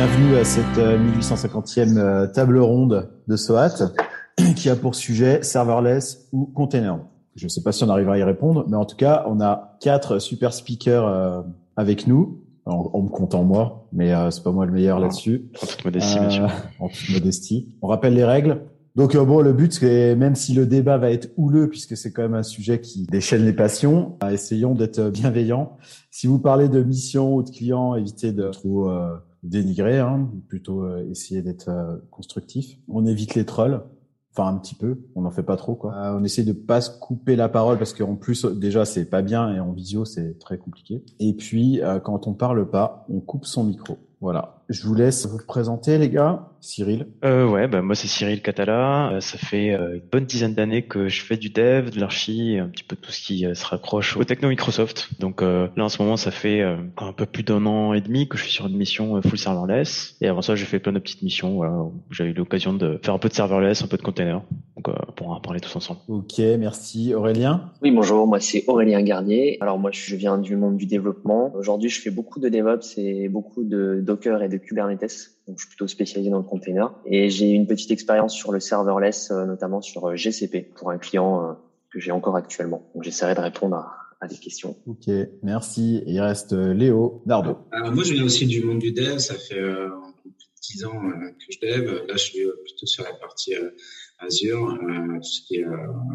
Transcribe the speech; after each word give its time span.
bienvenue 0.00 0.36
à 0.36 0.44
cette 0.44 0.78
1850e 0.78 1.98
euh, 1.98 2.00
euh, 2.00 2.26
table 2.26 2.58
ronde 2.58 3.10
de 3.28 3.36
SOAT 3.36 3.92
qui 4.56 4.70
a 4.70 4.74
pour 4.74 4.94
sujet 4.94 5.42
serverless 5.42 6.26
ou 6.32 6.46
container. 6.46 7.00
Je 7.34 7.44
ne 7.44 7.50
sais 7.50 7.62
pas 7.62 7.70
si 7.70 7.84
on 7.84 7.90
arrivera 7.90 8.14
à 8.14 8.18
y 8.18 8.22
répondre, 8.22 8.64
mais 8.66 8.78
en 8.78 8.86
tout 8.86 8.96
cas, 8.96 9.26
on 9.28 9.42
a 9.42 9.76
quatre 9.82 10.18
super 10.18 10.54
speakers 10.54 11.06
euh, 11.06 11.42
avec 11.76 12.06
nous. 12.06 12.40
En, 12.64 13.02
me 13.02 13.10
comptant 13.10 13.44
moi, 13.44 13.88
mais 13.92 14.14
c'est 14.30 14.42
pas 14.42 14.52
moi 14.52 14.64
le 14.64 14.72
meilleur 14.72 15.00
là-dessus. 15.00 15.50
En 15.62 15.66
toute 15.66 15.84
modestie, 15.84 16.18
bien 16.18 16.30
sûr. 16.30 16.50
En 16.78 16.88
toute 16.88 17.10
modestie. 17.12 17.76
On 17.82 17.88
rappelle 17.88 18.14
les 18.14 18.24
règles. 18.24 18.62
Donc 18.96 19.14
bon, 19.14 19.42
le 19.42 19.52
but, 19.52 19.74
c'est 19.74 20.16
même 20.16 20.34
si 20.34 20.54
le 20.54 20.64
débat 20.64 20.96
va 20.96 21.10
être 21.10 21.28
houleux, 21.36 21.68
puisque 21.68 21.94
c'est 21.94 22.10
quand 22.10 22.22
même 22.22 22.34
un 22.34 22.42
sujet 22.42 22.80
qui 22.80 23.04
déchaîne 23.04 23.44
les 23.44 23.52
passions, 23.52 24.16
essayons 24.30 24.74
d'être 24.74 25.10
bienveillants. 25.10 25.76
Si 26.10 26.26
vous 26.26 26.38
parlez 26.38 26.70
de 26.70 26.82
mission 26.82 27.34
ou 27.34 27.42
de 27.42 27.50
client, 27.50 27.96
évitez 27.96 28.32
de 28.32 28.48
trop 28.48 28.88
dénigrer, 29.42 29.98
hein, 29.98 30.30
plutôt 30.48 30.84
euh, 30.84 31.08
essayer 31.10 31.42
d'être 31.42 31.68
euh, 31.68 31.96
constructif. 32.10 32.78
On 32.88 33.06
évite 33.06 33.34
les 33.34 33.44
trolls, 33.44 33.82
enfin 34.32 34.48
un 34.48 34.58
petit 34.58 34.74
peu, 34.74 35.00
on 35.14 35.22
n'en 35.22 35.30
fait 35.30 35.42
pas 35.42 35.56
trop 35.56 35.74
quoi. 35.74 35.94
Euh, 35.94 36.18
on 36.18 36.24
essaie 36.24 36.44
de 36.44 36.52
pas 36.52 36.80
se 36.80 36.90
couper 36.98 37.36
la 37.36 37.48
parole 37.48 37.78
parce 37.78 37.92
qu'en 37.92 38.16
plus 38.16 38.44
déjà 38.44 38.84
c'est 38.84 39.06
pas 39.06 39.22
bien 39.22 39.54
et 39.54 39.60
en 39.60 39.72
visio 39.72 40.04
c'est 40.04 40.38
très 40.38 40.58
compliqué. 40.58 41.04
Et 41.18 41.32
puis 41.34 41.80
quand 42.04 42.26
on 42.26 42.34
parle 42.34 42.68
pas, 42.68 43.06
on 43.08 43.20
coupe 43.20 43.46
son 43.46 43.64
micro. 43.64 43.98
Voilà. 44.20 44.59
Je 44.70 44.86
vous 44.86 44.94
laisse 44.94 45.26
vous 45.26 45.44
présenter, 45.44 45.98
les 45.98 46.08
gars. 46.08 46.50
Cyril. 46.60 47.06
Euh, 47.24 47.48
ouais, 47.48 47.66
bah 47.66 47.82
moi 47.82 47.94
c'est 47.94 48.06
Cyril 48.06 48.42
Catala. 48.42 49.12
Euh, 49.12 49.20
ça 49.20 49.38
fait 49.38 49.72
euh, 49.72 49.94
une 49.94 50.02
bonne 50.12 50.24
dizaine 50.26 50.54
d'années 50.54 50.82
que 50.82 51.08
je 51.08 51.22
fais 51.22 51.36
du 51.36 51.50
dev, 51.50 51.90
de 51.90 51.98
l'archi, 51.98 52.58
un 52.58 52.68
petit 52.68 52.84
peu 52.84 52.96
tout 52.96 53.10
ce 53.10 53.20
qui 53.20 53.46
euh, 53.46 53.54
se 53.54 53.64
rapproche 53.64 54.16
au 54.16 54.24
techno 54.24 54.48
Microsoft. 54.48 55.08
Donc 55.18 55.42
là 55.42 55.70
en 55.78 55.88
ce 55.88 56.02
moment 56.02 56.16
ça 56.16 56.30
fait 56.30 56.62
un 56.62 57.12
peu 57.12 57.26
plus 57.26 57.42
d'un 57.42 57.64
an 57.66 57.94
et 57.94 58.00
demi 58.00 58.28
que 58.28 58.36
je 58.36 58.44
suis 58.44 58.52
sur 58.52 58.66
une 58.66 58.76
mission 58.76 59.20
full 59.22 59.38
serverless. 59.38 60.16
Et 60.20 60.28
avant 60.28 60.42
ça 60.42 60.54
j'ai 60.54 60.66
fait 60.66 60.78
plein 60.78 60.92
de 60.92 60.98
petites 60.98 61.22
missions 61.22 61.56
voilà, 61.56 61.72
où 61.72 61.94
j'ai 62.10 62.24
eu 62.24 62.32
l'occasion 62.32 62.72
de 62.72 62.98
faire 63.02 63.14
un 63.14 63.18
peu 63.18 63.28
de 63.28 63.34
serverless, 63.34 63.82
un 63.82 63.86
peu 63.86 63.96
de 63.96 64.02
container. 64.02 64.42
Donc 64.76 64.88
pour 65.16 65.30
en 65.30 65.40
parler 65.40 65.60
tous 65.60 65.74
ensemble. 65.76 66.00
Ok, 66.08 66.38
merci. 66.58 67.14
Aurélien. 67.14 67.70
Oui 67.82 67.90
bonjour, 67.90 68.26
moi 68.26 68.40
c'est 68.40 68.64
Aurélien 68.66 69.02
Garnier. 69.02 69.56
Alors 69.60 69.78
moi 69.78 69.90
je 69.92 70.14
viens 70.16 70.38
du 70.38 70.56
monde 70.56 70.76
du 70.76 70.86
développement. 70.86 71.52
Aujourd'hui 71.54 71.88
je 71.88 72.00
fais 72.00 72.10
beaucoup 72.10 72.40
de 72.40 72.48
DevOps 72.48 72.98
et 72.98 73.28
beaucoup 73.28 73.64
de 73.64 74.00
Docker 74.02 74.42
et 74.42 74.48
de 74.48 74.59
Kubernetes. 74.60 75.32
Donc, 75.46 75.58
je 75.58 75.62
suis 75.64 75.68
plutôt 75.68 75.88
spécialisé 75.88 76.30
dans 76.30 76.38
le 76.38 76.44
container. 76.44 76.94
Et 77.06 77.28
j'ai 77.28 77.50
une 77.50 77.66
petite 77.66 77.90
expérience 77.90 78.34
sur 78.34 78.52
le 78.52 78.60
serverless, 78.60 79.30
euh, 79.30 79.46
notamment 79.46 79.80
sur 79.80 80.06
euh, 80.06 80.16
GCP, 80.16 80.62
pour 80.74 80.90
un 80.90 80.98
client 80.98 81.44
euh, 81.44 81.52
que 81.92 81.98
j'ai 81.98 82.12
encore 82.12 82.36
actuellement. 82.36 82.88
Donc, 82.94 83.02
j'essaierai 83.02 83.34
de 83.34 83.40
répondre 83.40 83.76
à, 83.76 83.96
à, 84.20 84.28
des 84.28 84.36
questions. 84.36 84.76
Ok, 84.86 85.10
merci. 85.42 86.02
Il 86.06 86.20
reste 86.20 86.52
Léo 86.52 87.22
Nardo. 87.26 87.58
moi, 87.72 88.04
je 88.04 88.12
viens 88.12 88.24
aussi 88.24 88.46
du 88.46 88.62
monde 88.62 88.78
du 88.78 88.92
dev. 88.92 89.18
Ça 89.18 89.34
fait 89.34 89.58
euh, 89.58 89.88
plus 90.22 90.30
de 90.30 90.78
10 90.78 90.84
ans 90.84 91.00
que 91.00 91.46
je 91.50 91.58
dev. 91.60 92.06
Là, 92.06 92.14
je 92.14 92.22
suis 92.22 92.44
plutôt 92.64 92.86
sur 92.86 93.02
la 93.02 93.14
partie 93.14 93.54
Azure, 94.18 94.78
tout 94.78 95.22
ce 95.22 95.40
qui 95.48 95.56
est 95.56 95.64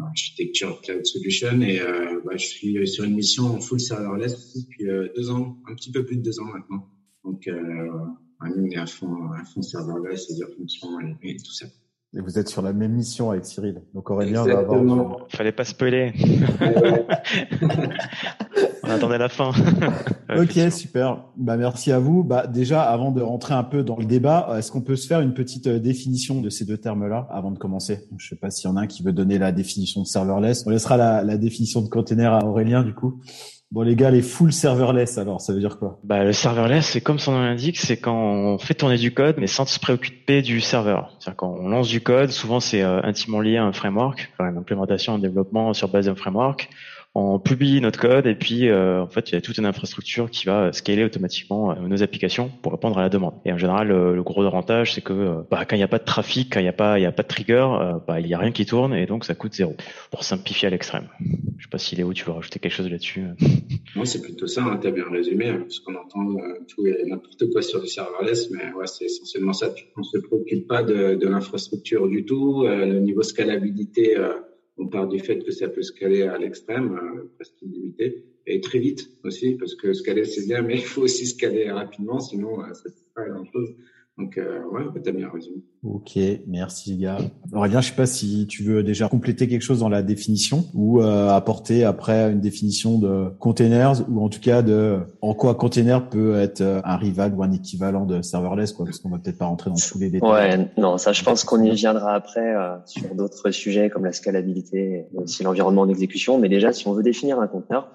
architecture 0.06 0.80
cloud 0.80 1.04
solution. 1.04 1.60
Et 1.60 1.80
bah, 2.24 2.36
je 2.36 2.46
suis 2.46 2.86
sur 2.86 3.04
une 3.04 3.16
mission 3.16 3.44
en 3.46 3.60
full 3.60 3.80
serverless 3.80 4.56
depuis 4.56 4.86
deux 5.14 5.30
ans, 5.30 5.58
un 5.68 5.74
petit 5.74 5.90
peu 5.90 6.06
plus 6.06 6.16
de 6.16 6.22
deux 6.22 6.40
ans 6.40 6.44
maintenant. 6.44 6.88
Donc, 7.24 7.50
on 8.40 8.64
est 8.64 8.76
à 8.76 8.86
fond, 8.86 9.32
à 9.32 9.44
fond 9.44 9.62
serverless, 9.62 10.26
c'est-à-dire 10.26 10.48
fonction 10.56 11.00
et, 11.00 11.16
et 11.30 11.36
tout 11.36 11.52
ça. 11.52 11.66
Et 12.16 12.20
vous 12.20 12.38
êtes 12.38 12.48
sur 12.48 12.62
la 12.62 12.72
même 12.72 12.92
mission 12.92 13.30
avec 13.30 13.44
Cyril. 13.44 13.82
Donc 13.92 14.10
Aurélien 14.10 14.44
va 14.44 14.60
avoir. 14.60 15.26
Fallait 15.28 15.52
pas 15.52 15.64
spoiler. 15.64 16.14
On 18.82 18.88
attendait 18.88 19.18
la 19.18 19.28
fin. 19.28 19.50
ok, 20.36 20.70
super. 20.70 21.24
Bah 21.36 21.56
merci 21.56 21.92
à 21.92 21.98
vous. 21.98 22.22
Bah 22.22 22.46
déjà, 22.46 22.82
avant 22.82 23.10
de 23.10 23.20
rentrer 23.20 23.52
un 23.52 23.64
peu 23.64 23.82
dans 23.82 23.96
le 23.96 24.04
débat, 24.04 24.54
est-ce 24.56 24.70
qu'on 24.70 24.80
peut 24.80 24.96
se 24.96 25.08
faire 25.08 25.20
une 25.20 25.34
petite 25.34 25.66
euh, 25.66 25.78
définition 25.80 26.40
de 26.40 26.48
ces 26.48 26.64
deux 26.64 26.78
termes-là 26.78 27.26
avant 27.30 27.50
de 27.50 27.58
commencer? 27.58 28.08
Je 28.16 28.28
sais 28.28 28.36
pas 28.36 28.50
s'il 28.50 28.70
y 28.70 28.72
en 28.72 28.76
a 28.76 28.82
un 28.82 28.86
qui 28.86 29.02
veut 29.02 29.12
donner 29.12 29.38
la 29.38 29.50
définition 29.50 30.02
de 30.02 30.06
serverless. 30.06 30.64
On 30.66 30.70
laissera 30.70 30.96
la, 30.96 31.24
la 31.24 31.36
définition 31.36 31.82
de 31.82 31.88
container 31.88 32.32
à 32.32 32.46
Aurélien 32.46 32.84
du 32.84 32.94
coup. 32.94 33.20
Bon 33.72 33.82
les 33.82 33.96
gars, 33.96 34.12
les 34.12 34.22
full 34.22 34.52
serverless 34.52 35.18
alors, 35.18 35.40
ça 35.40 35.52
veut 35.52 35.58
dire 35.58 35.76
quoi? 35.76 35.98
Bah 36.04 36.22
le 36.22 36.32
serverless, 36.32 36.86
c'est 36.86 37.00
comme 37.00 37.18
son 37.18 37.32
nom 37.32 37.40
l'indique, 37.40 37.78
c'est 37.78 37.96
quand 37.96 38.14
on 38.16 38.58
fait 38.58 38.74
tourner 38.74 38.96
du 38.96 39.12
code 39.12 39.36
mais 39.38 39.48
sans 39.48 39.66
se 39.66 39.80
préoccuper 39.80 40.40
du 40.40 40.60
serveur. 40.60 41.16
C'est-à-dire 41.18 41.36
quand 41.36 41.56
on 41.58 41.68
lance 41.68 41.88
du 41.88 42.00
code, 42.00 42.30
souvent 42.30 42.60
c'est 42.60 42.82
euh, 42.82 43.00
intimement 43.02 43.40
lié 43.40 43.56
à 43.56 43.64
un 43.64 43.72
framework, 43.72 44.32
une 44.38 44.56
implémentation, 44.56 45.14
un 45.14 45.18
développement 45.18 45.74
sur 45.74 45.88
base 45.88 46.06
d'un 46.06 46.14
framework 46.14 46.68
on 47.18 47.38
publie 47.38 47.80
notre 47.80 47.98
code 47.98 48.26
et 48.26 48.34
puis 48.34 48.68
euh, 48.68 49.02
en 49.02 49.08
fait 49.08 49.30
il 49.30 49.36
y 49.36 49.38
a 49.38 49.40
toute 49.40 49.56
une 49.56 49.64
infrastructure 49.64 50.30
qui 50.30 50.44
va 50.44 50.70
scaler 50.74 51.02
automatiquement 51.02 51.70
euh, 51.70 51.74
nos 51.80 52.02
applications 52.02 52.50
pour 52.60 52.72
répondre 52.72 52.98
à 52.98 53.00
la 53.00 53.08
demande. 53.08 53.32
Et 53.46 53.52
en 53.54 53.56
général 53.56 53.88
le, 53.88 54.22
gros 54.22 54.44
avantage 54.44 54.92
c'est 54.92 55.00
que 55.00 55.42
bah, 55.50 55.64
quand 55.66 55.76
il 55.76 55.78
n'y 55.78 55.82
a 55.82 55.88
pas 55.88 55.98
de 55.98 56.04
trafic, 56.04 56.52
quand 56.52 56.60
il 56.60 56.64
n'y 56.64 56.68
a 56.68 56.74
pas 56.74 56.98
il 56.98 57.02
y 57.02 57.06
a 57.06 57.12
pas 57.12 57.22
de 57.22 57.28
trigger, 57.28 57.66
bah, 58.06 58.20
il 58.20 58.26
n'y 58.26 58.34
a 58.34 58.38
rien 58.38 58.52
qui 58.52 58.66
tourne 58.66 58.92
et 58.94 59.06
donc 59.06 59.24
ça 59.24 59.34
coûte 59.34 59.54
zéro. 59.54 59.74
Pour 60.10 60.24
simplifier 60.24 60.68
à 60.68 60.70
l'extrême. 60.70 61.08
Je 61.58 61.64
sais 61.64 61.70
pas 61.70 61.78
si 61.78 61.96
Léo 61.96 62.12
tu 62.12 62.24
veux 62.24 62.32
rajouter 62.32 62.58
quelque 62.58 62.72
chose 62.72 62.90
là-dessus. 62.90 63.22
Non 63.94 64.04
c'est 64.04 64.20
plutôt 64.20 64.46
ça, 64.46 64.62
hein, 64.64 64.78
tu 64.80 64.88
as 64.88 64.90
bien 64.90 65.08
résumé, 65.10 65.48
hein, 65.48 65.60
parce 65.60 65.80
qu'on 65.80 65.94
entend 65.94 66.36
tout 66.68 66.86
et 66.86 67.04
n'importe 67.06 67.50
quoi 67.50 67.62
sur 67.62 67.80
le 67.80 67.86
serverless, 67.86 68.50
mais 68.50 68.72
ouais 68.74 68.86
c'est 68.86 69.06
essentiellement 69.06 69.52
ça. 69.52 69.72
On 69.96 70.02
se 70.02 70.18
préoccupe 70.18 70.66
pas 70.68 70.82
de, 70.82 71.26
l'infrastructure 71.26 72.08
du 72.08 72.24
tout, 72.24 72.64
le 72.66 73.00
niveau 73.00 73.22
scalabilité 73.22 74.16
on 74.78 74.88
part 74.88 75.08
du 75.08 75.18
fait 75.20 75.38
que 75.38 75.50
ça 75.50 75.68
peut 75.68 75.82
scaler 75.82 76.22
à 76.22 76.38
l'extrême, 76.38 76.92
euh, 76.92 77.30
presque 77.36 77.60
illimité, 77.62 78.24
et 78.46 78.60
très 78.60 78.78
vite 78.78 79.10
aussi, 79.24 79.54
parce 79.54 79.74
que 79.74 79.92
scaler 79.92 80.24
c'est 80.24 80.46
bien, 80.46 80.62
mais 80.62 80.74
il 80.74 80.84
faut 80.84 81.02
aussi 81.02 81.26
scaler 81.26 81.70
rapidement, 81.70 82.20
sinon 82.20 82.60
euh, 82.60 82.72
ça 82.74 82.88
ne 82.88 82.94
fait 82.94 83.12
pas 83.14 83.28
grand-chose. 83.28 83.70
Donc, 84.18 84.38
euh, 84.38 84.62
ouais, 84.70 84.82
t'as 85.04 85.12
bien 85.12 85.28
raison. 85.30 85.50
Ok, 85.82 86.18
merci 86.46 86.96
gars. 86.96 87.18
Aurélien, 87.52 87.82
je 87.82 87.90
sais 87.90 87.94
pas 87.94 88.06
si 88.06 88.46
tu 88.46 88.62
veux 88.62 88.82
déjà 88.82 89.08
compléter 89.08 89.46
quelque 89.46 89.62
chose 89.62 89.80
dans 89.80 89.90
la 89.90 90.02
définition 90.02 90.64
ou 90.72 91.02
euh, 91.02 91.28
apporter 91.28 91.84
après 91.84 92.32
une 92.32 92.40
définition 92.40 92.98
de 92.98 93.28
containers 93.38 94.08
ou 94.08 94.24
en 94.24 94.30
tout 94.30 94.40
cas 94.40 94.62
de 94.62 95.00
en 95.20 95.34
quoi 95.34 95.54
container 95.54 96.08
peut 96.08 96.36
être 96.36 96.62
euh, 96.62 96.80
un 96.84 96.96
rival 96.96 97.34
ou 97.34 97.42
un 97.42 97.52
équivalent 97.52 98.06
de 98.06 98.22
serverless, 98.22 98.72
quoi, 98.72 98.86
parce 98.86 99.00
qu'on 99.00 99.10
va 99.10 99.18
peut-être 99.18 99.36
pas 99.36 99.46
rentrer 99.46 99.68
dans 99.68 99.76
tous 99.76 99.98
les 99.98 100.08
détails. 100.08 100.30
Ouais, 100.30 100.68
non, 100.78 100.96
ça, 100.96 101.12
je 101.12 101.22
pense 101.22 101.44
qu'on 101.44 101.62
y 101.62 101.70
viendra 101.72 102.14
après 102.14 102.54
euh, 102.56 102.76
sur 102.86 103.14
d'autres 103.14 103.50
sujets 103.50 103.90
comme 103.90 104.06
la 104.06 104.12
scalabilité 104.12 105.06
et 105.12 105.18
aussi 105.18 105.42
l'environnement 105.42 105.84
d'exécution. 105.84 106.38
Mais 106.38 106.48
déjà, 106.48 106.72
si 106.72 106.88
on 106.88 106.94
veut 106.94 107.02
définir 107.02 107.38
un 107.38 107.48
conteneur, 107.48 107.92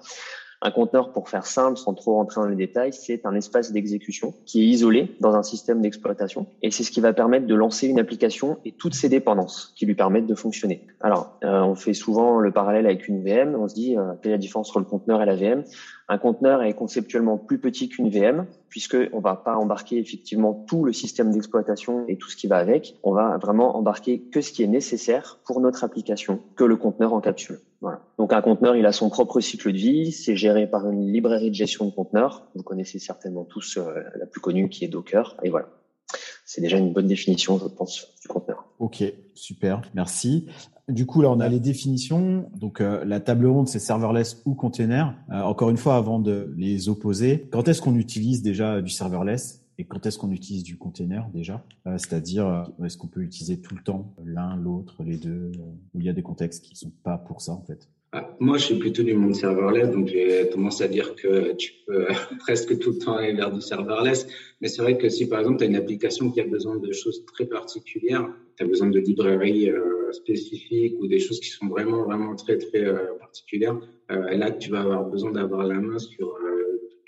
un 0.62 0.70
conteneur, 0.70 1.12
pour 1.12 1.28
faire 1.28 1.44
simple, 1.44 1.76
sans 1.76 1.92
trop 1.92 2.14
rentrer 2.14 2.40
dans 2.40 2.46
les 2.46 2.54
détails, 2.56 2.92
c'est 2.92 3.26
un 3.26 3.34
espace 3.34 3.72
d'exécution 3.72 4.32
qui 4.46 4.62
est 4.62 4.66
isolé 4.66 5.16
dans 5.18 5.34
un 5.34 5.42
système 5.42 5.82
d'exploitation. 5.82 6.46
Et 6.62 6.70
c'est 6.70 6.84
ce 6.84 6.92
qui 6.92 7.00
va 7.00 7.12
permettre 7.12 7.46
de 7.46 7.54
lancer 7.54 7.88
une 7.88 7.98
application 7.98 8.58
et 8.64 8.70
toutes 8.70 8.94
ses 8.94 9.08
dépendances 9.08 9.72
qui 9.76 9.86
lui 9.86 9.96
permettent 9.96 10.28
de 10.28 10.36
fonctionner. 10.36 10.86
Alors, 11.00 11.36
euh, 11.42 11.62
on 11.62 11.74
fait 11.74 11.94
souvent 11.94 12.38
le 12.38 12.52
parallèle 12.52 12.86
avec 12.86 13.08
une 13.08 13.24
VM. 13.24 13.56
On 13.56 13.66
se 13.66 13.74
dit, 13.74 13.98
euh, 13.98 14.12
quelle 14.22 14.30
est 14.30 14.34
la 14.36 14.38
différence 14.38 14.70
entre 14.70 14.78
le 14.78 14.84
conteneur 14.84 15.20
et 15.20 15.26
la 15.26 15.34
VM 15.34 15.64
Un 16.08 16.18
conteneur 16.18 16.62
est 16.62 16.74
conceptuellement 16.74 17.38
plus 17.38 17.58
petit 17.58 17.88
qu'une 17.88 18.08
VM, 18.08 18.46
puisqu'on 18.68 19.20
va 19.20 19.34
pas 19.34 19.56
embarquer 19.56 19.98
effectivement 19.98 20.64
tout 20.68 20.84
le 20.84 20.92
système 20.92 21.32
d'exploitation 21.32 22.04
et 22.06 22.16
tout 22.16 22.30
ce 22.30 22.36
qui 22.36 22.46
va 22.46 22.58
avec. 22.58 23.00
On 23.02 23.12
va 23.12 23.36
vraiment 23.38 23.76
embarquer 23.76 24.20
que 24.20 24.40
ce 24.40 24.52
qui 24.52 24.62
est 24.62 24.68
nécessaire 24.68 25.40
pour 25.44 25.60
notre 25.60 25.82
application, 25.82 26.40
que 26.54 26.62
le 26.62 26.76
conteneur 26.76 27.14
encapsule. 27.14 27.58
Voilà. 27.82 28.00
Donc 28.16 28.32
un 28.32 28.40
conteneur, 28.40 28.76
il 28.76 28.86
a 28.86 28.92
son 28.92 29.10
propre 29.10 29.40
cycle 29.40 29.72
de 29.72 29.76
vie, 29.76 30.12
c'est 30.12 30.36
géré 30.36 30.68
par 30.68 30.88
une 30.88 31.12
librairie 31.12 31.50
de 31.50 31.54
gestion 31.54 31.84
de 31.84 31.90
conteneurs. 31.90 32.46
Vous 32.54 32.62
connaissez 32.62 33.00
certainement 33.00 33.44
tous 33.44 33.76
euh, 33.76 34.04
la 34.18 34.26
plus 34.26 34.40
connue 34.40 34.68
qui 34.68 34.84
est 34.84 34.88
Docker. 34.88 35.36
Et 35.42 35.50
voilà. 35.50 35.66
C'est 36.46 36.60
déjà 36.60 36.78
une 36.78 36.92
bonne 36.92 37.08
définition, 37.08 37.58
je 37.58 37.66
pense, 37.66 38.14
du 38.20 38.28
conteneur. 38.28 38.68
Ok, 38.78 39.02
super, 39.34 39.82
merci. 39.94 40.46
Du 40.88 41.06
coup, 41.06 41.22
là, 41.22 41.30
on 41.30 41.40
a 41.40 41.48
les 41.48 41.60
définitions. 41.60 42.50
Donc, 42.54 42.80
euh, 42.80 43.04
la 43.04 43.20
table 43.20 43.46
ronde, 43.46 43.68
c'est 43.68 43.78
serverless 43.78 44.42
ou 44.44 44.54
container. 44.54 45.16
Euh, 45.30 45.40
encore 45.40 45.70
une 45.70 45.76
fois, 45.76 45.96
avant 45.96 46.18
de 46.18 46.52
les 46.56 46.88
opposer, 46.88 47.48
quand 47.50 47.66
est-ce 47.68 47.80
qu'on 47.80 47.96
utilise 47.96 48.42
déjà 48.42 48.82
du 48.82 48.90
serverless? 48.90 49.61
Et 49.78 49.84
quand 49.84 50.04
est-ce 50.06 50.18
qu'on 50.18 50.30
utilise 50.30 50.62
du 50.62 50.76
container 50.76 51.28
déjà? 51.32 51.64
Euh, 51.86 51.96
C'est-à-dire, 51.98 52.46
euh, 52.46 52.84
est-ce 52.84 52.96
qu'on 52.96 53.08
peut 53.08 53.22
utiliser 53.22 53.60
tout 53.60 53.74
le 53.74 53.82
temps 53.82 54.14
l'un, 54.24 54.56
l'autre, 54.56 55.02
les 55.02 55.16
deux 55.16 55.52
Ou 55.94 56.00
il 56.00 56.06
y 56.06 56.08
a 56.08 56.12
des 56.12 56.22
contextes 56.22 56.64
qui 56.64 56.76
sont 56.76 56.92
pas 57.02 57.16
pour 57.16 57.40
ça 57.40 57.52
en 57.52 57.62
fait? 57.62 57.88
Ah, 58.14 58.36
moi, 58.40 58.58
je 58.58 58.64
suis 58.64 58.78
plutôt 58.78 59.02
du 59.02 59.14
monde 59.14 59.34
serverless, 59.34 59.90
donc 59.90 60.08
j'ai 60.08 60.50
tendance 60.50 60.82
à 60.82 60.88
dire 60.88 61.14
que 61.14 61.54
tu 61.54 61.72
peux 61.86 62.06
presque 62.40 62.78
tout 62.78 62.90
le 62.90 62.98
temps 62.98 63.16
aller 63.16 63.32
vers 63.32 63.50
du 63.50 63.62
serverless. 63.62 64.26
Mais 64.60 64.68
c'est 64.68 64.82
vrai 64.82 64.98
que 64.98 65.08
si, 65.08 65.26
par 65.26 65.40
exemple, 65.40 65.58
tu 65.58 65.64
as 65.64 65.66
une 65.68 65.76
application 65.76 66.30
qui 66.30 66.42
a 66.42 66.46
besoin 66.46 66.76
de 66.76 66.92
choses 66.92 67.24
très 67.24 67.46
particulières, 67.46 68.28
tu 68.58 68.64
as 68.64 68.66
besoin 68.66 68.90
de 68.90 68.98
librairies 68.98 69.70
euh, 69.70 70.12
spécifiques 70.12 70.94
ou 71.00 71.06
des 71.06 71.20
choses 71.20 71.40
qui 71.40 71.48
sont 71.48 71.68
vraiment, 71.68 72.04
vraiment 72.04 72.36
très, 72.36 72.58
très 72.58 72.84
particulières, 73.18 73.80
là, 74.10 74.50
tu 74.50 74.70
vas 74.70 74.80
avoir 74.80 75.08
besoin 75.08 75.32
d'avoir 75.32 75.66
la 75.66 75.80
main 75.80 75.98
sur 75.98 76.36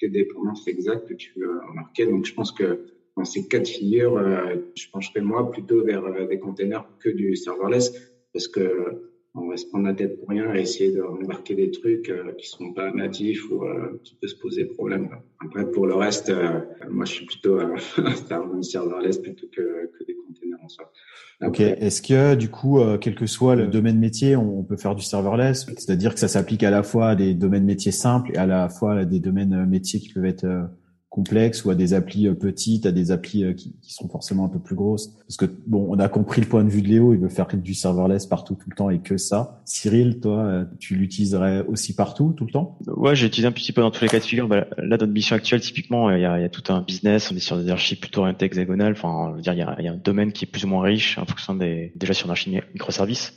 les 0.03 0.09
dépendances 0.09 0.67
exactes 0.67 1.09
que 1.09 1.15
tu 1.15 1.33
as 1.45 1.67
remarquées. 1.69 2.07
Donc, 2.07 2.25
je 2.25 2.33
pense 2.33 2.53
que 2.53 2.81
dans 3.17 3.25
ces 3.25 3.47
cas 3.47 3.61
de 3.61 3.69
figure, 3.69 4.17
euh, 4.17 4.57
je 4.75 4.87
pencherais 4.93 5.21
moi 5.21 5.51
plutôt 5.51 5.85
vers 5.85 6.05
euh, 6.05 6.27
des 6.27 6.39
containers 6.39 6.85
que 6.99 7.11
du 7.11 7.37
serverless 7.37 7.93
parce 8.33 8.49
que 8.49 9.01
on 9.35 9.49
va 9.49 9.57
se 9.57 9.67
prendre 9.67 9.87
la 9.87 9.95
tête 9.95 10.19
pour 10.19 10.29
rien 10.29 10.55
et 10.55 10.61
essayer 10.61 10.93
de 10.93 11.03
embarquer 11.03 11.55
des 11.55 11.71
trucs 11.73 12.09
euh, 12.09 12.33
qui 12.39 12.49
sont 12.49 12.73
pas 12.73 12.93
natifs 12.93 13.51
ou 13.51 13.65
euh, 13.65 14.01
qui 14.05 14.15
peuvent 14.15 14.31
se 14.31 14.37
poser 14.37 14.65
problème. 14.65 15.09
Après, 15.45 15.69
pour 15.71 15.87
le 15.87 15.95
reste, 15.95 16.31
euh, 16.31 16.61
moi, 16.89 17.05
je 17.05 17.15
suis 17.15 17.27
plutôt 17.27 17.59
à 17.59 17.77
faire 17.77 18.43
un 18.43 18.63
serverless 18.63 19.19
plutôt 19.19 19.49
que, 19.49 19.91
que 19.99 20.05
des 20.05 20.15
containers 20.15 20.63
en 20.63 20.69
soi. 20.69 20.91
ok. 21.45 21.61
Est-ce 21.61 22.01
que 22.01 22.37
du 22.37 22.49
coup, 22.49 22.81
quel 23.01 23.17
que 23.17 23.27
soit 23.27 23.57
le 23.57 23.67
domaine 23.67 23.99
métier, 23.99 24.37
on 24.37 24.63
peut 24.63 24.77
faire 24.77 24.95
du 24.95 25.03
serverless? 25.03 25.67
C'est-à-dire 25.79 26.15
que 26.15 26.21
ça 26.21 26.29
s'applique 26.29 26.63
à 26.63 26.71
la 26.71 26.85
fois 26.85 27.09
à 27.09 27.15
des 27.17 27.35
domaines 27.35 27.65
métiers 27.65 27.93
simples 27.93 28.31
et 28.35 28.37
à 28.37 28.47
la 28.47 28.69
fois 28.69 28.95
à 28.95 29.05
des 29.05 29.19
domaines 29.19 29.67
métiers 29.67 29.99
qui 29.99 30.13
peuvent 30.13 30.25
être 30.27 30.47
complexes 31.15 31.65
ou 31.65 31.71
à 31.71 31.77
des 31.77 31.95
applis 31.95 32.27
euh, 32.27 32.35
petites, 32.35 32.87
à 32.87 32.93
des 32.93 33.13
applis 33.13 33.45
euh, 33.45 33.53
qui, 33.53 33.73
qui, 33.81 33.95
sont 33.95 34.09
forcément 34.09 34.45
un 34.45 34.49
peu 34.49 34.59
plus 34.59 34.75
grosses. 34.75 35.15
Parce 35.29 35.37
que 35.37 35.45
bon, 35.45 35.87
on 35.89 36.01
a 36.01 36.09
compris 36.09 36.41
le 36.41 36.49
point 36.49 36.65
de 36.65 36.69
vue 36.69 36.83
de 36.83 36.89
Léo, 36.89 37.15
il 37.15 37.21
veut 37.21 37.29
faire 37.29 37.47
du 37.47 37.73
serverless 37.73 38.27
partout 38.27 38.57
tout 38.57 38.69
le 38.69 38.75
temps 38.75 38.91
et 38.91 38.99
que 38.99 39.17
ça. 39.17 39.63
Cyril, 39.65 40.19
toi, 40.19 40.39
euh, 40.39 40.65
tu 40.81 40.97
l'utiliserais 40.97 41.65
aussi 41.69 41.95
partout 41.95 42.35
tout 42.37 42.45
le 42.45 42.51
temps? 42.51 42.79
Ouais, 42.89 43.15
j'ai 43.15 43.29
utilisé 43.29 43.47
un 43.47 43.53
petit 43.53 43.73
peu 43.73 43.81
dans 43.81 43.93
tous 43.93 44.03
les 44.03 44.09
cas 44.09 44.19
de 44.19 44.25
figure. 44.25 44.49
Bah, 44.49 44.67
là, 44.77 44.97
dans 44.97 45.07
notre 45.07 45.13
mission 45.13 45.37
actuelle, 45.37 45.61
typiquement, 45.61 46.11
il 46.11 46.21
y 46.21 46.25
a, 46.25 46.39
il 46.41 46.43
y 46.43 46.45
a 46.45 46.49
tout 46.49 46.73
un 46.73 46.81
business, 46.83 47.31
on 47.31 47.37
est 47.37 47.41
sur 47.41 47.57
des 47.57 47.71
archives 47.71 48.01
plutôt 48.01 48.23
orientées 48.23 48.47
hexagonales. 48.47 48.93
Enfin, 48.93 49.29
je 49.31 49.37
veux 49.37 49.43
dire, 49.43 49.53
il 49.53 49.61
y, 49.61 49.63
a, 49.63 49.77
il 49.79 49.85
y 49.85 49.89
a 49.89 49.93
un 49.93 50.01
domaine 50.03 50.33
qui 50.33 50.47
est 50.47 50.49
plus 50.49 50.65
ou 50.65 50.69
moins 50.69 50.83
riche 50.83 51.17
en 51.19 51.27
fonction 51.27 51.55
des 51.55 51.93
déjà 51.95 52.13
sur 52.13 52.27
une 52.27 52.33
archive 52.33 52.61
microservices. 52.73 53.35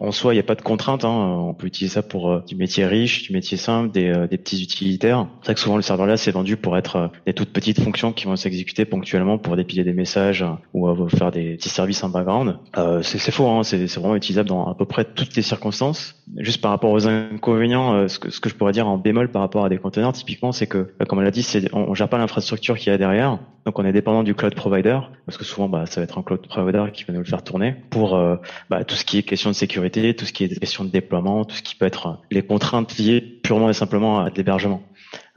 En 0.00 0.12
soi, 0.12 0.32
il 0.32 0.36
n'y 0.36 0.40
a 0.40 0.44
pas 0.44 0.54
de 0.54 0.62
contrainte. 0.62 1.04
Hein. 1.04 1.10
On 1.10 1.54
peut 1.54 1.66
utiliser 1.66 1.94
ça 1.94 2.02
pour 2.02 2.30
euh, 2.30 2.40
du 2.46 2.56
métier 2.56 2.86
riche, 2.86 3.24
du 3.24 3.32
métier 3.32 3.56
simple, 3.56 3.90
des, 3.90 4.08
euh, 4.08 4.26
des 4.26 4.38
petits 4.38 4.62
utilitaires. 4.62 5.26
C'est 5.40 5.46
vrai 5.46 5.54
que 5.54 5.60
souvent 5.60 5.76
le 5.76 5.82
serveur 5.82 6.06
là, 6.06 6.16
c'est 6.16 6.30
vendu 6.30 6.56
pour 6.56 6.76
être 6.76 6.96
euh, 6.96 7.08
des 7.26 7.34
toutes 7.34 7.52
petites 7.52 7.80
fonctions 7.80 8.12
qui 8.12 8.26
vont 8.26 8.36
s'exécuter 8.36 8.84
ponctuellement 8.84 9.38
pour 9.38 9.56
dépiler 9.56 9.84
des 9.84 9.92
messages 9.92 10.44
ou 10.72 10.88
faire 11.08 11.30
des 11.30 11.54
petits 11.54 11.68
services 11.68 12.02
en 12.04 12.08
background. 12.08 12.58
c'est 13.02 13.30
faux. 13.30 13.48
Hein. 13.48 13.62
C'est 13.62 13.86
vraiment 13.96 14.16
utilisable 14.16 14.48
dans 14.48 14.66
à 14.66 14.74
peu 14.74 14.84
près 14.84 15.04
toutes 15.04 15.34
les 15.36 15.42
circonstances. 15.42 16.14
Juste 16.38 16.60
par 16.60 16.70
rapport 16.70 16.90
aux 16.90 17.06
inconvénients, 17.06 18.08
ce 18.08 18.18
que, 18.18 18.30
ce 18.30 18.40
que 18.40 18.48
je 18.48 18.54
pourrais 18.54 18.72
dire 18.72 18.86
en 18.86 18.98
bémol 18.98 19.30
par 19.30 19.42
rapport 19.42 19.64
à 19.64 19.68
des 19.68 19.78
conteneurs, 19.78 20.12
typiquement, 20.12 20.52
c'est 20.52 20.66
que, 20.66 20.92
comme 21.08 21.18
on 21.18 21.22
l'a 21.22 21.30
dit, 21.30 21.46
on, 21.72 21.90
on 21.90 21.94
gère 21.94 22.08
pas 22.08 22.18
l'infrastructure 22.18 22.78
qu'il 22.78 22.90
y 22.90 22.94
a 22.94 22.98
derrière. 22.98 23.38
Donc 23.64 23.78
on 23.78 23.84
est 23.84 23.92
dépendant 23.92 24.24
du 24.24 24.34
cloud 24.34 24.54
provider 24.56 24.98
parce 25.24 25.38
que 25.38 25.44
souvent 25.44 25.68
bah, 25.68 25.86
ça 25.86 26.00
va 26.00 26.04
être 26.04 26.18
un 26.18 26.22
cloud 26.22 26.44
provider 26.48 26.86
qui 26.92 27.04
va 27.04 27.12
nous 27.12 27.20
le 27.20 27.24
faire 27.24 27.44
tourner 27.44 27.76
pour 27.90 28.20
bah, 28.70 28.82
tout 28.82 28.96
ce 28.96 29.04
qui 29.04 29.18
est 29.18 29.22
question 29.22 29.50
de 29.50 29.54
sécurité, 29.62 30.14
tout 30.14 30.24
ce 30.24 30.32
qui 30.32 30.44
est 30.44 30.58
question 30.58 30.84
de 30.84 30.90
déploiement, 30.90 31.44
tout 31.44 31.54
ce 31.54 31.62
qui 31.62 31.76
peut 31.76 31.86
être 31.86 32.20
les 32.30 32.42
contraintes 32.42 32.98
liées 32.98 33.20
purement 33.20 33.70
et 33.70 33.72
simplement 33.72 34.20
à 34.20 34.30
l'hébergement. 34.30 34.82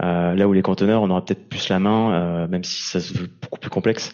Euh, 0.01 0.33
là 0.33 0.48
où 0.48 0.54
les 0.54 0.63
conteneurs, 0.63 1.04
on 1.04 1.10
aura 1.12 1.24
peut-être 1.24 1.48
plus 1.48 1.69
la 1.69 1.80
main, 1.80 2.13
euh, 2.13 2.48
même 2.48 2.63
si 2.63 2.81
ça 2.81 3.00
se 3.00 3.13
veut 3.13 3.30
beaucoup 3.42 3.60
plus 3.60 3.69
complexe, 3.69 4.13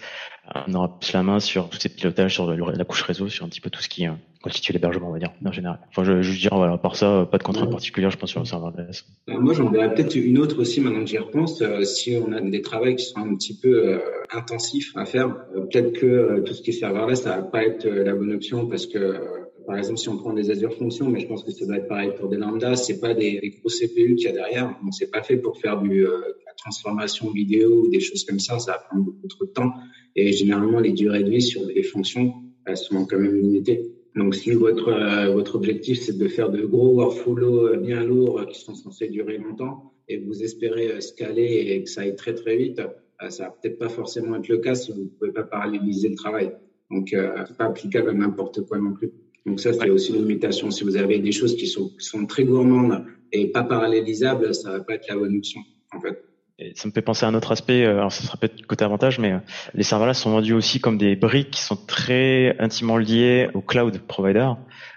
on 0.68 0.74
aura 0.74 1.00
plus 1.00 1.14
la 1.14 1.24
main 1.24 1.40
sur 1.40 1.70
tous 1.70 1.80
ces 1.80 1.90
pilotages, 1.90 2.34
sur 2.34 2.52
la 2.52 2.86
couche 2.86 3.04
réseau, 3.04 3.30
sur 3.30 3.46
un 3.46 3.50
petit 3.50 3.62
peu 3.62 3.70
tout 3.70 3.82
ce 3.82 3.90
qui 3.90 4.08
euh, 4.08 4.12
constitue 4.42 4.74
l'hébergement, 4.74 5.10
on 5.10 5.14
va 5.14 5.20
dire, 5.20 5.32
en 5.46 5.52
général. 5.52 5.80
Enfin, 5.90 6.04
je, 6.04 6.22
je 6.22 6.40
dire, 6.40 6.56
voilà, 6.56 6.74
à 6.74 6.78
part 6.78 6.96
ça, 6.96 7.28
pas 7.30 7.38
de 7.38 7.44
contrainte 7.44 7.72
particulière, 7.72 8.12
je 8.12 8.18
pense, 8.18 8.32
sur 8.32 8.40
le 8.40 8.46
serveur 8.46 8.74
euh, 8.78 9.40
moi, 9.40 9.54
j'en 9.54 9.70
verrais 9.70 9.94
peut-être 9.94 10.16
une 10.16 10.40
autre 10.40 10.60
aussi, 10.60 10.82
maintenant 10.82 11.02
que 11.02 11.10
j'y 11.10 11.18
repense. 11.18 11.62
Euh, 11.62 11.84
si 11.84 12.18
on 12.18 12.32
a 12.34 12.42
des 12.42 12.62
travaux 12.62 12.94
qui 12.96 13.06
sont 13.06 13.20
un 13.20 13.36
petit 13.36 13.58
peu 13.58 14.02
intensifs 14.34 14.92
à 14.96 15.06
faire, 15.06 15.30
peut-être 15.54 15.94
que 15.94 16.42
tout 16.42 16.54
ce 16.54 16.62
qui 16.62 16.72
est 16.72 16.74
serverless, 16.74 17.22
ça 17.22 17.38
va 17.38 17.44
pas 17.44 17.64
être 17.64 17.88
la 17.88 18.14
bonne 18.14 18.34
option 18.34 18.68
parce 18.68 18.88
que 18.88 19.41
par 19.72 19.78
exemple, 19.78 20.00
si 20.00 20.10
on 20.10 20.18
prend 20.18 20.34
des 20.34 20.52
Azure 20.52 20.74
Functions, 20.74 21.08
mais 21.08 21.22
je 21.22 21.28
pense 21.28 21.46
que 21.46 21.52
ça 21.52 21.66
doit 21.66 21.78
être 21.78 21.88
pareil 21.88 22.12
pour 22.20 22.28
des 22.28 22.36
lambda, 22.36 22.76
c'est 22.76 23.00
pas 23.00 23.14
des, 23.14 23.40
gros 23.58 23.70
CPU 23.70 24.16
qu'il 24.16 24.26
y 24.26 24.28
a 24.28 24.34
derrière. 24.34 24.78
Donc, 24.84 24.94
c'est 24.94 25.10
pas 25.10 25.24
fait 25.24 25.38
pour 25.38 25.58
faire 25.58 25.82
euh, 25.82 26.22
la 26.46 26.54
transformation 26.58 27.32
vidéo 27.32 27.86
ou 27.86 27.90
des 27.90 28.02
choses 28.02 28.26
comme 28.26 28.40
ça. 28.40 28.60
Ça 28.60 28.74
va 28.74 28.80
prendre 28.80 29.06
beaucoup 29.06 29.28
trop 29.28 29.46
de 29.46 29.52
temps. 29.52 29.72
Et 30.18 30.34
généralement, 30.34 30.82
les 30.82 30.92
durées 30.92 31.24
de 31.24 31.30
vie 31.30 31.42
sur 31.42 31.66
des 31.66 31.84
fonctions, 31.84 32.34
sont 32.76 33.06
quand 33.06 33.18
même 33.18 33.40
limitées. 33.40 33.94
Donc, 34.18 34.36
si 34.36 34.52
votre, 34.52 34.90
euh, 34.90 35.32
votre 35.32 35.56
objectif, 35.56 36.02
c'est 36.02 36.18
de 36.18 36.28
faire 36.28 36.50
de 36.50 36.66
gros 36.66 36.94
workflows 36.96 37.68
euh, 37.68 37.78
bien 37.78 38.04
lourds 38.04 38.46
qui 38.48 38.60
sont 38.60 38.76
censés 38.76 39.08
durer 39.08 39.38
longtemps 39.38 39.94
et 40.10 40.18
vous 40.18 40.44
espérez 40.44 41.00
scaler 41.00 41.68
et 41.70 41.84
que 41.84 41.90
ça 41.90 42.02
aille 42.02 42.18
très, 42.18 42.36
très 42.36 42.58
vite, 42.58 42.82
ça 43.30 43.46
va 43.46 43.52
peut-être 43.52 43.80
pas 43.80 43.88
forcément 43.88 44.36
être 44.36 44.50
le 44.50 44.58
cas 44.58 44.76
si 44.76 44.92
vous 44.92 45.04
ne 45.04 45.08
pouvez 45.08 45.32
pas 45.32 45.44
paralyser 45.44 46.10
le 46.10 46.16
travail. 46.16 46.52
Donc, 46.92 47.14
euh, 47.14 47.32
c'est 47.48 47.56
pas 47.56 47.66
applicable 47.66 48.10
à 48.10 48.14
n'importe 48.14 48.66
quoi 48.68 48.78
non 48.78 48.92
plus. 48.92 49.12
Donc 49.46 49.60
ça, 49.60 49.74
c'est 49.74 49.90
aussi 49.90 50.14
une 50.14 50.22
limitation. 50.22 50.70
Si 50.72 50.84
vous 50.84 50.98
avez 50.98 51.20
des 51.20 51.32
choses 51.32 51.56
qui 51.56 51.68
sont, 51.68 51.90
qui 51.90 52.06
sont 52.06 52.26
très 52.26 52.44
gourmandes 52.44 53.06
et 53.32 53.48
pas 53.48 53.64
parallélisables, 53.64 54.54
ça 54.54 54.72
va 54.72 54.80
pas 54.82 54.96
être 54.96 55.08
la 55.08 55.16
bonne 55.16 55.38
option, 55.38 55.62
en 55.94 56.00
fait. 56.00 56.24
Et 56.64 56.74
ça 56.76 56.88
me 56.88 56.94
fait 56.94 57.02
penser 57.02 57.26
à 57.26 57.30
un 57.30 57.34
autre 57.34 57.52
aspect, 57.52 57.84
euh, 57.84 57.98
alors 57.98 58.12
ça 58.12 58.24
sera 58.24 58.38
peut-être 58.38 58.68
côté 58.68 58.86
avantage, 58.86 59.18
mais 59.18 59.32
euh, 59.32 59.40
les 59.74 59.82
serveurs-là 59.82 60.14
sont 60.14 60.30
vendus 60.30 60.54
aussi 60.54 60.80
comme 60.80 60.96
des 60.96 61.16
briques 61.16 61.50
qui 61.50 61.62
sont 61.62 61.76
très 61.76 62.56
intimement 62.60 62.98
liées 62.98 63.50
au 63.56 63.62
cloud 63.62 63.98
provider. 63.98 64.48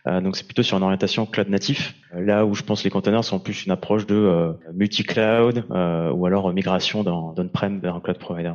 Euh, 0.06 0.20
donc 0.20 0.36
c'est 0.36 0.44
plutôt 0.44 0.62
sur 0.62 0.76
une 0.76 0.82
orientation 0.82 1.24
cloud 1.24 1.48
natif. 1.48 1.94
Là 2.12 2.44
où 2.44 2.54
je 2.54 2.62
pense 2.62 2.84
les 2.84 2.90
containers 2.90 3.24
sont 3.24 3.38
plus 3.38 3.64
une 3.64 3.72
approche 3.72 4.06
de 4.06 4.54
multi-cloud 4.74 5.64
ou 5.70 6.26
alors 6.26 6.52
migration 6.52 7.02
d'on-prem 7.02 7.80
vers 7.80 7.96
un 7.96 8.00
cloud 8.00 8.18
provider. 8.18 8.52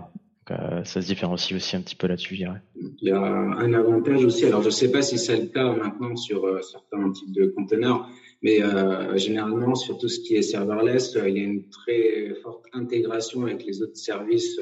Euh, 0.51 0.83
ça 0.83 1.01
se 1.01 1.07
différencie 1.07 1.55
aussi 1.55 1.75
un 1.75 1.81
petit 1.81 1.95
peu 1.95 2.07
là-dessus, 2.07 2.35
je 2.35 2.45
dirais. 2.45 2.61
Il 2.75 3.07
y 3.07 3.11
a 3.11 3.21
un 3.21 3.73
avantage 3.73 4.23
aussi. 4.23 4.45
Alors, 4.45 4.61
je 4.61 4.67
ne 4.67 4.71
sais 4.71 4.91
pas 4.91 5.01
si 5.01 5.17
c'est 5.17 5.37
le 5.37 5.47
cas 5.47 5.73
maintenant 5.73 6.15
sur 6.15 6.45
euh, 6.45 6.61
certains 6.61 7.11
types 7.11 7.31
de 7.31 7.47
conteneurs, 7.47 8.09
mais 8.41 8.63
euh, 8.63 9.17
généralement, 9.17 9.75
sur 9.75 9.97
tout 9.97 10.09
ce 10.09 10.19
qui 10.19 10.35
est 10.35 10.41
serverless, 10.41 11.17
il 11.25 11.37
y 11.37 11.41
a 11.41 11.43
une 11.43 11.69
très 11.69 12.33
forte 12.41 12.65
intégration 12.73 13.43
avec 13.43 13.65
les 13.65 13.81
autres 13.81 13.97
services 13.97 14.59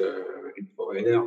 du 0.58 0.66
provider. 0.76 1.20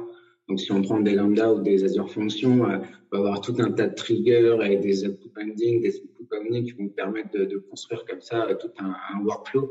Donc, 0.48 0.60
si 0.60 0.72
on 0.72 0.82
prend 0.82 1.00
des 1.00 1.14
Lambda 1.14 1.52
ou 1.52 1.60
des 1.60 1.84
Azure 1.84 2.10
Functions, 2.10 2.62
on 2.62 2.66
va 2.66 2.82
avoir 3.12 3.40
tout 3.40 3.54
un 3.58 3.70
tas 3.70 3.86
de 3.86 3.94
triggers 3.94 4.58
et 4.64 4.76
des 4.76 5.06
output 5.06 5.30
binding, 5.34 5.80
des 5.80 5.96
input 5.96 6.26
binding 6.28 6.64
qui 6.64 6.72
vont 6.72 6.88
permettre 6.88 7.30
de, 7.32 7.56
construire 7.70 8.04
comme 8.04 8.20
ça 8.20 8.48
tout 8.56 8.70
un 8.78 9.24
workflow 9.24 9.70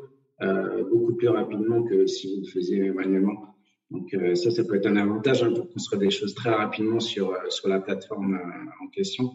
beaucoup 0.89 1.15
plus 1.15 1.27
rapidement 1.27 1.83
que 1.83 2.07
si 2.07 2.33
vous 2.33 2.41
le 2.45 2.47
faisiez 2.47 2.91
manuellement. 2.91 3.58
Donc 3.91 4.13
euh, 4.13 4.35
ça, 4.35 4.51
ça 4.51 4.63
peut 4.63 4.75
être 4.75 4.85
un 4.85 4.97
avantage 4.97 5.43
hein, 5.43 5.51
pour 5.53 5.69
construire 5.71 5.99
des 5.99 6.11
choses 6.11 6.35
très 6.35 6.51
rapidement 6.51 6.99
sur, 6.99 7.31
euh, 7.31 7.49
sur 7.49 7.67
la 7.67 7.79
plateforme 7.79 8.35
euh, 8.35 8.83
en 8.85 8.87
question. 8.89 9.31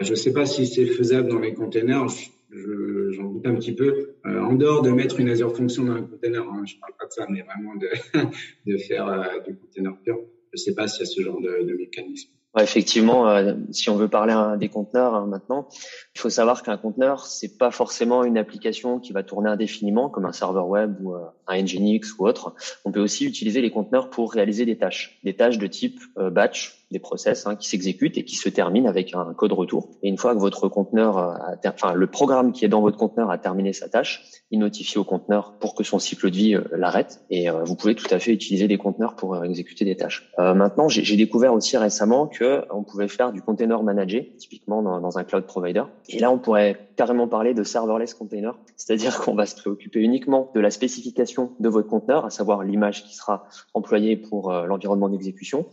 Je 0.00 0.10
ne 0.10 0.14
sais 0.14 0.32
pas 0.32 0.46
si 0.46 0.66
c'est 0.66 0.86
faisable 0.86 1.28
dans 1.28 1.38
les 1.38 1.54
containers, 1.54 2.06
j'en 2.50 3.24
doute 3.30 3.46
un 3.46 3.54
petit 3.54 3.74
peu. 3.74 4.16
en 4.24 4.54
dehors 4.54 4.82
de 4.82 4.90
mettre 4.90 5.18
une 5.20 5.30
Azure 5.30 5.56
Function 5.56 5.84
dans 5.84 5.94
un 5.94 6.02
container, 6.02 6.42
hein, 6.42 6.62
je 6.66 6.76
ne 6.76 6.80
parle 6.80 6.92
pas 6.98 7.06
de 7.06 7.12
ça, 7.12 7.26
mais 7.30 7.42
vraiment 7.42 7.74
de, 7.76 7.88
de 8.70 8.76
faire 8.76 9.42
du 9.46 9.56
container 9.56 9.96
pur. 10.04 10.18
Je 10.52 10.60
ne 10.60 10.64
sais 10.64 10.74
pas 10.74 10.86
s'il 10.86 11.00
y 11.00 11.02
a 11.04 11.06
ce 11.06 11.22
genre 11.22 11.40
de, 11.40 11.64
de 11.64 11.74
mécanisme 11.74 12.30
effectivement, 12.62 13.28
euh, 13.28 13.54
si 13.70 13.90
on 13.90 13.96
veut 13.96 14.08
parler 14.08 14.34
des 14.58 14.68
conteneurs 14.68 15.14
hein, 15.14 15.26
maintenant, 15.26 15.68
il 16.14 16.20
faut 16.20 16.30
savoir 16.30 16.62
qu'un 16.62 16.76
conteneur, 16.76 17.26
c'est 17.26 17.58
pas 17.58 17.70
forcément 17.70 18.24
une 18.24 18.38
application 18.38 18.98
qui 18.98 19.12
va 19.12 19.22
tourner 19.22 19.50
indéfiniment, 19.50 20.08
comme 20.08 20.24
un 20.24 20.32
serveur 20.32 20.68
web 20.68 20.96
ou 21.00 21.14
euh, 21.14 21.20
un 21.46 21.62
Nginx 21.62 22.14
ou 22.18 22.26
autre. 22.26 22.54
On 22.84 22.92
peut 22.92 23.00
aussi 23.00 23.24
utiliser 23.24 23.60
les 23.60 23.70
conteneurs 23.70 24.10
pour 24.10 24.32
réaliser 24.32 24.64
des 24.64 24.76
tâches, 24.76 25.18
des 25.24 25.34
tâches 25.34 25.58
de 25.58 25.66
type 25.66 26.00
euh, 26.18 26.30
batch, 26.30 26.86
des 26.92 26.98
process 27.00 27.46
hein, 27.46 27.56
qui 27.56 27.68
s'exécutent 27.68 28.16
et 28.16 28.24
qui 28.24 28.36
se 28.36 28.48
terminent 28.48 28.88
avec 28.88 29.14
un 29.14 29.34
code 29.34 29.52
retour. 29.52 29.90
Et 30.02 30.08
une 30.08 30.18
fois 30.18 30.34
que 30.34 30.40
votre 30.40 30.68
conteneur, 30.68 31.18
a 31.18 31.56
enfin 31.66 31.94
le 31.94 32.06
programme 32.06 32.52
qui 32.52 32.64
est 32.64 32.68
dans 32.68 32.80
votre 32.80 32.96
conteneur 32.96 33.30
a 33.30 33.38
terminé 33.38 33.72
sa 33.72 33.88
tâche, 33.88 34.24
il 34.52 34.60
notifie 34.60 34.96
au 34.96 35.02
conteneur 35.02 35.54
pour 35.58 35.74
que 35.74 35.82
son 35.82 35.98
cycle 35.98 36.30
de 36.30 36.36
vie 36.36 36.56
l'arrête. 36.70 37.24
Et 37.28 37.48
vous 37.50 37.74
pouvez 37.74 37.96
tout 37.96 38.06
à 38.12 38.20
fait 38.20 38.32
utiliser 38.32 38.68
des 38.68 38.78
conteneurs 38.78 39.16
pour 39.16 39.44
exécuter 39.44 39.84
des 39.84 39.96
tâches. 39.96 40.30
maintenant, 40.38 40.88
j'ai 40.88 41.16
découvert 41.16 41.52
aussi 41.52 41.76
récemment 41.76 42.28
que 42.28 42.62
on 42.70 42.84
pouvait 42.84 43.08
faire 43.08 43.32
du 43.32 43.42
container 43.42 43.82
managé, 43.82 44.34
typiquement 44.38 44.82
dans, 44.82 45.18
un 45.18 45.24
cloud 45.24 45.44
provider. 45.44 45.82
Et 46.08 46.18
là, 46.18 46.30
on 46.30 46.38
pourrait 46.38 46.88
carrément 46.96 47.28
parler 47.28 47.54
de 47.54 47.62
serverless 47.62 48.14
container, 48.14 48.58
c'est-à-dire 48.76 49.20
qu'on 49.20 49.34
va 49.34 49.46
se 49.46 49.56
préoccuper 49.56 50.00
uniquement 50.00 50.50
de 50.54 50.60
la 50.60 50.70
spécification 50.70 51.35
de 51.60 51.68
votre 51.68 51.88
conteneur, 51.88 52.24
à 52.24 52.30
savoir 52.30 52.62
l'image 52.62 53.04
qui 53.04 53.14
sera 53.14 53.46
employée 53.74 54.16
pour 54.16 54.50
euh, 54.50 54.66
l'environnement 54.66 55.08
d'exécution, 55.08 55.66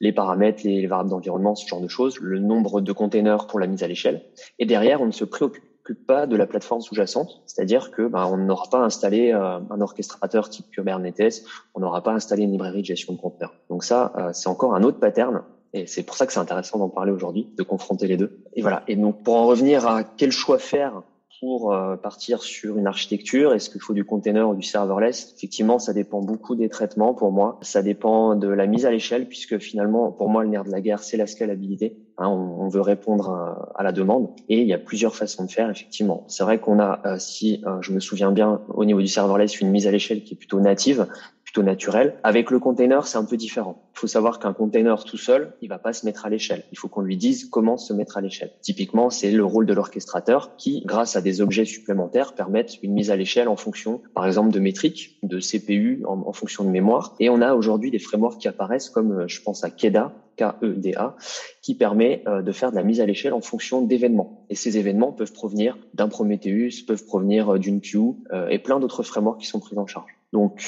les 0.00 0.12
paramètres, 0.12 0.62
les, 0.64 0.86
variables 0.86 1.10
d'environnement, 1.10 1.54
ce 1.54 1.66
genre 1.66 1.80
de 1.80 1.88
choses, 1.88 2.18
le 2.20 2.38
nombre 2.38 2.80
de 2.80 2.92
containers 2.92 3.46
pour 3.46 3.58
la 3.58 3.66
mise 3.66 3.82
à 3.82 3.88
l'échelle. 3.88 4.22
Et 4.58 4.66
derrière, 4.66 5.00
on 5.00 5.06
ne 5.06 5.12
se 5.12 5.24
préoccupe 5.24 5.64
pas 6.06 6.26
de 6.26 6.36
la 6.36 6.46
plateforme 6.46 6.82
sous-jacente, 6.82 7.42
c'est-à-dire 7.46 7.90
que 7.90 8.06
bah, 8.06 8.28
on 8.30 8.36
n'aura 8.36 8.68
pas 8.70 8.78
installé 8.78 9.32
euh, 9.32 9.58
un 9.70 9.80
orchestrateur 9.80 10.50
type 10.50 10.70
Kubernetes, 10.70 11.44
on 11.74 11.80
n'aura 11.80 12.02
pas 12.02 12.12
installé 12.12 12.44
une 12.44 12.52
librairie 12.52 12.82
de 12.82 12.86
gestion 12.86 13.14
de 13.14 13.18
conteneurs. 13.18 13.54
Donc 13.70 13.84
ça, 13.84 14.12
euh, 14.18 14.30
c'est 14.32 14.48
encore 14.48 14.74
un 14.74 14.82
autre 14.82 14.98
pattern 14.98 15.42
et 15.72 15.86
c'est 15.86 16.02
pour 16.02 16.16
ça 16.16 16.26
que 16.26 16.32
c'est 16.32 16.40
intéressant 16.40 16.78
d'en 16.78 16.88
parler 16.88 17.12
aujourd'hui, 17.12 17.48
de 17.56 17.62
confronter 17.62 18.06
les 18.06 18.16
deux. 18.16 18.38
Et 18.54 18.62
voilà. 18.62 18.82
Et 18.88 18.96
donc, 18.96 19.22
pour 19.22 19.36
en 19.36 19.46
revenir 19.46 19.86
à 19.86 20.02
quel 20.02 20.30
choix 20.30 20.58
faire 20.58 21.02
pour 21.40 21.72
euh, 21.72 21.96
partir 21.96 22.42
sur 22.42 22.78
une 22.78 22.86
architecture 22.86 23.54
Est-ce 23.54 23.70
qu'il 23.70 23.80
faut 23.80 23.94
du 23.94 24.04
container 24.04 24.48
ou 24.48 24.54
du 24.54 24.62
serverless? 24.62 25.34
Effectivement, 25.36 25.78
ça 25.78 25.92
dépend 25.92 26.20
beaucoup 26.20 26.54
des 26.54 26.68
traitements 26.68 27.14
pour 27.14 27.32
moi. 27.32 27.58
Ça 27.62 27.82
dépend 27.82 28.34
de 28.34 28.48
la 28.48 28.66
mise 28.66 28.86
à 28.86 28.90
l'échelle, 28.90 29.28
puisque 29.28 29.58
finalement, 29.58 30.10
pour 30.10 30.28
moi, 30.28 30.42
le 30.42 30.50
nerf 30.50 30.64
de 30.64 30.70
la 30.70 30.80
guerre, 30.80 31.02
c'est 31.02 31.16
la 31.16 31.26
scalabilité. 31.26 31.96
Hein, 32.20 32.28
on, 32.28 32.66
veut 32.66 32.80
répondre 32.80 33.30
à, 33.76 33.82
la 33.84 33.92
demande 33.92 34.30
et 34.48 34.60
il 34.60 34.66
y 34.66 34.74
a 34.74 34.78
plusieurs 34.78 35.14
façons 35.14 35.44
de 35.44 35.50
faire, 35.50 35.70
effectivement. 35.70 36.24
C'est 36.26 36.42
vrai 36.42 36.58
qu'on 36.58 36.80
a, 36.80 37.00
euh, 37.06 37.16
si 37.20 37.62
euh, 37.64 37.80
je 37.80 37.92
me 37.92 38.00
souviens 38.00 38.32
bien, 38.32 38.60
au 38.74 38.84
niveau 38.84 39.00
du 39.00 39.06
serverless, 39.06 39.60
une 39.60 39.70
mise 39.70 39.86
à 39.86 39.92
l'échelle 39.92 40.24
qui 40.24 40.34
est 40.34 40.36
plutôt 40.36 40.58
native, 40.58 41.06
plutôt 41.48 41.62
naturel. 41.62 42.14
Avec 42.24 42.50
le 42.50 42.58
container, 42.58 43.06
c'est 43.06 43.16
un 43.16 43.24
peu 43.24 43.38
différent. 43.38 43.82
Il 43.96 44.00
faut 44.00 44.06
savoir 44.06 44.38
qu'un 44.38 44.52
container 44.52 45.02
tout 45.02 45.16
seul, 45.16 45.54
il 45.62 45.70
va 45.70 45.78
pas 45.78 45.94
se 45.94 46.04
mettre 46.04 46.26
à 46.26 46.28
l'échelle. 46.28 46.62
Il 46.72 46.78
faut 46.78 46.88
qu'on 46.88 47.00
lui 47.00 47.16
dise 47.16 47.46
comment 47.46 47.78
se 47.78 47.94
mettre 47.94 48.18
à 48.18 48.20
l'échelle. 48.20 48.50
Typiquement, 48.60 49.08
c'est 49.08 49.30
le 49.30 49.46
rôle 49.46 49.64
de 49.64 49.72
l'orchestrateur 49.72 50.56
qui, 50.58 50.82
grâce 50.84 51.16
à 51.16 51.22
des 51.22 51.40
objets 51.40 51.64
supplémentaires, 51.64 52.34
permettent 52.34 52.76
une 52.82 52.92
mise 52.92 53.10
à 53.10 53.16
l'échelle 53.16 53.48
en 53.48 53.56
fonction, 53.56 54.02
par 54.14 54.26
exemple, 54.26 54.50
de 54.50 54.60
métriques, 54.60 55.18
de 55.22 55.40
CPU, 55.40 56.04
en, 56.06 56.34
fonction 56.34 56.64
de 56.64 56.68
mémoire. 56.68 57.14
Et 57.18 57.30
on 57.30 57.40
a 57.40 57.54
aujourd'hui 57.54 57.90
des 57.90 57.98
frameworks 57.98 58.42
qui 58.42 58.48
apparaissent 58.48 58.90
comme, 58.90 59.20
euh, 59.20 59.26
je 59.26 59.40
pense 59.40 59.64
à 59.64 59.70
KEDA, 59.70 60.12
KEDA, 60.36 61.16
qui 61.62 61.74
permet 61.74 62.24
euh, 62.26 62.42
de 62.42 62.52
faire 62.52 62.72
de 62.72 62.76
la 62.76 62.82
mise 62.82 63.00
à 63.00 63.06
l'échelle 63.06 63.32
en 63.32 63.40
fonction 63.40 63.80
d'événements. 63.80 64.44
Et 64.50 64.54
ces 64.54 64.76
événements 64.76 65.12
peuvent 65.12 65.32
provenir 65.32 65.78
d'un 65.94 66.08
Prometheus, 66.08 66.84
peuvent 66.86 67.06
provenir 67.06 67.54
euh, 67.54 67.58
d'une 67.58 67.80
queue 67.80 68.12
et 68.50 68.58
plein 68.58 68.80
d'autres 68.80 69.02
frameworks 69.02 69.40
qui 69.40 69.46
sont 69.46 69.60
pris 69.60 69.78
en 69.78 69.86
charge. 69.86 70.18
Donc, 70.32 70.60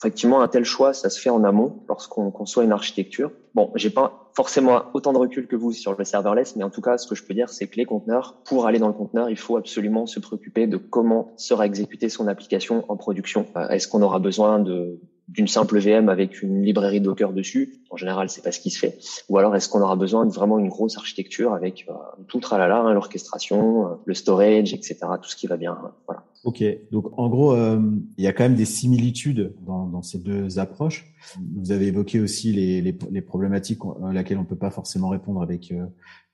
effectivement, 0.00 0.42
un 0.42 0.48
tel 0.48 0.64
choix, 0.64 0.92
ça 0.92 1.10
se 1.10 1.20
fait 1.20 1.30
en 1.30 1.44
amont 1.44 1.82
lorsqu'on 1.88 2.30
conçoit 2.30 2.64
une 2.64 2.72
architecture. 2.72 3.30
Bon, 3.54 3.70
j'ai 3.74 3.90
pas 3.90 4.30
forcément 4.34 4.82
autant 4.92 5.14
de 5.14 5.18
recul 5.18 5.46
que 5.46 5.56
vous 5.56 5.72
sur 5.72 5.96
le 5.96 6.04
serverless, 6.04 6.56
mais 6.56 6.64
en 6.64 6.70
tout 6.70 6.82
cas, 6.82 6.98
ce 6.98 7.06
que 7.06 7.14
je 7.14 7.24
peux 7.24 7.32
dire, 7.32 7.48
c'est 7.48 7.66
que 7.66 7.76
les 7.76 7.86
conteneurs, 7.86 8.36
pour 8.44 8.66
aller 8.66 8.78
dans 8.78 8.88
le 8.88 8.92
conteneur, 8.92 9.30
il 9.30 9.38
faut 9.38 9.56
absolument 9.56 10.06
se 10.06 10.20
préoccuper 10.20 10.66
de 10.66 10.76
comment 10.76 11.32
sera 11.36 11.64
exécutée 11.64 12.10
son 12.10 12.28
application 12.28 12.84
en 12.88 12.96
production. 12.96 13.46
Euh, 13.56 13.68
est-ce 13.68 13.88
qu'on 13.88 14.02
aura 14.02 14.18
besoin 14.18 14.58
de 14.58 15.00
d'une 15.28 15.48
simple 15.48 15.80
VM 15.80 16.08
avec 16.08 16.40
une 16.40 16.62
librairie 16.62 17.00
Docker 17.00 17.32
dessus? 17.32 17.80
En 17.90 17.96
général, 17.96 18.28
c'est 18.28 18.42
pas 18.42 18.52
ce 18.52 18.60
qui 18.60 18.70
se 18.70 18.78
fait. 18.78 18.98
Ou 19.28 19.38
alors, 19.38 19.56
est-ce 19.56 19.68
qu'on 19.68 19.80
aura 19.80 19.96
besoin 19.96 20.24
de 20.24 20.30
vraiment 20.30 20.60
une 20.60 20.68
grosse 20.68 20.96
architecture 20.98 21.52
avec 21.52 21.84
euh, 21.88 21.94
tout 22.28 22.38
tralala, 22.38 22.78
hein, 22.78 22.92
l'orchestration, 22.92 23.86
euh, 23.86 23.94
le 24.04 24.14
storage, 24.14 24.72
etc., 24.72 24.98
tout 25.20 25.28
ce 25.28 25.34
qui 25.34 25.48
va 25.48 25.56
bien. 25.56 25.76
voilà. 26.06 26.22
Ok, 26.46 26.62
donc 26.92 27.06
en 27.18 27.28
gros, 27.28 27.54
euh, 27.54 27.80
il 28.16 28.22
y 28.22 28.28
a 28.28 28.32
quand 28.32 28.44
même 28.44 28.54
des 28.54 28.66
similitudes 28.66 29.52
dans, 29.66 29.88
dans, 29.88 30.02
ces 30.02 30.20
deux 30.20 30.60
approches. 30.60 31.12
Vous 31.56 31.72
avez 31.72 31.88
évoqué 31.88 32.20
aussi 32.20 32.52
les, 32.52 32.80
les, 32.80 32.96
les 33.10 33.20
problématiques 33.20 33.80
à 34.04 34.12
laquelle 34.12 34.38
on 34.38 34.44
peut 34.44 34.54
pas 34.54 34.70
forcément 34.70 35.08
répondre 35.08 35.42
avec 35.42 35.72
euh, 35.72 35.86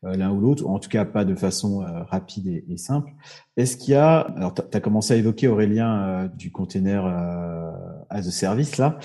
euh, 0.04 0.14
l'un 0.14 0.30
ou 0.30 0.38
l'autre, 0.38 0.66
ou 0.66 0.68
en 0.68 0.78
tout 0.78 0.90
cas 0.90 1.06
pas 1.06 1.24
de 1.24 1.34
façon 1.34 1.82
rapide 2.10 2.46
et, 2.46 2.76
simple. 2.76 3.10
Est-ce 3.56 3.78
qu'il 3.78 3.94
y 3.94 3.96
a, 3.96 4.18
alors 4.18 4.54
tu 4.54 4.60
as 4.70 4.80
commencé 4.80 5.14
à 5.14 5.16
évoquer 5.16 5.48
Aurélien 5.48 6.30
du 6.36 6.52
container 6.52 7.06
as 8.10 8.28
a 8.28 8.30
service 8.30 8.76
là, 8.76 8.98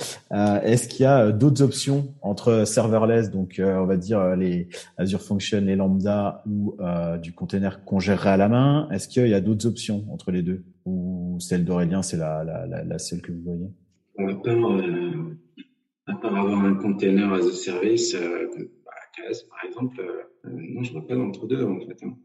est-ce 0.63 0.89
qu'il 0.89 1.03
y 1.03 1.05
a 1.05 1.31
d'autres 1.31 1.61
options 1.61 2.13
entre 2.21 2.65
serverless, 2.65 3.31
donc 3.31 3.61
on 3.63 3.85
va 3.85 3.95
dire 3.95 4.35
les 4.35 4.67
Azure 4.97 5.21
Function, 5.21 5.61
les 5.61 5.77
Lambda 5.77 6.43
ou 6.45 6.75
du 7.21 7.33
container 7.33 7.85
qu'on 7.85 7.99
gérerait 7.99 8.31
à 8.31 8.37
la 8.37 8.49
main? 8.49 8.89
Est-ce 8.91 9.07
qu'il 9.07 9.27
y 9.27 9.33
a 9.33 9.41
d'autres 9.41 9.67
options 9.67 10.03
entre 10.11 10.31
les 10.31 10.41
deux? 10.41 10.65
Ou 11.37 11.39
celle 11.39 11.63
d'Aurélien, 11.63 12.01
c'est 12.01 12.17
la, 12.17 12.43
la, 12.43 12.83
la, 12.83 12.99
seule 12.99 13.21
que 13.21 13.31
vous 13.31 13.41
voyez? 13.43 13.69
À 14.17 14.35
part, 14.35 14.71
euh, 14.71 15.37
à 16.07 16.13
part 16.15 16.35
avoir 16.35 16.65
un 16.65 16.75
container 16.75 17.31
as 17.33 17.45
a 17.45 17.53
service, 17.53 18.15
euh, 18.15 18.47
AKS 18.47 19.43
par 19.49 19.65
exemple, 19.67 20.01
euh, 20.01 20.49
non, 20.51 20.83
je 20.83 20.91
vois 20.91 21.05
pas 21.05 21.15
d'entre-deux 21.15 21.63
en 21.63 21.79
fait. 21.79 22.03
Hein. 22.03 22.17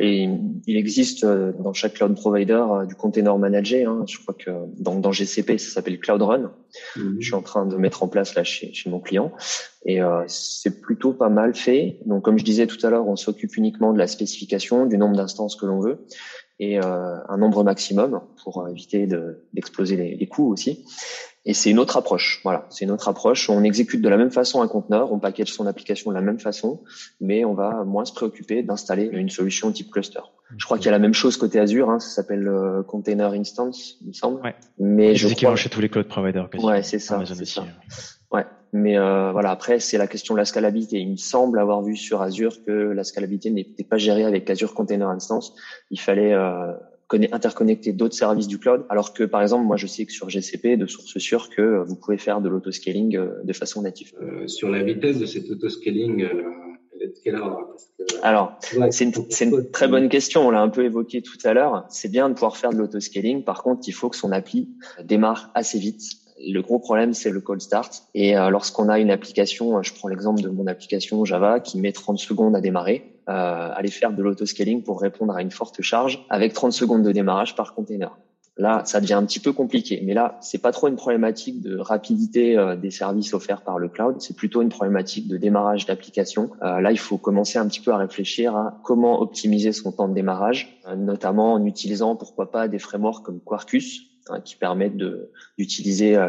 Et 0.00 0.28
il 0.66 0.76
existe 0.76 1.24
euh, 1.24 1.52
dans 1.52 1.72
chaque 1.72 1.94
cloud 1.94 2.14
provider 2.14 2.64
euh, 2.70 2.86
du 2.86 2.94
container 2.94 3.36
managé. 3.36 3.84
Hein. 3.84 4.04
Je 4.08 4.18
crois 4.18 4.34
que 4.34 4.50
dans, 4.78 4.98
dans 4.98 5.12
GCP, 5.12 5.58
ça 5.58 5.70
s'appelle 5.70 5.98
Cloud 5.98 6.22
Run. 6.22 6.52
Mhm. 6.96 7.16
Je 7.20 7.26
suis 7.26 7.34
en 7.34 7.42
train 7.42 7.66
de 7.66 7.76
mettre 7.76 8.02
en 8.02 8.08
place 8.08 8.34
là 8.34 8.44
chez, 8.44 8.72
chez 8.72 8.88
mon 8.88 9.00
client. 9.00 9.32
Et 9.84 10.00
euh, 10.00 10.24
c'est 10.26 10.80
plutôt 10.80 11.12
pas 11.12 11.28
mal 11.28 11.54
fait. 11.54 11.98
Donc, 12.06 12.24
comme 12.24 12.38
je 12.38 12.44
disais 12.44 12.66
tout 12.66 12.84
à 12.86 12.90
l'heure, 12.90 13.06
on 13.08 13.16
s'occupe 13.16 13.56
uniquement 13.56 13.92
de 13.92 13.98
la 13.98 14.06
spécification, 14.06 14.86
du 14.86 14.96
nombre 14.96 15.16
d'instances 15.16 15.56
que 15.56 15.66
l'on 15.66 15.80
veut 15.80 16.06
et 16.60 16.78
euh, 16.78 17.16
un 17.28 17.36
nombre 17.36 17.64
maximum 17.64 18.20
pour 18.42 18.68
éviter 18.68 19.08
d'exploser 19.52 19.96
les, 19.96 20.16
les 20.16 20.26
coûts 20.26 20.52
aussi. 20.52 20.84
Et 21.44 21.54
c'est 21.54 21.70
une 21.70 21.78
autre 21.78 21.96
approche. 21.96 22.40
Voilà, 22.44 22.66
c'est 22.68 22.84
une 22.84 22.90
autre 22.90 23.08
approche. 23.08 23.48
On 23.48 23.62
exécute 23.64 24.02
de 24.02 24.08
la 24.08 24.18
même 24.18 24.30
façon 24.30 24.60
un 24.60 24.68
conteneur, 24.68 25.12
on 25.12 25.18
package 25.18 25.52
son 25.52 25.66
application 25.66 26.10
de 26.10 26.14
la 26.14 26.20
même 26.20 26.38
façon, 26.38 26.82
mais 27.20 27.44
on 27.46 27.54
va 27.54 27.84
moins 27.84 28.04
se 28.04 28.12
préoccuper 28.12 28.62
d'installer 28.62 29.08
une 29.10 29.30
solution 29.30 29.72
type 29.72 29.90
cluster. 29.90 30.20
Je 30.58 30.64
crois 30.66 30.76
qu'il 30.76 30.86
y 30.86 30.88
a 30.88 30.92
la 30.92 30.98
même 30.98 31.14
chose 31.14 31.38
côté 31.38 31.58
Azure, 31.58 31.88
hein, 31.88 32.00
ça 32.00 32.10
s'appelle 32.10 32.46
euh, 32.48 32.82
Container 32.82 33.32
Instance, 33.32 33.96
il 34.02 34.08
me 34.08 34.12
semble. 34.12 34.42
Ouais. 34.42 34.54
Mais 34.78 35.14
je 35.14 35.32
crois 35.34 35.56
chez 35.56 35.70
tous 35.70 35.80
les 35.80 35.88
cloud 35.88 36.06
providers. 36.06 36.50
Ouais, 36.62 36.82
c'est 36.82 36.98
ça. 36.98 37.24
ça. 37.24 37.64
Ouais. 38.30 38.44
Mais 38.72 38.98
euh, 38.98 39.32
voilà, 39.32 39.50
après 39.50 39.80
c'est 39.80 39.98
la 39.98 40.06
question 40.06 40.34
de 40.34 40.38
la 40.38 40.44
scalabilité. 40.44 40.98
Il 40.98 41.12
me 41.12 41.16
semble 41.16 41.58
avoir 41.58 41.82
vu 41.82 41.96
sur 41.96 42.22
Azure 42.22 42.62
que 42.64 42.72
la 42.72 43.04
scalabilité 43.04 43.50
n'était 43.50 43.84
pas 43.84 43.98
gérée 43.98 44.24
avec 44.24 44.48
Azure 44.50 44.74
Container 44.74 45.08
Instance. 45.08 45.54
Il 45.90 46.00
fallait 46.00 46.34
euh, 46.34 46.72
interconnecter 47.32 47.92
d'autres 47.92 48.14
services 48.14 48.46
du 48.46 48.58
cloud, 48.58 48.84
alors 48.88 49.14
que 49.14 49.24
par 49.24 49.42
exemple, 49.42 49.64
moi 49.64 49.76
je 49.76 49.86
sais 49.86 50.04
que 50.04 50.12
sur 50.12 50.28
GCP, 50.28 50.76
de 50.76 50.86
source 50.86 51.18
sûre, 51.18 51.48
que 51.50 51.62
euh, 51.62 51.84
vous 51.84 51.96
pouvez 51.96 52.18
faire 52.18 52.40
de 52.40 52.48
l'autoscaling 52.48 53.16
euh, 53.16 53.42
de 53.44 53.52
façon 53.52 53.82
native. 53.82 54.12
Euh, 54.20 54.46
sur 54.46 54.70
la 54.70 54.82
vitesse 54.82 55.18
de 55.18 55.26
cet 55.26 55.50
autoscaling, 55.50 56.22
euh, 56.22 56.42
elle 56.94 57.02
est 57.02 57.06
de 57.08 57.18
quelle 57.22 57.36
ordre? 57.36 57.76
Alors, 58.22 58.58
c'est 58.90 59.04
une, 59.04 59.12
une, 59.40 59.70
très 59.70 59.86
bonne 59.86 60.08
question. 60.08 60.46
On 60.46 60.50
l'a 60.50 60.60
un 60.60 60.68
peu 60.68 60.84
évoqué 60.84 61.22
tout 61.22 61.38
à 61.44 61.54
l'heure. 61.54 61.86
C'est 61.88 62.10
bien 62.10 62.28
de 62.28 62.34
pouvoir 62.34 62.56
faire 62.56 62.70
de 62.70 62.76
l'autoscaling. 62.76 63.44
Par 63.44 63.62
contre, 63.62 63.86
il 63.86 63.92
faut 63.92 64.08
que 64.08 64.16
son 64.16 64.32
appli 64.32 64.68
démarre 65.04 65.50
assez 65.54 65.78
vite 65.78 66.02
le 66.40 66.60
gros 66.60 66.78
problème, 66.78 67.14
c'est 67.14 67.30
le 67.30 67.40
cold 67.40 67.60
start. 67.60 68.04
Et 68.14 68.36
euh, 68.36 68.50
lorsqu'on 68.50 68.88
a 68.88 68.98
une 68.98 69.10
application, 69.10 69.82
je 69.82 69.92
prends 69.94 70.08
l'exemple 70.08 70.40
de 70.40 70.48
mon 70.48 70.66
application 70.66 71.24
Java 71.24 71.60
qui 71.60 71.80
met 71.80 71.92
30 71.92 72.18
secondes 72.18 72.54
à 72.54 72.60
démarrer, 72.60 73.18
euh, 73.28 73.70
aller 73.74 73.90
faire 73.90 74.12
de 74.12 74.22
l'autoscaling 74.22 74.82
pour 74.82 75.00
répondre 75.00 75.34
à 75.34 75.42
une 75.42 75.50
forte 75.50 75.82
charge 75.82 76.24
avec 76.30 76.52
30 76.52 76.72
secondes 76.72 77.02
de 77.02 77.12
démarrage 77.12 77.56
par 77.56 77.74
container. 77.74 78.16
Là, 78.58 78.82
ça 78.84 79.00
devient 79.00 79.14
un 79.14 79.24
petit 79.24 79.38
peu 79.38 79.52
compliqué. 79.52 80.02
Mais 80.04 80.14
là, 80.14 80.36
c'est 80.40 80.58
pas 80.58 80.72
trop 80.72 80.88
une 80.88 80.96
problématique 80.96 81.60
de 81.60 81.78
rapidité 81.78 82.58
euh, 82.58 82.74
des 82.74 82.90
services 82.90 83.32
offerts 83.32 83.62
par 83.62 83.78
le 83.78 83.88
cloud. 83.88 84.16
C'est 84.18 84.36
plutôt 84.36 84.62
une 84.62 84.68
problématique 84.68 85.28
de 85.28 85.36
démarrage 85.36 85.86
d'application. 85.86 86.50
Euh, 86.62 86.80
là, 86.80 86.90
il 86.90 86.98
faut 86.98 87.18
commencer 87.18 87.58
un 87.58 87.68
petit 87.68 87.80
peu 87.80 87.92
à 87.92 87.96
réfléchir 87.96 88.56
à 88.56 88.80
comment 88.82 89.22
optimiser 89.22 89.72
son 89.72 89.92
temps 89.92 90.08
de 90.08 90.14
démarrage, 90.14 90.80
notamment 90.96 91.52
en 91.52 91.64
utilisant, 91.66 92.16
pourquoi 92.16 92.50
pas, 92.50 92.66
des 92.66 92.80
frameworks 92.80 93.24
comme 93.24 93.40
Quarkus, 93.40 94.08
Hein, 94.30 94.40
qui 94.40 94.56
permettent 94.56 94.96
d'utiliser 95.56 96.16
euh, 96.16 96.28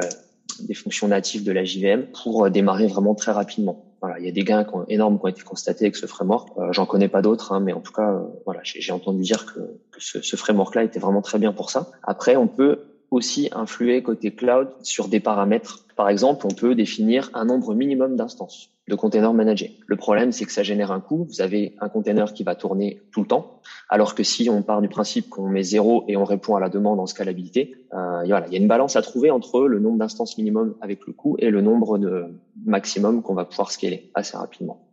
des 0.62 0.74
fonctions 0.74 1.08
natives 1.08 1.44
de 1.44 1.52
la 1.52 1.64
JVM 1.64 2.08
pour 2.24 2.46
euh, 2.46 2.50
démarrer 2.50 2.88
vraiment 2.88 3.16
très 3.16 3.32
rapidement. 3.32 3.86
Voilà, 4.02 4.20
il 4.20 4.26
y 4.26 4.30
a 4.30 4.32
des 4.32 4.44
gains 4.44 4.66
énormes 4.88 5.20
qui 5.20 5.26
ont 5.26 5.28
été 5.28 5.42
constatés 5.42 5.86
avec 5.86 5.96
ce 5.98 6.06
framework. 6.06 6.50
Euh, 6.58 6.72
j'en 6.72 6.86
connais 6.86 7.10
pas 7.10 7.22
d'autres, 7.22 7.52
hein, 7.52 7.60
mais 7.60 7.74
en 7.74 7.82
tout 7.82 7.92
cas, 7.92 8.22
j'ai, 8.64 8.94
entendu 8.94 9.22
dire 9.22 9.46
que, 9.46 9.60
ce 10.00 10.36
framework-là 10.38 10.84
était 10.84 11.00
vraiment 11.00 11.22
très 11.22 11.40
bien 11.40 11.52
pour 11.52 11.70
ça. 11.70 11.92
Après, 12.04 12.38
on 12.38 12.48
peut 12.48 12.80
aussi 13.12 13.50
influer 13.52 14.02
côté 14.02 14.34
cloud 14.34 14.70
sur 14.82 15.10
des 15.10 15.20
paramètres. 15.20 15.86
Par 15.98 16.08
exemple, 16.08 16.46
on 16.46 16.54
peut 16.54 16.76
définir 16.76 17.30
un 17.34 17.44
nombre 17.44 17.74
minimum 17.76 18.16
d'instances 18.16 18.70
de 18.90 18.96
containers 18.96 19.34
managés. 19.34 19.78
Le 19.88 19.96
problème, 19.96 20.32
c'est 20.32 20.46
que 20.46 20.52
ça 20.52 20.64
génère 20.64 20.92
un 20.92 21.00
coût. 21.00 21.28
Vous 21.30 21.42
avez 21.42 21.76
un 21.80 21.88
container 21.88 22.34
qui 22.34 22.44
va 22.44 22.56
tourner 22.56 23.02
tout 23.12 23.22
le 23.22 23.28
temps, 23.28 23.62
alors 23.88 24.16
que 24.16 24.24
si 24.24 24.50
on 24.50 24.64
part 24.64 24.82
du 24.82 24.90
principe 24.90 25.30
qu'on 25.30 25.48
met 25.48 25.64
zéro 25.64 26.04
et 26.08 26.18
on 26.18 26.26
répond 26.26 26.56
à 26.56 26.60
la 26.60 26.70
demande 26.70 27.00
en 27.00 27.06
scalabilité, 27.06 27.76
euh, 27.94 28.24
voilà, 28.26 28.48
il 28.48 28.54
y 28.54 28.58
a 28.58 28.60
une 28.60 28.68
balance 28.68 28.96
à 28.96 29.02
trouver 29.02 29.32
entre 29.32 29.62
le 29.62 29.80
nombre 29.80 30.00
d'instances 30.00 30.38
minimum 30.38 30.76
avec 30.82 31.06
le 31.06 31.14
coût 31.14 31.38
et 31.40 31.50
le 31.52 31.62
nombre 31.62 31.98
de 31.98 32.26
maximum 32.66 33.22
qu'on 33.22 33.36
va 33.36 33.46
pouvoir 33.46 33.72
scaler 33.72 34.12
assez 34.16 34.36
rapidement. 34.36 34.86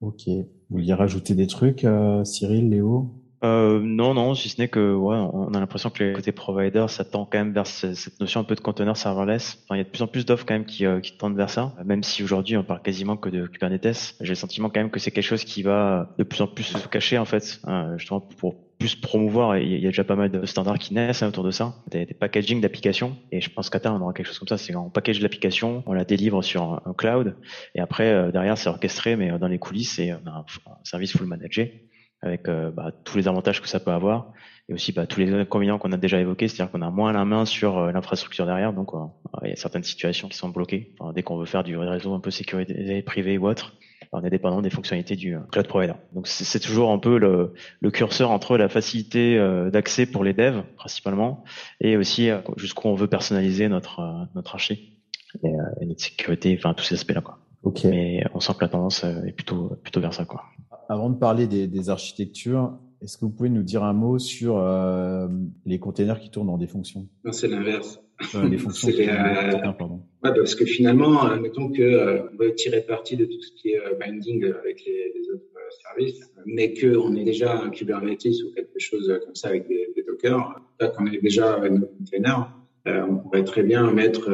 Ok. 0.00 0.28
Vous 0.28 0.44
vouliez 0.70 0.94
rajouter 0.94 1.34
des 1.34 1.46
trucs, 1.46 1.84
euh, 1.84 2.22
Cyril, 2.24 2.70
Léo? 2.70 3.10
Euh, 3.44 3.80
non, 3.80 4.14
non, 4.14 4.34
si 4.34 4.48
ce 4.48 4.60
n'est 4.60 4.68
que 4.68 4.94
ouais, 4.94 5.16
on 5.16 5.54
a 5.54 5.60
l'impression 5.60 5.90
que 5.90 6.02
les 6.02 6.12
côtés 6.12 6.32
providers, 6.32 6.90
ça 6.90 7.04
tend 7.04 7.24
quand 7.24 7.38
même 7.38 7.52
vers 7.52 7.66
cette 7.66 8.18
notion 8.18 8.40
un 8.40 8.44
peu 8.44 8.56
de 8.56 8.60
container 8.60 8.96
serverless. 8.96 9.64
Il 9.70 9.76
y 9.76 9.80
a 9.80 9.84
de 9.84 9.88
plus 9.88 10.02
en 10.02 10.08
plus 10.08 10.26
d'offres 10.26 10.44
quand 10.44 10.54
même 10.54 10.64
qui, 10.64 10.84
euh, 10.84 11.00
qui 11.00 11.16
tendent 11.16 11.36
vers 11.36 11.50
ça. 11.50 11.72
Même 11.84 12.02
si 12.02 12.24
aujourd'hui 12.24 12.56
on 12.56 12.64
parle 12.64 12.82
quasiment 12.82 13.16
que 13.16 13.28
de 13.28 13.46
Kubernetes, 13.46 14.16
j'ai 14.20 14.30
le 14.30 14.34
sentiment 14.34 14.70
quand 14.70 14.80
même 14.80 14.90
que 14.90 14.98
c'est 14.98 15.12
quelque 15.12 15.24
chose 15.24 15.44
qui 15.44 15.62
va 15.62 16.14
de 16.18 16.24
plus 16.24 16.40
en 16.40 16.48
plus 16.48 16.64
se 16.64 16.88
cacher 16.88 17.16
en 17.18 17.24
fait, 17.24 17.60
hein, 17.64 17.94
justement 17.96 18.20
pour 18.20 18.56
plus 18.78 18.96
promouvoir. 18.96 19.56
Il 19.58 19.80
y 19.80 19.86
a 19.86 19.90
déjà 19.90 20.04
pas 20.04 20.16
mal 20.16 20.30
de 20.30 20.44
standards 20.44 20.78
qui 20.78 20.94
naissent 20.94 21.22
hein, 21.22 21.28
autour 21.28 21.44
de 21.44 21.52
ça, 21.52 21.74
des, 21.88 22.06
des 22.06 22.14
packaging 22.14 22.60
d'applications. 22.60 23.16
Et 23.30 23.40
je 23.40 23.50
pense 23.50 23.70
qu'à 23.70 23.78
terme 23.78 24.00
on 24.00 24.02
aura 24.02 24.14
quelque 24.14 24.26
chose 24.26 24.38
comme 24.40 24.48
ça. 24.48 24.58
C'est 24.58 24.74
on 24.74 24.90
package 24.90 25.20
l'application, 25.20 25.84
on 25.86 25.92
la 25.92 26.04
délivre 26.04 26.42
sur 26.42 26.82
un, 26.84 26.94
cloud, 26.94 27.36
et 27.76 27.80
après 27.80 28.08
euh, 28.08 28.32
derrière 28.32 28.58
c'est 28.58 28.68
orchestré, 28.68 29.14
mais 29.14 29.38
dans 29.38 29.48
les 29.48 29.58
coulisses, 29.60 29.92
c'est 29.92 30.10
un, 30.10 30.20
un 30.26 30.44
service 30.82 31.12
full 31.12 31.26
managé 31.26 31.88
avec 32.22 32.48
euh, 32.48 32.70
bah, 32.70 32.90
tous 33.04 33.16
les 33.16 33.28
avantages 33.28 33.62
que 33.62 33.68
ça 33.68 33.80
peut 33.80 33.90
avoir 33.90 34.32
et 34.68 34.74
aussi 34.74 34.92
bah, 34.92 35.06
tous 35.06 35.20
les 35.20 35.32
inconvénients 35.32 35.78
qu'on 35.78 35.92
a 35.92 35.96
déjà 35.96 36.20
évoqués, 36.20 36.48
c'est-à-dire 36.48 36.70
qu'on 36.72 36.82
a 36.82 36.90
moins 36.90 37.12
la 37.12 37.24
main 37.24 37.44
sur 37.44 37.78
euh, 37.78 37.92
l'infrastructure 37.92 38.44
derrière, 38.44 38.72
donc 38.72 38.92
euh, 38.92 38.98
il 39.44 39.50
y 39.50 39.52
a 39.52 39.56
certaines 39.56 39.84
situations 39.84 40.28
qui 40.28 40.36
sont 40.36 40.48
bloquées. 40.48 40.94
dès 41.14 41.22
qu'on 41.22 41.38
veut 41.38 41.46
faire 41.46 41.64
du 41.64 41.76
réseau 41.76 42.12
un 42.14 42.20
peu 42.20 42.30
sécurisé, 42.30 43.02
privé 43.02 43.38
ou 43.38 43.48
autre, 43.48 43.76
on 44.12 44.22
est 44.24 44.30
dépendant 44.30 44.62
des 44.62 44.70
fonctionnalités 44.70 45.16
du 45.16 45.36
cloud 45.52 45.66
provider. 45.68 45.94
Donc 46.12 46.26
c'est 46.26 46.60
toujours 46.60 46.90
un 46.90 46.98
peu 46.98 47.18
le, 47.18 47.54
le, 47.80 47.90
curseur 47.90 48.30
entre 48.30 48.56
la 48.56 48.68
facilité 48.68 49.38
d'accès 49.70 50.06
pour 50.06 50.24
les 50.24 50.32
devs 50.32 50.62
principalement 50.76 51.44
et 51.80 51.98
aussi 51.98 52.30
jusqu'où 52.56 52.88
on 52.88 52.94
veut 52.94 53.06
personnaliser 53.06 53.68
notre 53.68 54.28
notre 54.34 54.54
archi 54.54 54.98
et, 55.44 55.52
et, 55.80 55.86
notre 55.86 56.00
sécurité, 56.00 56.56
enfin 56.58 56.72
tous 56.72 56.84
ces 56.84 56.94
aspects-là 56.94 57.20
quoi. 57.20 57.38
Okay. 57.64 57.90
Mais 57.90 58.24
on 58.32 58.40
sent 58.40 58.54
que 58.54 58.64
la 58.64 58.68
tendance 58.68 59.04
est 59.04 59.32
plutôt 59.32 59.76
plutôt 59.82 60.00
vers 60.00 60.14
ça 60.14 60.24
quoi. 60.24 60.44
Avant 60.88 61.10
de 61.10 61.18
parler 61.18 61.46
des, 61.46 61.66
des 61.66 61.90
architectures, 61.90 62.78
est-ce 63.02 63.16
que 63.16 63.24
vous 63.24 63.30
pouvez 63.30 63.50
nous 63.50 63.62
dire 63.62 63.84
un 63.84 63.92
mot 63.92 64.18
sur 64.18 64.58
euh, 64.58 65.28
les 65.66 65.78
containers 65.78 66.18
qui 66.18 66.30
tournent 66.30 66.48
dans 66.48 66.58
des 66.58 66.66
fonctions? 66.66 67.06
C'est 67.30 67.48
l'inverse. 67.48 68.00
les 68.42 68.58
fonctions. 68.58 68.88
pardon. 69.78 70.02
Ouais, 70.24 70.34
parce 70.34 70.54
que 70.54 70.64
finalement, 70.64 71.36
mettons 71.36 71.70
que 71.70 72.28
on 72.32 72.36
veut 72.36 72.54
tirer 72.54 72.80
parti 72.80 73.16
de 73.16 73.26
tout 73.26 73.40
ce 73.40 73.52
qui 73.52 73.68
est 73.68 73.80
binding 74.00 74.44
avec 74.46 74.84
les, 74.84 75.12
les 75.14 75.30
autres 75.30 75.44
services, 75.82 76.32
mais 76.46 76.74
qu'on 76.74 77.14
est 77.14 77.24
déjà 77.24 77.60
un 77.60 77.70
Kubernetes 77.70 78.24
ou 78.24 78.54
quelque 78.54 78.78
chose 78.78 79.20
comme 79.24 79.34
ça 79.34 79.48
avec 79.48 79.68
des, 79.68 79.92
des 79.94 80.02
Docker, 80.02 80.60
qu'on 80.96 81.06
est 81.06 81.20
déjà 81.22 81.60
nos 81.68 81.86
containers, 81.86 82.50
on 82.86 83.16
pourrait 83.16 83.44
très 83.44 83.62
bien 83.62 83.92
mettre 83.92 84.30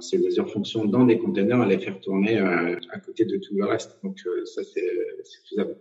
ces 0.00 0.18
mesures 0.18 0.50
fonctions 0.50 0.84
dans 0.84 1.04
des 1.04 1.18
containers 1.18 1.62
et 1.64 1.68
les 1.68 1.78
faire 1.78 2.00
tourner 2.00 2.38
à 2.38 2.98
côté 3.04 3.24
de 3.24 3.36
tout 3.36 3.54
le 3.54 3.64
reste. 3.64 3.98
Donc 4.02 4.18
ça, 4.44 4.62
c'est 4.62 4.82
faisable. 5.48 5.76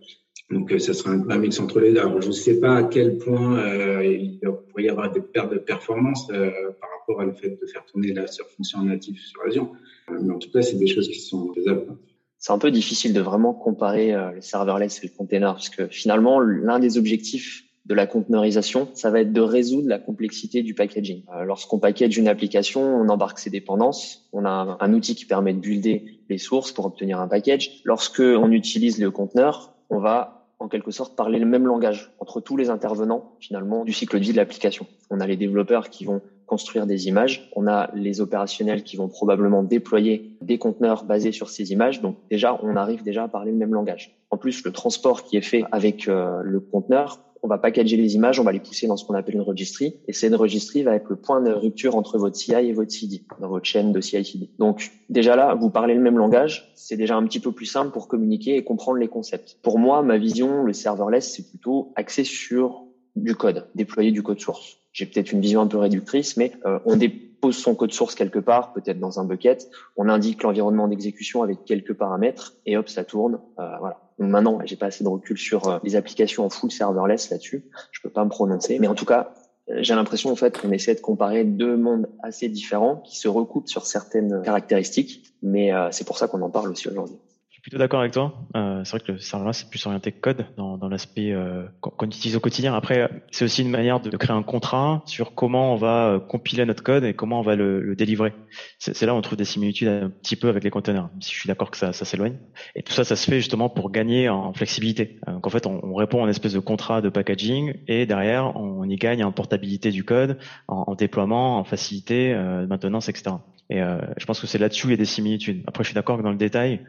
Donc, 0.51 0.71
ça 0.77 0.93
sera 0.93 1.11
un, 1.11 1.37
mix 1.37 1.59
entre 1.59 1.79
les 1.79 1.91
deux. 1.91 2.01
Je 2.21 2.27
ne 2.27 2.31
sais 2.31 2.59
pas 2.59 2.77
à 2.77 2.83
quel 2.83 3.17
point 3.17 3.57
euh, 3.57 4.05
il 4.05 4.39
pourrait 4.39 4.83
y 4.83 4.89
avoir 4.89 5.11
des 5.11 5.21
pertes 5.21 5.51
de 5.51 5.57
performance 5.57 6.29
euh, 6.29 6.51
par 6.79 6.89
rapport 6.99 7.21
à 7.21 7.25
le 7.25 7.33
fait 7.33 7.49
de 7.49 7.65
faire 7.65 7.83
tourner 7.85 8.13
la 8.13 8.27
surfonction 8.27 8.83
native 8.83 9.19
sur 9.19 9.41
Azure. 9.41 9.71
Euh, 10.09 10.19
mais 10.21 10.33
en 10.33 10.37
tout 10.37 10.51
cas, 10.51 10.61
c'est 10.61 10.77
des 10.77 10.87
choses 10.87 11.07
qui 11.07 11.19
sont 11.19 11.51
faisables. 11.53 11.97
C'est 12.37 12.53
un 12.53 12.59
peu 12.59 12.69
difficile 12.69 13.13
de 13.13 13.21
vraiment 13.21 13.53
comparer 13.53 14.11
le 14.11 14.41
serverless 14.41 15.03
et 15.03 15.07
le 15.07 15.17
container, 15.17 15.53
parce 15.53 15.69
que 15.69 15.87
finalement, 15.87 16.39
l'un 16.39 16.77
des 16.77 16.99
objectifs 16.99 17.64
de 17.85 17.93
la 17.93 18.07
conteneurisation, 18.07 18.89
ça 18.93 19.11
va 19.11 19.21
être 19.21 19.31
de 19.31 19.41
résoudre 19.41 19.87
la 19.87 19.99
complexité 19.99 20.63
du 20.63 20.73
packaging. 20.73 21.23
Lorsqu'on 21.43 21.77
package 21.77 22.17
une 22.17 22.27
application, 22.27 22.81
on 22.81 23.09
embarque 23.09 23.37
ses 23.37 23.51
dépendances, 23.51 24.27
on 24.33 24.45
a 24.45 24.77
un 24.79 24.93
outil 24.93 25.15
qui 25.15 25.25
permet 25.25 25.53
de 25.53 25.59
builder 25.59 26.19
les 26.29 26.37
sources 26.39 26.71
pour 26.71 26.85
obtenir 26.85 27.19
un 27.19 27.27
package. 27.27 27.81
Lorsque 27.83 28.21
on 28.21 28.51
utilise 28.51 28.99
le 28.99 29.11
conteneur, 29.11 29.75
on 29.89 29.99
va 29.99 30.35
en 30.59 30.67
quelque 30.67 30.91
sorte 30.91 31.15
parler 31.15 31.37
le 31.37 31.45
même 31.45 31.65
langage 31.65 32.11
entre 32.19 32.41
tous 32.41 32.57
les 32.57 32.69
intervenants 32.69 33.33
finalement 33.39 33.83
du 33.83 33.93
cycle 33.93 34.17
de 34.17 34.23
vie 34.23 34.31
de 34.31 34.37
l'application. 34.37 34.87
On 35.09 35.19
a 35.19 35.27
les 35.27 35.37
développeurs 35.37 35.89
qui 35.89 36.05
vont 36.05 36.21
construire 36.45 36.85
des 36.85 37.07
images, 37.07 37.49
on 37.55 37.67
a 37.67 37.91
les 37.95 38.21
opérationnels 38.21 38.83
qui 38.83 38.97
vont 38.97 39.07
probablement 39.07 39.63
déployer 39.63 40.37
des 40.41 40.57
conteneurs 40.57 41.03
basés 41.03 41.31
sur 41.31 41.49
ces 41.49 41.71
images. 41.71 42.01
Donc 42.01 42.17
déjà, 42.29 42.59
on 42.63 42.75
arrive 42.75 43.03
déjà 43.03 43.23
à 43.23 43.27
parler 43.27 43.51
le 43.51 43.57
même 43.57 43.73
langage. 43.73 44.15
En 44.29 44.37
plus, 44.37 44.63
le 44.63 44.71
transport 44.71 45.23
qui 45.23 45.37
est 45.37 45.41
fait 45.41 45.63
avec 45.71 46.07
euh, 46.07 46.41
le 46.43 46.59
conteneur 46.59 47.19
on 47.45 47.47
va 47.47 47.59
packager 47.59 47.95
les 47.95 48.15
images, 48.15 48.39
on 48.39 48.43
va 48.43 48.51
les 48.51 48.59
pousser 48.59 48.87
dans 48.87 48.97
ce 48.97 49.05
qu'on 49.05 49.13
appelle 49.13 49.35
une 49.35 49.41
registry. 49.41 49.97
Et 50.07 50.13
cette 50.13 50.33
registry 50.33 50.81
va 50.81 50.95
être 50.95 51.07
le 51.09 51.15
point 51.15 51.41
de 51.41 51.51
rupture 51.51 51.95
entre 51.95 52.17
votre 52.17 52.35
CI 52.35 52.53
et 52.53 52.73
votre 52.73 52.91
CD, 52.91 53.21
dans 53.39 53.49
votre 53.49 53.65
chaîne 53.65 53.93
de 53.93 54.01
CI/CD. 54.01 54.49
Donc 54.57 54.91
déjà 55.09 55.35
là, 55.35 55.53
vous 55.53 55.69
parlez 55.69 55.93
le 55.93 56.01
même 56.01 56.17
langage, 56.17 56.71
c'est 56.75 56.97
déjà 56.97 57.15
un 57.15 57.23
petit 57.25 57.39
peu 57.39 57.51
plus 57.51 57.67
simple 57.67 57.91
pour 57.91 58.07
communiquer 58.07 58.57
et 58.57 58.63
comprendre 58.63 58.97
les 58.97 59.07
concepts. 59.07 59.59
Pour 59.61 59.77
moi, 59.77 60.01
ma 60.01 60.17
vision, 60.17 60.63
le 60.63 60.73
serverless, 60.73 61.31
c'est 61.35 61.47
plutôt 61.47 61.93
axé 61.95 62.23
sur 62.23 62.83
du 63.15 63.35
code, 63.35 63.67
déployer 63.75 64.11
du 64.11 64.23
code 64.23 64.39
source. 64.39 64.77
J'ai 64.91 65.05
peut-être 65.05 65.31
une 65.31 65.41
vision 65.41 65.61
un 65.61 65.67
peu 65.67 65.77
réductrice, 65.77 66.37
mais 66.37 66.51
euh, 66.65 66.79
on 66.85 66.97
dépose 67.45 67.57
son 67.57 67.75
code 67.75 67.93
source 67.93 68.15
quelque 68.15 68.39
part, 68.39 68.73
peut-être 68.73 68.99
dans 68.99 69.19
un 69.19 69.25
bucket, 69.25 69.69
on 69.97 70.09
indique 70.09 70.41
l'environnement 70.43 70.87
d'exécution 70.87 71.43
avec 71.43 71.63
quelques 71.65 71.93
paramètres, 71.93 72.55
et 72.65 72.77
hop, 72.77 72.89
ça 72.89 73.03
tourne. 73.03 73.39
Euh, 73.59 73.77
voilà. 73.79 73.99
Maintenant, 74.17 74.59
j'ai 74.65 74.75
pas 74.75 74.87
assez 74.87 75.03
de 75.03 75.09
recul 75.09 75.37
sur 75.37 75.67
euh, 75.67 75.77
les 75.83 75.95
applications 75.95 76.45
en 76.45 76.49
full 76.49 76.71
serverless 76.71 77.29
là-dessus. 77.29 77.65
Je 77.91 78.01
peux 78.01 78.09
pas 78.09 78.23
me 78.23 78.29
prononcer, 78.29 78.79
mais 78.79 78.87
en 78.87 78.95
tout 78.95 79.05
cas, 79.05 79.33
euh, 79.69 79.77
j'ai 79.79 79.93
l'impression 79.93 80.31
en 80.31 80.35
fait 80.35 80.59
qu'on 80.59 80.71
essaie 80.71 80.95
de 80.95 81.01
comparer 81.01 81.43
deux 81.43 81.77
mondes 81.77 82.09
assez 82.23 82.49
différents 82.49 82.97
qui 82.97 83.19
se 83.19 83.27
recoupent 83.27 83.67
sur 83.67 83.85
certaines 83.85 84.41
caractéristiques, 84.43 85.35
mais 85.43 85.71
c'est 85.91 86.07
pour 86.07 86.17
ça 86.17 86.27
qu'on 86.27 86.41
en 86.41 86.49
parle 86.49 86.71
aussi 86.71 86.87
aujourd'hui 86.87 87.17
plutôt 87.65 87.79
d'accord 87.79 88.01
avec 88.01 88.11
toi. 88.11 88.31
Euh, 88.55 88.83
c'est 88.83 88.91
vrai 88.91 88.99
que 88.99 89.11
le 89.13 89.17
serverless 89.17 89.57
c'est 89.57 89.69
plus 89.71 89.83
orienté 89.87 90.11
code 90.11 90.45
dans, 90.55 90.77
dans 90.77 90.87
l'aspect 90.87 91.31
euh, 91.31 91.63
qu'on 91.81 92.05
utilise 92.05 92.35
au 92.35 92.39
quotidien. 92.39 92.75
Après, 92.75 93.09
c'est 93.31 93.43
aussi 93.43 93.63
une 93.63 93.71
manière 93.71 93.99
de, 93.99 94.15
créer 94.17 94.35
un 94.35 94.43
contrat 94.43 95.01
sur 95.07 95.33
comment 95.33 95.73
on 95.73 95.75
va 95.75 96.09
euh, 96.09 96.19
compiler 96.19 96.63
notre 96.65 96.83
code 96.83 97.03
et 97.03 97.15
comment 97.15 97.39
on 97.39 97.41
va 97.41 97.55
le, 97.55 97.81
le 97.81 97.95
délivrer. 97.95 98.33
C'est 98.77 99.01
là 99.01 99.15
où 99.15 99.17
on 99.17 99.21
trouve 99.21 99.39
des 99.39 99.45
similitudes 99.45 99.87
un 99.87 100.11
petit 100.11 100.35
peu 100.35 100.47
avec 100.47 100.63
les 100.63 100.69
containers, 100.69 101.09
si 101.21 101.33
je 101.33 101.39
suis 101.39 101.47
d'accord 101.47 101.71
que 101.71 101.77
ça, 101.77 101.91
ça 101.91 102.05
s'éloigne. 102.05 102.37
Et 102.75 102.83
tout 102.83 102.93
ça, 102.93 103.03
ça 103.03 103.15
se 103.15 103.25
fait 103.27 103.37
justement 103.37 103.67
pour 103.67 103.89
gagner 103.89 104.29
en 104.29 104.53
flexibilité. 104.53 105.19
Euh, 105.27 105.31
donc 105.31 105.47
en 105.47 105.49
fait, 105.49 105.65
on, 105.65 105.83
on 105.83 105.95
répond 105.95 106.19
à 106.19 106.25
une 106.25 106.29
espèce 106.29 106.53
de 106.53 106.59
contrat 106.59 107.01
de 107.01 107.09
packaging 107.09 107.73
et 107.87 108.05
derrière, 108.05 108.55
on 108.55 108.87
y 108.87 108.95
gagne 108.95 109.23
en 109.23 109.31
portabilité 109.31 109.89
du 109.89 110.03
code, 110.03 110.37
en, 110.67 110.83
en 110.85 110.93
déploiement, 110.93 111.57
en 111.57 111.63
facilité, 111.63 112.31
euh, 112.35 112.67
maintenance, 112.67 113.09
etc. 113.09 113.37
Et 113.69 113.81
euh, 113.81 113.99
je 114.17 114.25
pense 114.25 114.39
que 114.39 114.45
c'est 114.45 114.59
là-dessus 114.59 114.87
il 114.87 114.91
y 114.91 114.93
a 114.93 114.97
des 114.97 115.05
similitudes. 115.05 115.63
Après, 115.65 115.83
je 115.83 115.89
suis 115.89 115.95
d'accord 115.95 116.17
que 116.17 116.23
dans 116.23 116.31
le 116.31 116.37
détail, 116.37 116.81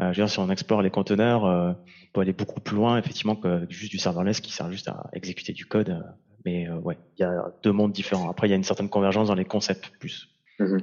je 0.00 0.06
veux 0.06 0.12
dire, 0.14 0.30
si 0.30 0.38
on 0.38 0.50
explore 0.50 0.82
les 0.82 0.90
conteneurs, 0.90 1.44
euh, 1.44 1.70
on 1.72 2.12
peut 2.12 2.20
aller 2.20 2.32
beaucoup 2.32 2.60
plus 2.60 2.76
loin, 2.76 2.98
effectivement, 2.98 3.36
que 3.36 3.66
juste 3.68 3.90
du 3.90 3.98
serverless 3.98 4.40
qui 4.40 4.52
sert 4.52 4.70
juste 4.70 4.88
à 4.88 5.10
exécuter 5.12 5.52
du 5.52 5.66
code. 5.66 5.90
Euh, 5.90 6.00
mais 6.44 6.68
ouais, 6.68 6.98
il 7.18 7.22
y 7.22 7.24
a 7.24 7.52
deux 7.62 7.70
mondes 7.70 7.92
différents. 7.92 8.28
Après, 8.28 8.48
il 8.48 8.50
y 8.50 8.54
a 8.54 8.56
une 8.56 8.64
certaine 8.64 8.88
convergence 8.88 9.28
dans 9.28 9.34
les 9.34 9.44
concepts 9.44 9.92
plus. 10.00 10.28
Mhm. 10.58 10.80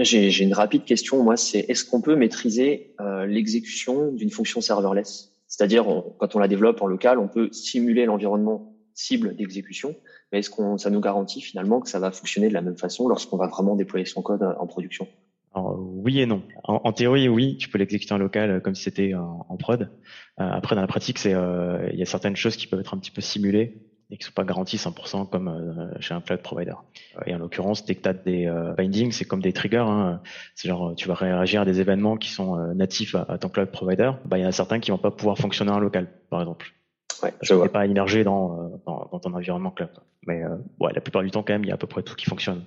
J'ai 0.00 0.42
une 0.42 0.54
rapide 0.54 0.84
question, 0.84 1.22
moi, 1.22 1.36
c'est 1.36 1.58
est-ce 1.68 1.84
qu'on 1.84 2.00
peut 2.00 2.16
maîtriser 2.16 2.94
l'exécution 3.26 4.10
d'une 4.10 4.30
fonction 4.30 4.62
serverless? 4.62 5.32
C'est-à-dire, 5.48 5.84
quand 6.18 6.34
on 6.34 6.38
la 6.38 6.48
développe 6.48 6.80
en 6.80 6.86
local, 6.86 7.18
on 7.18 7.28
peut 7.28 7.50
simuler 7.52 8.06
l'environnement 8.06 8.74
cible 8.94 9.36
d'exécution, 9.36 9.94
mais 10.32 10.38
est-ce 10.38 10.48
qu'on 10.48 10.78
ça 10.78 10.88
nous 10.88 11.00
garantit 11.00 11.42
finalement 11.42 11.80
que 11.80 11.90
ça 11.90 11.98
va 11.98 12.10
fonctionner 12.10 12.48
de 12.48 12.54
la 12.54 12.62
même 12.62 12.78
façon 12.78 13.06
lorsqu'on 13.06 13.36
va 13.36 13.48
vraiment 13.48 13.76
déployer 13.76 14.06
son 14.06 14.22
code 14.22 14.42
en 14.42 14.66
production? 14.66 15.06
Alors, 15.56 15.78
oui 15.80 16.20
et 16.20 16.26
non. 16.26 16.42
En, 16.64 16.92
théorie, 16.92 17.28
oui, 17.28 17.56
tu 17.56 17.70
peux 17.70 17.78
l'exécuter 17.78 18.12
en 18.12 18.18
local 18.18 18.50
euh, 18.50 18.60
comme 18.60 18.74
si 18.74 18.82
c'était 18.82 19.14
en, 19.14 19.56
prod. 19.56 19.82
Euh, 19.82 19.86
après, 20.38 20.74
dans 20.74 20.82
la 20.82 20.86
pratique, 20.86 21.18
c'est 21.18 21.32
euh, 21.32 21.88
il 21.92 21.98
y 21.98 22.02
a 22.02 22.06
certaines 22.06 22.36
choses 22.36 22.56
qui 22.56 22.66
peuvent 22.66 22.80
être 22.80 22.92
un 22.92 22.98
petit 22.98 23.10
peu 23.10 23.22
simulées 23.22 23.78
et 24.10 24.18
qui 24.18 24.24
sont 24.24 24.32
pas 24.32 24.44
garanties 24.44 24.76
100% 24.76 25.28
comme 25.30 25.90
chez 25.98 26.14
un 26.14 26.20
cloud 26.20 26.40
provider. 26.40 26.74
Et 27.26 27.34
en 27.34 27.38
l'occurrence, 27.38 27.84
dès 27.84 27.96
que 27.96 28.02
tu 28.02 28.08
as 28.08 28.12
des 28.12 28.48
bindings, 28.76 29.10
c'est 29.10 29.24
comme 29.24 29.42
des 29.42 29.52
triggers. 29.52 29.78
Hein. 29.78 30.20
C'est 30.54 30.68
genre, 30.68 30.94
tu 30.94 31.08
vas 31.08 31.14
réagir 31.14 31.62
à 31.62 31.64
des 31.64 31.80
événements 31.80 32.16
qui 32.16 32.30
sont 32.30 32.56
natifs 32.74 33.16
à, 33.16 33.36
ton 33.38 33.48
cloud 33.48 33.68
provider. 33.72 34.12
Bah, 34.24 34.38
il 34.38 34.42
y 34.42 34.44
en 34.44 34.50
a 34.50 34.52
certains 34.52 34.78
qui 34.78 34.92
vont 34.92 34.98
pas 34.98 35.10
pouvoir 35.10 35.38
fonctionner 35.38 35.72
en 35.72 35.80
local, 35.80 36.06
par 36.30 36.40
exemple. 36.40 36.72
Ouais, 37.22 37.32
je 37.42 37.54
vois. 37.54 37.68
pas 37.68 37.86
immergé 37.86 38.24
dans, 38.24 38.80
dans, 38.86 39.08
dans 39.10 39.18
ton 39.18 39.32
environnement 39.34 39.70
cloud. 39.70 39.90
Mais 40.26 40.42
euh, 40.42 40.56
ouais, 40.80 40.92
la 40.92 41.00
plupart 41.00 41.22
du 41.22 41.30
temps, 41.30 41.42
quand 41.42 41.52
même, 41.52 41.64
il 41.64 41.68
y 41.68 41.70
a 41.70 41.74
à 41.74 41.78
peu 41.78 41.86
près 41.86 42.02
tout 42.02 42.14
qui 42.16 42.26
fonctionne. 42.26 42.62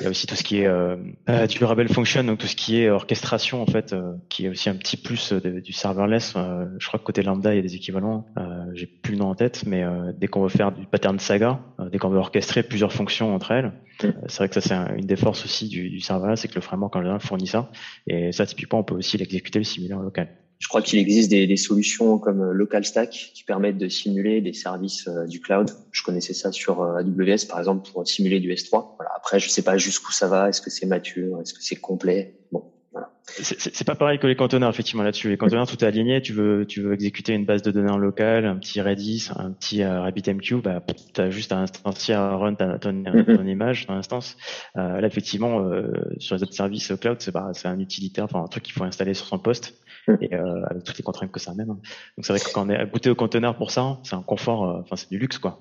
Il 0.00 0.04
y 0.04 0.06
a 0.06 0.10
aussi 0.10 0.26
tout 0.26 0.34
ce 0.34 0.44
qui 0.44 0.60
est 0.60 0.66
euh, 0.66 0.96
euh 1.28 1.46
durable 1.46 1.88
function, 1.88 2.22
donc 2.22 2.38
tout 2.38 2.46
ce 2.46 2.56
qui 2.56 2.80
est 2.80 2.90
orchestration, 2.90 3.62
en 3.62 3.66
fait, 3.66 3.92
euh, 3.92 4.14
qui 4.28 4.44
est 4.44 4.48
aussi 4.50 4.68
un 4.68 4.74
petit 4.74 4.98
plus 4.98 5.32
du 5.32 5.72
serverless. 5.72 6.34
je 6.78 6.86
crois 6.86 7.00
que 7.00 7.04
côté 7.04 7.22
lambda, 7.22 7.54
il 7.54 7.56
y 7.56 7.60
a 7.60 7.62
des 7.62 7.74
équivalents. 7.74 8.26
J'ai 8.74 8.86
plus 8.86 9.12
le 9.12 9.18
nom 9.18 9.30
en 9.30 9.34
tête, 9.34 9.64
mais 9.66 9.84
dès 10.16 10.26
qu'on 10.28 10.42
veut 10.42 10.48
faire 10.48 10.72
du 10.72 10.86
pattern 10.86 11.18
saga, 11.18 11.60
dès 11.90 11.98
qu'on 11.98 12.10
veut 12.10 12.18
orchestrer 12.18 12.62
plusieurs 12.62 12.92
fonctions 12.92 13.34
entre 13.34 13.52
elles, 13.52 13.72
c'est 14.00 14.38
vrai 14.38 14.48
que 14.48 14.60
ça, 14.60 14.60
c'est 14.60 14.98
une 14.98 15.06
des 15.06 15.16
forces 15.16 15.44
aussi 15.44 15.68
du, 15.68 15.88
du 15.88 16.00
serverless, 16.00 16.40
c'est 16.40 16.48
que 16.48 16.54
le 16.54 16.60
framework 16.60 16.94
en 16.96 17.00
général 17.00 17.20
fournit 17.20 17.46
ça. 17.46 17.70
Et 18.06 18.32
ça, 18.32 18.46
typiquement, 18.46 18.80
on 18.80 18.84
peut 18.84 18.94
aussi 18.94 19.16
l'exécuter, 19.16 19.58
le 19.58 19.64
simuler 19.64 19.94
en 19.94 20.02
local. 20.02 20.28
Je 20.58 20.66
crois 20.66 20.82
qu'il 20.82 20.98
existe 20.98 21.30
des, 21.30 21.46
des, 21.46 21.56
solutions 21.56 22.18
comme 22.18 22.42
euh, 22.42 22.52
LocalStack 22.52 23.10
qui 23.10 23.44
permettent 23.44 23.78
de 23.78 23.88
simuler 23.88 24.40
des 24.40 24.52
services 24.52 25.06
euh, 25.06 25.26
du 25.26 25.40
cloud. 25.40 25.70
Je 25.92 26.02
connaissais 26.02 26.34
ça 26.34 26.50
sur 26.50 26.82
euh, 26.82 26.98
AWS 26.98 27.46
par 27.48 27.60
exemple 27.60 27.88
pour 27.90 28.06
simuler 28.06 28.40
du 28.40 28.52
S3. 28.52 28.96
Voilà. 28.96 29.12
Après, 29.16 29.38
je 29.38 29.48
sais 29.48 29.62
pas 29.62 29.78
jusqu'où 29.78 30.10
ça 30.10 30.26
va. 30.26 30.48
Est-ce 30.48 30.60
que 30.60 30.70
c'est 30.70 30.86
mature? 30.86 31.40
Est-ce 31.40 31.54
que 31.54 31.62
c'est 31.62 31.76
complet? 31.76 32.34
Bon, 32.50 32.64
voilà. 32.90 33.12
C'est 33.24 33.86
pas 33.86 33.94
pareil 33.94 34.18
que 34.18 34.26
les 34.26 34.34
conteneurs 34.34 34.70
effectivement 34.70 35.04
là-dessus. 35.04 35.28
Les 35.28 35.36
conteneurs, 35.36 35.68
tout 35.68 35.84
est 35.84 35.86
aligné. 35.86 36.20
Tu 36.22 36.32
veux, 36.32 36.66
tu 36.66 36.82
veux 36.82 36.92
exécuter 36.92 37.34
une 37.34 37.44
base 37.44 37.62
de 37.62 37.70
données 37.70 37.92
en 37.92 37.98
local, 37.98 38.44
un 38.44 38.56
petit 38.56 38.80
Redis, 38.80 39.28
un 39.36 39.52
petit 39.52 39.84
RabbitMQ, 39.84 40.56
bah, 40.56 40.82
tu 41.14 41.20
as 41.20 41.30
juste 41.30 41.52
à 41.52 41.58
instancier, 41.58 42.14
à 42.14 42.36
run 42.36 42.54
ta, 42.54 42.78
ton, 42.78 43.04
ton, 43.04 43.46
image, 43.46 43.86
ton 43.86 43.92
instance. 43.92 44.36
Euh, 44.76 45.00
là, 45.00 45.06
effectivement, 45.06 45.60
euh, 45.60 45.92
sur 46.18 46.34
les 46.34 46.42
autres 46.42 46.54
services 46.54 46.92
cloud, 47.00 47.18
c'est 47.20 47.32
c'est 47.52 47.68
un 47.68 47.78
utilitaire, 47.78 48.24
enfin 48.24 48.42
un 48.42 48.48
truc 48.48 48.64
qu'il 48.64 48.72
faut 48.72 48.84
installer 48.84 49.14
sur 49.14 49.26
son 49.26 49.38
poste 49.38 49.74
et 50.20 50.34
euh, 50.34 50.64
avec 50.70 50.84
toutes 50.84 50.98
les 50.98 51.04
contraintes 51.04 51.30
que 51.30 51.40
ça 51.40 51.52
amène. 51.52 51.66
Donc 51.66 51.80
c'est 52.22 52.32
vrai 52.32 52.40
que 52.40 52.52
quand 52.52 52.66
on 52.66 52.70
est 52.70 52.86
goûté 52.90 53.10
au 53.10 53.14
conteneur 53.14 53.56
pour 53.56 53.70
ça, 53.70 53.98
c'est 54.02 54.16
un 54.16 54.22
confort, 54.22 54.64
euh, 54.64 54.80
enfin 54.80 54.96
c'est 54.96 55.10
du 55.10 55.18
luxe 55.18 55.38
quoi. 55.38 55.60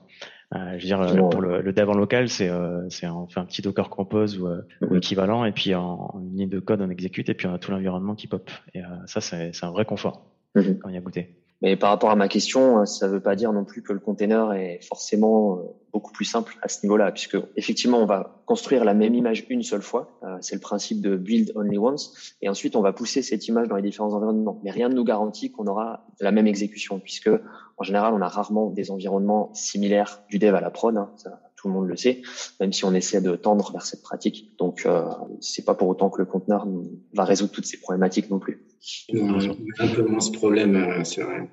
Euh, 0.56 0.78
je 0.78 0.84
veux 0.84 0.88
dire, 0.88 1.02
euh, 1.02 1.30
pour 1.30 1.42
le, 1.42 1.62
le, 1.62 1.74
dev 1.74 1.90
en 1.90 1.94
local, 1.94 2.30
c'est 2.30 2.48
euh, 2.48 2.90
c'est 2.90 3.06
on 3.08 3.28
fait 3.28 3.42
un 3.42 3.46
petit 3.46 3.62
Docker 3.62 3.90
Compose 3.90 4.40
ou, 4.40 4.48
ou 4.82 4.96
équivalent, 4.96 5.44
et 5.44 5.52
puis 5.52 5.76
en, 5.76 6.22
une 6.22 6.38
ligne 6.38 6.50
de 6.50 6.60
code 6.60 6.82
on 6.82 6.90
exécute, 6.90 7.28
et 7.30 7.34
puis 7.34 7.48
on 7.48 7.54
a 7.54 7.60
tout 7.60 7.72
l'environnement 7.72 8.16
qui 8.16 8.28
pop. 8.28 8.50
Et 8.74 8.82
ça 9.08 9.20
c'est 9.20 9.52
c'est 9.54 9.66
un 9.66 9.72
vrai 9.72 9.86
confort 9.86 10.26
quand 10.56 10.90
il 10.90 10.96
y 10.96 10.98
a 10.98 11.02
goûté. 11.02 11.36
Mais 11.62 11.76
par 11.76 11.89
rapport 11.89 12.12
à 12.12 12.15
ma 12.15 12.28
question, 12.28 12.86
ça 12.86 13.08
ne 13.08 13.13
veut 13.13 13.20
pas 13.20 13.36
dire 13.36 13.52
non 13.52 13.65
plus 13.65 13.82
que 13.82 13.91
le 13.91 14.00
container 14.00 14.54
est 14.54 14.80
forcément 14.88 15.60
beaucoup 15.91 16.12
plus 16.12 16.26
simple 16.26 16.56
à 16.62 16.67
ce 16.67 16.86
niveau-là, 16.86 17.12
puisque 17.12 17.38
effectivement, 17.56 17.98
on 17.98 18.06
va 18.06 18.43
construire 18.46 18.86
la 18.86 18.93
même 18.93 19.15
image 19.15 19.46
une 19.50 19.63
seule 19.63 19.82
fois. 19.82 20.20
Euh, 20.24 20.38
c'est 20.41 20.54
le 20.54 20.62
principe 20.62 21.02
de 21.02 21.15
build 21.15 21.52
only 21.56 21.80
once. 21.80 22.36
Et 22.41 22.50
ensuite, 22.50 22.76
on 22.76 22.82
va 22.82 22.93
pousser 22.93 23.24
cette 23.24 23.48
image 23.48 23.67
dans 23.67 23.76
les 23.76 23.82
différents 23.82 24.13
environnements. 24.13 24.60
Mais 24.63 24.70
rien 24.70 24.89
ne 24.89 24.93
nous 24.93 25.04
garantit 25.04 25.52
qu'on 25.52 25.65
aura 25.65 26.06
la 26.20 26.32
même 26.32 26.46
exécution, 26.46 27.00
puisque 27.00 27.32
en 27.78 27.84
général, 27.84 28.13
on 28.13 28.22
a 28.22 28.28
rarement 28.28 28.70
des 28.70 28.91
environnements 28.91 29.52
similaires 29.54 30.22
du 30.30 30.38
dev 30.38 30.54
à 30.54 30.62
la 30.62 30.70
prod. 30.70 30.96
Hein. 30.96 31.10
Tout 31.58 31.67
le 31.67 31.74
monde 31.74 31.88
le 31.88 31.98
sait, 31.98 32.22
même 32.60 32.72
si 32.72 32.86
on 32.86 32.93
essaie 32.93 33.20
de 33.20 33.36
tendre 33.36 33.72
vers 33.72 33.86
cette 33.86 34.04
pratique. 34.04 34.56
Donc, 34.58 34.86
euh, 34.86 35.04
c'est 35.41 35.65
pas 35.65 35.74
pour 35.74 35.89
autant 35.89 36.10
que 36.10 36.20
le 36.20 36.26
conteneur 36.26 36.65
va 37.13 37.26
résoudre 37.26 37.52
toutes 37.52 37.65
ces 37.65 37.80
problématiques 37.80 38.30
non 38.30 38.39
plus. 38.39 38.63
Non, 39.12 39.38
un 39.80 39.88
peu 39.88 40.04
moins 40.04 40.20
ce 40.20 40.32
problème, 40.32 40.76
euh, 40.76 41.04
c'est 41.04 41.24
vrai. 41.24 41.50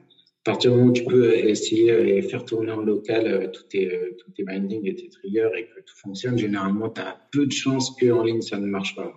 À 0.46 0.52
partir 0.52 0.70
du 0.70 0.76
moment 0.76 0.90
où 0.90 0.92
tu 0.92 1.04
peux 1.04 1.34
essayer 1.34 2.18
et 2.18 2.22
faire 2.22 2.44
tourner 2.44 2.70
en 2.70 2.82
local 2.82 3.50
tous 3.52 3.62
tes, 3.62 4.14
tous 4.18 4.30
tes 4.32 4.44
bindings 4.44 4.86
et 4.86 4.94
tes 4.94 5.08
triggers 5.08 5.48
et 5.56 5.64
que 5.64 5.80
tout 5.80 5.96
fonctionne, 5.96 6.36
généralement, 6.36 6.90
tu 6.90 7.00
as 7.00 7.16
peu 7.32 7.46
de 7.46 7.52
chances 7.52 7.96
qu'en 7.98 8.22
ligne, 8.22 8.42
ça 8.42 8.58
ne 8.58 8.66
marche 8.66 8.94
pas. 8.94 9.10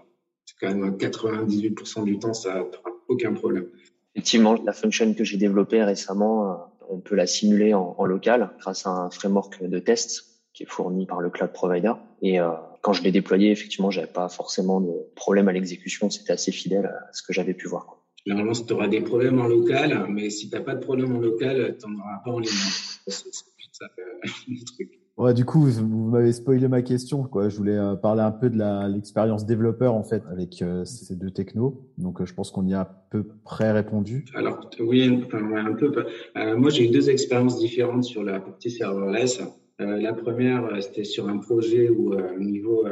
C'est 0.46 0.56
quand 0.62 0.74
même 0.74 0.96
98% 0.96 2.06
du 2.06 2.18
temps, 2.18 2.34
ça 2.34 2.54
n'aura 2.56 2.96
aucun 3.10 3.34
problème. 3.34 3.68
Effectivement, 4.16 4.54
la 4.64 4.72
function 4.72 5.14
que 5.14 5.26
j'ai 5.26 5.36
développée 5.36 5.84
récemment, 5.84 6.72
on 6.90 7.00
peut 7.00 7.16
la 7.16 7.28
simuler 7.28 7.74
en, 7.74 7.94
en, 7.98 8.06
local 8.06 8.52
grâce 8.60 8.88
à 8.88 8.92
un 8.92 9.10
framework 9.10 9.62
de 9.62 9.80
test 9.80 10.37
qui 10.58 10.64
est 10.64 10.68
fourni 10.70 11.06
par 11.06 11.22
le 11.22 11.30
cloud 11.30 11.54
provider. 11.54 11.94
Et 12.24 12.40
euh, 12.40 12.50
quand 12.82 12.92
je 12.92 13.04
l'ai 13.04 13.12
déployé, 13.12 13.52
effectivement, 13.52 13.92
j'avais 13.92 14.08
pas 14.08 14.28
forcément 14.28 14.82
de 14.82 14.92
problème 15.16 15.48
à 15.48 15.52
l'exécution. 15.54 16.10
C'était 16.10 16.34
assez 16.34 16.52
fidèle 16.52 16.88
à 16.88 17.14
ce 17.14 17.22
que 17.22 17.32
j'avais 17.32 17.54
pu 17.54 17.68
voir. 17.68 17.86
Quoi. 17.86 18.04
Généralement, 18.26 18.54
tu 18.54 18.74
auras 18.74 18.88
des 18.88 19.02
problèmes 19.02 19.40
en 19.40 19.48
local, 19.48 20.08
mais 20.10 20.32
si 20.32 20.50
tu 20.50 20.56
n'as 20.56 20.64
pas 20.64 20.74
de 20.74 20.80
problème 20.80 21.16
en 21.16 21.20
local, 21.20 21.78
tu 21.80 21.88
n'en 21.88 22.00
auras 22.00 22.18
pas 22.26 22.32
en 22.32 22.40
ligne. 22.40 22.50
C'est 23.08 23.12
ça 23.12 23.86
euh, 23.86 24.04
le 24.48 24.66
truc. 24.66 25.00
Ouais, 25.18 25.34
du 25.34 25.46
coup, 25.46 25.62
vous, 25.62 26.10
m'avez 26.10 26.32
spoilé 26.32 26.68
ma 26.68 26.84
question. 26.84 27.24
Quoi. 27.24 27.50
Je 27.50 27.58
voulais 27.58 27.76
euh, 27.76 27.96
parler 27.96 28.22
un 28.22 28.32
peu 28.32 28.52
de 28.52 28.88
l'expérience 28.88 29.48
développeur 29.48 29.96
en 29.96 30.04
fait 30.04 30.22
avec 30.32 30.62
euh, 30.62 30.86
ces 30.86 31.16
deux 31.16 31.32
technos. 31.32 31.82
Donc, 31.98 32.22
euh, 32.22 32.26
je 32.26 32.36
pense 32.36 32.52
qu'on 32.52 32.68
y 32.68 32.76
a 32.76 32.82
à 32.82 32.86
peu 33.10 33.24
près 33.44 33.72
répondu. 33.72 34.26
Alors, 34.36 34.70
oui, 34.80 35.24
enfin, 35.26 35.40
un 35.56 35.74
peu. 35.74 35.92
moi, 36.56 36.70
j'ai 36.70 36.88
eu 36.88 36.92
deux 36.92 37.10
expériences 37.10 37.58
différentes 37.58 38.04
sur 38.04 38.24
la 38.24 38.40
partie 38.40 38.70
serverless. 38.70 39.42
La 39.80 40.14
première, 40.14 40.82
c'était 40.82 41.04
sur 41.04 41.28
un 41.30 41.38
projet 41.38 41.90
où 41.90 42.16
niveau 42.40 42.86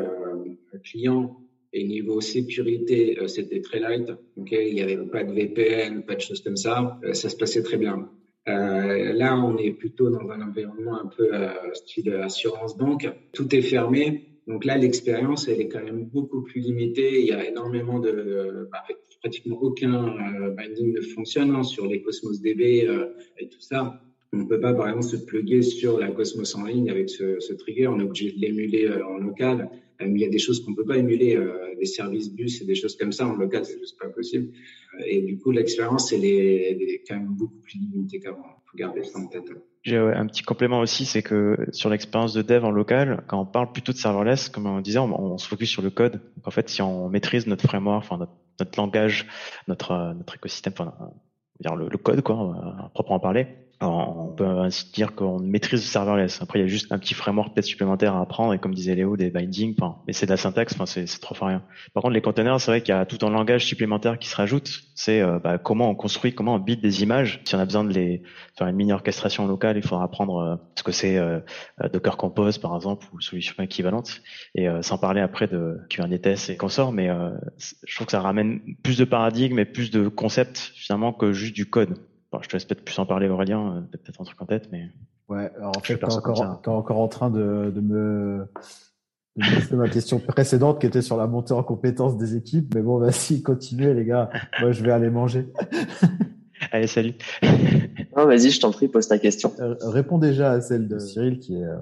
client 0.84 1.40
et 1.74 1.84
niveau 1.84 2.22
sécurité, 2.22 3.18
c'était 3.28 3.62
très 3.62 3.80
light. 3.80 4.12
Okay 4.38 4.70
il 4.70 4.76
n'y 4.76 4.82
avait 4.82 4.98
pas 4.98 5.24
de 5.24 5.34
VPN, 5.34 6.04
pas 6.04 6.16
de 6.16 6.22
choses 6.22 6.42
comme 6.42 6.58
ça. 6.58 7.00
ça 7.14 7.30
se 7.30 7.36
passait 7.36 7.64
très 7.64 7.78
bien. 7.78 8.10
Euh, 8.48 9.14
là, 9.14 9.38
on 9.38 9.58
est 9.58 9.72
plutôt 9.72 10.10
dans 10.10 10.30
un 10.30 10.42
environnement 10.42 11.02
un 11.02 11.08
peu 11.08 11.34
euh, 11.34 11.50
style 11.74 12.14
assurance 12.14 12.78
banque. 12.78 13.10
Tout 13.34 13.54
est 13.56 13.62
fermé. 13.62 14.26
Donc 14.48 14.66
là, 14.66 14.78
l'expérience, 14.78 15.48
elle 15.48 15.62
est 15.62 15.68
quand 15.68 15.84
même 15.84 16.06
beaucoup 16.06 16.44
plus 16.44 16.62
limitée. 16.62 17.22
Il 17.22 17.26
y 17.26 17.32
a 17.32 17.48
énormément 17.48 18.00
de, 18.00 18.70
bah, 18.72 18.84
pratiquement 19.20 19.58
aucun 19.60 20.06
euh, 20.06 20.52
binding 20.52 20.94
ne 20.94 21.02
fonctionne 21.02 21.56
hein, 21.56 21.64
sur 21.64 21.88
les 21.88 22.04
Cosmos 22.04 22.40
DB 22.42 22.86
euh, 22.88 23.08
et 23.40 23.50
tout 23.50 23.62
ça. 23.62 24.00
On 24.36 24.40
ne 24.40 24.44
peut 24.44 24.60
pas, 24.60 24.74
par 24.74 24.90
exemple, 24.90 25.06
se 25.06 25.16
plugger 25.16 25.62
sur 25.62 25.98
la 25.98 26.12
Cosmos 26.12 26.56
en 26.56 26.66
ligne 26.66 26.90
avec 26.90 27.10
ce, 27.10 27.54
trigger. 27.54 27.88
On 27.88 28.00
est 28.00 28.04
obligé 28.04 28.32
de 28.34 28.40
l'émuler 28.40 28.86
euh, 28.86 29.06
en 29.06 29.18
local. 29.18 29.70
mais 30.02 30.12
il 30.12 30.20
y 30.20 30.26
a 30.26 30.30
des 30.30 30.40
choses 30.40 30.64
qu'on 30.64 30.72
ne 30.72 30.76
peut 30.76 30.84
pas 30.84 30.98
émuler, 30.98 31.40
des 31.80 31.86
services 31.86 32.30
bus 32.34 32.62
et 32.62 32.66
des 32.66 32.76
choses 32.76 32.98
comme 32.98 33.14
ça. 33.14 33.26
En 33.28 33.36
local, 33.36 33.66
c'est 33.66 33.80
juste 33.80 33.98
pas 33.98 34.10
possible. 34.10 34.52
Et 35.06 35.22
du 35.22 35.38
coup, 35.38 35.52
l'expérience, 35.52 36.12
elle 36.12 36.26
est, 36.26 37.02
quand 37.08 37.16
même 37.16 37.34
beaucoup 37.34 37.60
plus 37.62 37.80
limitée 37.80 38.20
qu'avant. 38.20 38.44
Il 38.44 38.70
faut 38.72 38.78
garder 38.78 39.04
ça 39.04 39.20
en 39.20 39.28
tête. 39.28 39.50
Un 39.88 40.26
petit 40.28 40.44
complément 40.44 40.80
aussi, 40.80 41.06
c'est 41.06 41.22
que 41.22 41.58
sur 41.72 41.90
l'expérience 41.90 42.34
de 42.34 42.42
dev 42.42 42.66
en 42.66 42.72
local, 42.72 43.24
quand 43.28 43.40
on 43.40 43.46
parle 43.46 43.72
plutôt 43.72 43.94
de 43.94 43.98
serverless, 43.98 44.50
comme 44.50 44.66
on 44.66 44.82
disait, 44.82 45.00
on, 45.00 45.38
se 45.38 45.48
focus 45.48 45.70
sur 45.70 45.82
le 45.82 45.92
code. 45.92 46.22
En 46.44 46.52
fait, 46.52 46.68
si 46.70 46.82
on 46.82 47.08
maîtrise 47.08 47.48
notre 47.48 47.64
framework, 47.68 48.06
notre, 48.60 48.78
langage, 48.78 49.28
notre 49.68 50.16
écosystème, 50.36 50.74
le 51.64 51.98
code 51.98 52.22
quoi, 52.22 52.36
à 52.36 52.90
proprement 52.94 53.20
parler, 53.20 53.48
on 53.82 54.34
peut 54.36 54.46
ainsi 54.46 54.92
dire 54.92 55.16
qu'on 55.16 55.40
maîtrise 55.40 55.82
le 55.82 55.86
serverless. 55.86 56.42
Après, 56.42 56.60
il 56.60 56.62
y 56.62 56.66
a 56.66 56.68
juste 56.68 56.92
un 56.92 56.98
petit 56.98 57.14
framework 57.14 57.54
peut-être 57.54 57.66
supplémentaire 57.66 58.16
à 58.16 58.22
apprendre 58.22 58.54
et 58.54 58.60
comme 58.60 58.74
disait 58.74 58.96
Léo, 58.96 59.18
des 59.18 59.30
bindings. 59.30 59.76
Enfin, 59.78 59.98
mais 60.08 60.14
c'est 60.14 60.26
de 60.26 60.32
la 60.32 60.38
syntaxe. 60.38 60.74
Enfin, 60.74 60.86
c'est, 60.86 61.06
trop 61.20 61.36
rien. 61.46 61.62
Par 61.94 62.02
contre, 62.02 62.14
les 62.14 62.22
containers, 62.22 62.60
c'est 62.62 62.72
vrai 62.72 62.82
qu'il 62.82 62.96
y 62.96 62.98
a 62.98 63.06
tout 63.06 63.26
un 63.26 63.30
langage 63.30 63.66
supplémentaire 63.66 64.18
qui 64.18 64.30
se 64.30 64.36
rajoute. 64.36 64.70
C'est 64.96 65.22
euh, 65.22 65.40
bah, 65.40 65.58
comment 65.58 65.90
on 65.90 65.96
construit, 65.96 66.34
comment 66.34 66.56
on 66.56 66.60
bite 66.60 66.82
des 66.82 67.04
images. 67.04 67.42
Si 67.44 67.56
on 67.56 67.60
a 67.60 67.66
besoin 67.66 67.84
de 67.84 67.94
faire 68.58 68.68
une 68.68 68.76
mini 68.76 68.94
orchestration 68.94 69.46
locale, 69.46 69.76
il 69.78 69.84
faudra 69.84 70.06
apprendre 70.06 70.38
euh, 70.38 70.56
ce 70.76 70.84
que 70.84 70.92
c'est 70.92 71.18
euh, 71.18 71.40
Docker 71.92 72.16
Compose 72.16 72.58
par 72.58 72.76
exemple 72.76 73.06
ou 73.14 73.20
solution 73.20 73.62
équivalente. 73.62 74.22
Et 74.56 74.68
sans 74.82 74.98
parler 74.98 75.22
après 75.22 75.48
de 75.48 75.80
Kubernetes 75.90 76.50
et 76.50 76.56
consorts, 76.56 76.92
mais 76.92 77.10
je 77.58 77.96
trouve 77.96 78.08
que 78.08 78.12
ça 78.12 78.22
ramène 78.22 78.62
plus 78.84 78.98
de 78.98 79.04
paradigmes 79.04 79.60
et 79.60 79.66
plus 79.66 79.92
de 79.92 80.08
concepts 80.08 80.72
finalement 80.76 81.12
que 81.12 81.34
juste 81.34 81.56
du 81.56 81.66
code 81.66 81.98
je 82.42 82.48
te 82.48 82.54
laisse 82.54 82.66
peut-être 82.66 82.84
plus 82.84 82.98
en 83.00 83.06
parler, 83.06 83.28
Aurélien. 83.30 83.78
Euh, 83.78 83.82
peut-être 83.98 84.22
un 84.22 84.24
truc 84.24 84.42
en 84.42 84.46
tête, 84.46 84.70
mais. 84.72 84.90
Ouais, 85.28 85.52
alors 85.58 85.74
en 85.76 85.80
fait, 85.80 85.98
t'es 85.98 86.06
encore, 86.06 86.62
encore 86.68 87.00
en 87.00 87.08
train 87.08 87.30
de, 87.32 87.72
de 87.74 87.82
me, 87.82 88.48
de 89.38 89.76
ma 89.76 89.90
question 89.90 90.20
précédente 90.20 90.80
qui 90.80 90.88
était 90.88 91.02
sur 91.02 91.18
la 91.18 91.28
montée 91.28 91.54
en 91.54 91.64
compétence 91.64 92.18
des 92.18 92.36
équipes. 92.36 92.74
Mais 92.76 92.82
bon, 92.82 93.00
vas-y, 93.00 93.42
continuez, 93.42 93.94
les 93.94 94.06
gars. 94.06 94.30
Moi, 94.62 94.72
je 94.72 94.84
vais 94.84 94.92
aller 94.92 95.10
manger. 95.10 95.48
Allez, 96.72 96.88
salut. 96.88 97.16
Non, 98.16 98.26
vas-y, 98.26 98.50
je 98.50 98.62
t'en 98.62 98.72
prie, 98.72 98.88
pose 98.88 99.08
ta 99.08 99.20
question. 99.20 99.52
Euh, 99.60 99.76
réponds 99.82 100.18
déjà 100.18 100.52
à 100.52 100.62
celle 100.62 100.88
de 100.88 101.00
Cyril 101.00 101.40
qui 101.40 101.56
est, 101.56 101.64
euh, 101.64 101.78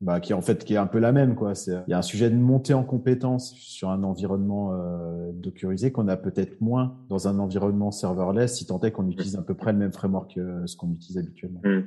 bah, 0.00 0.20
qui 0.20 0.32
en 0.32 0.40
fait 0.40 0.64
qui 0.64 0.74
est 0.74 0.78
un 0.78 0.86
peu 0.86 0.98
la 0.98 1.12
même 1.12 1.34
quoi. 1.34 1.54
C'est 1.54 1.72
il 1.86 1.90
y 1.90 1.94
a 1.94 1.98
un 1.98 2.02
sujet 2.02 2.30
de 2.30 2.36
montée 2.36 2.74
en 2.74 2.84
compétence 2.84 3.54
sur 3.54 3.90
un 3.90 4.02
environnement 4.04 4.72
euh, 4.74 5.32
qu'on 5.92 6.08
a 6.08 6.16
peut-être 6.16 6.60
moins 6.60 6.96
dans 7.08 7.28
un 7.28 7.38
environnement 7.38 7.90
serverless, 7.90 8.56
si 8.56 8.66
tant 8.66 8.80
est 8.80 8.92
qu'on 8.92 9.08
utilise 9.08 9.36
à 9.36 9.42
peu 9.42 9.54
près 9.54 9.72
le 9.72 9.78
même 9.78 9.92
framework 9.92 10.34
que 10.34 10.66
ce 10.66 10.76
qu'on 10.76 10.92
utilise 10.92 11.18
habituellement. 11.18 11.60
Hmm. 11.64 11.82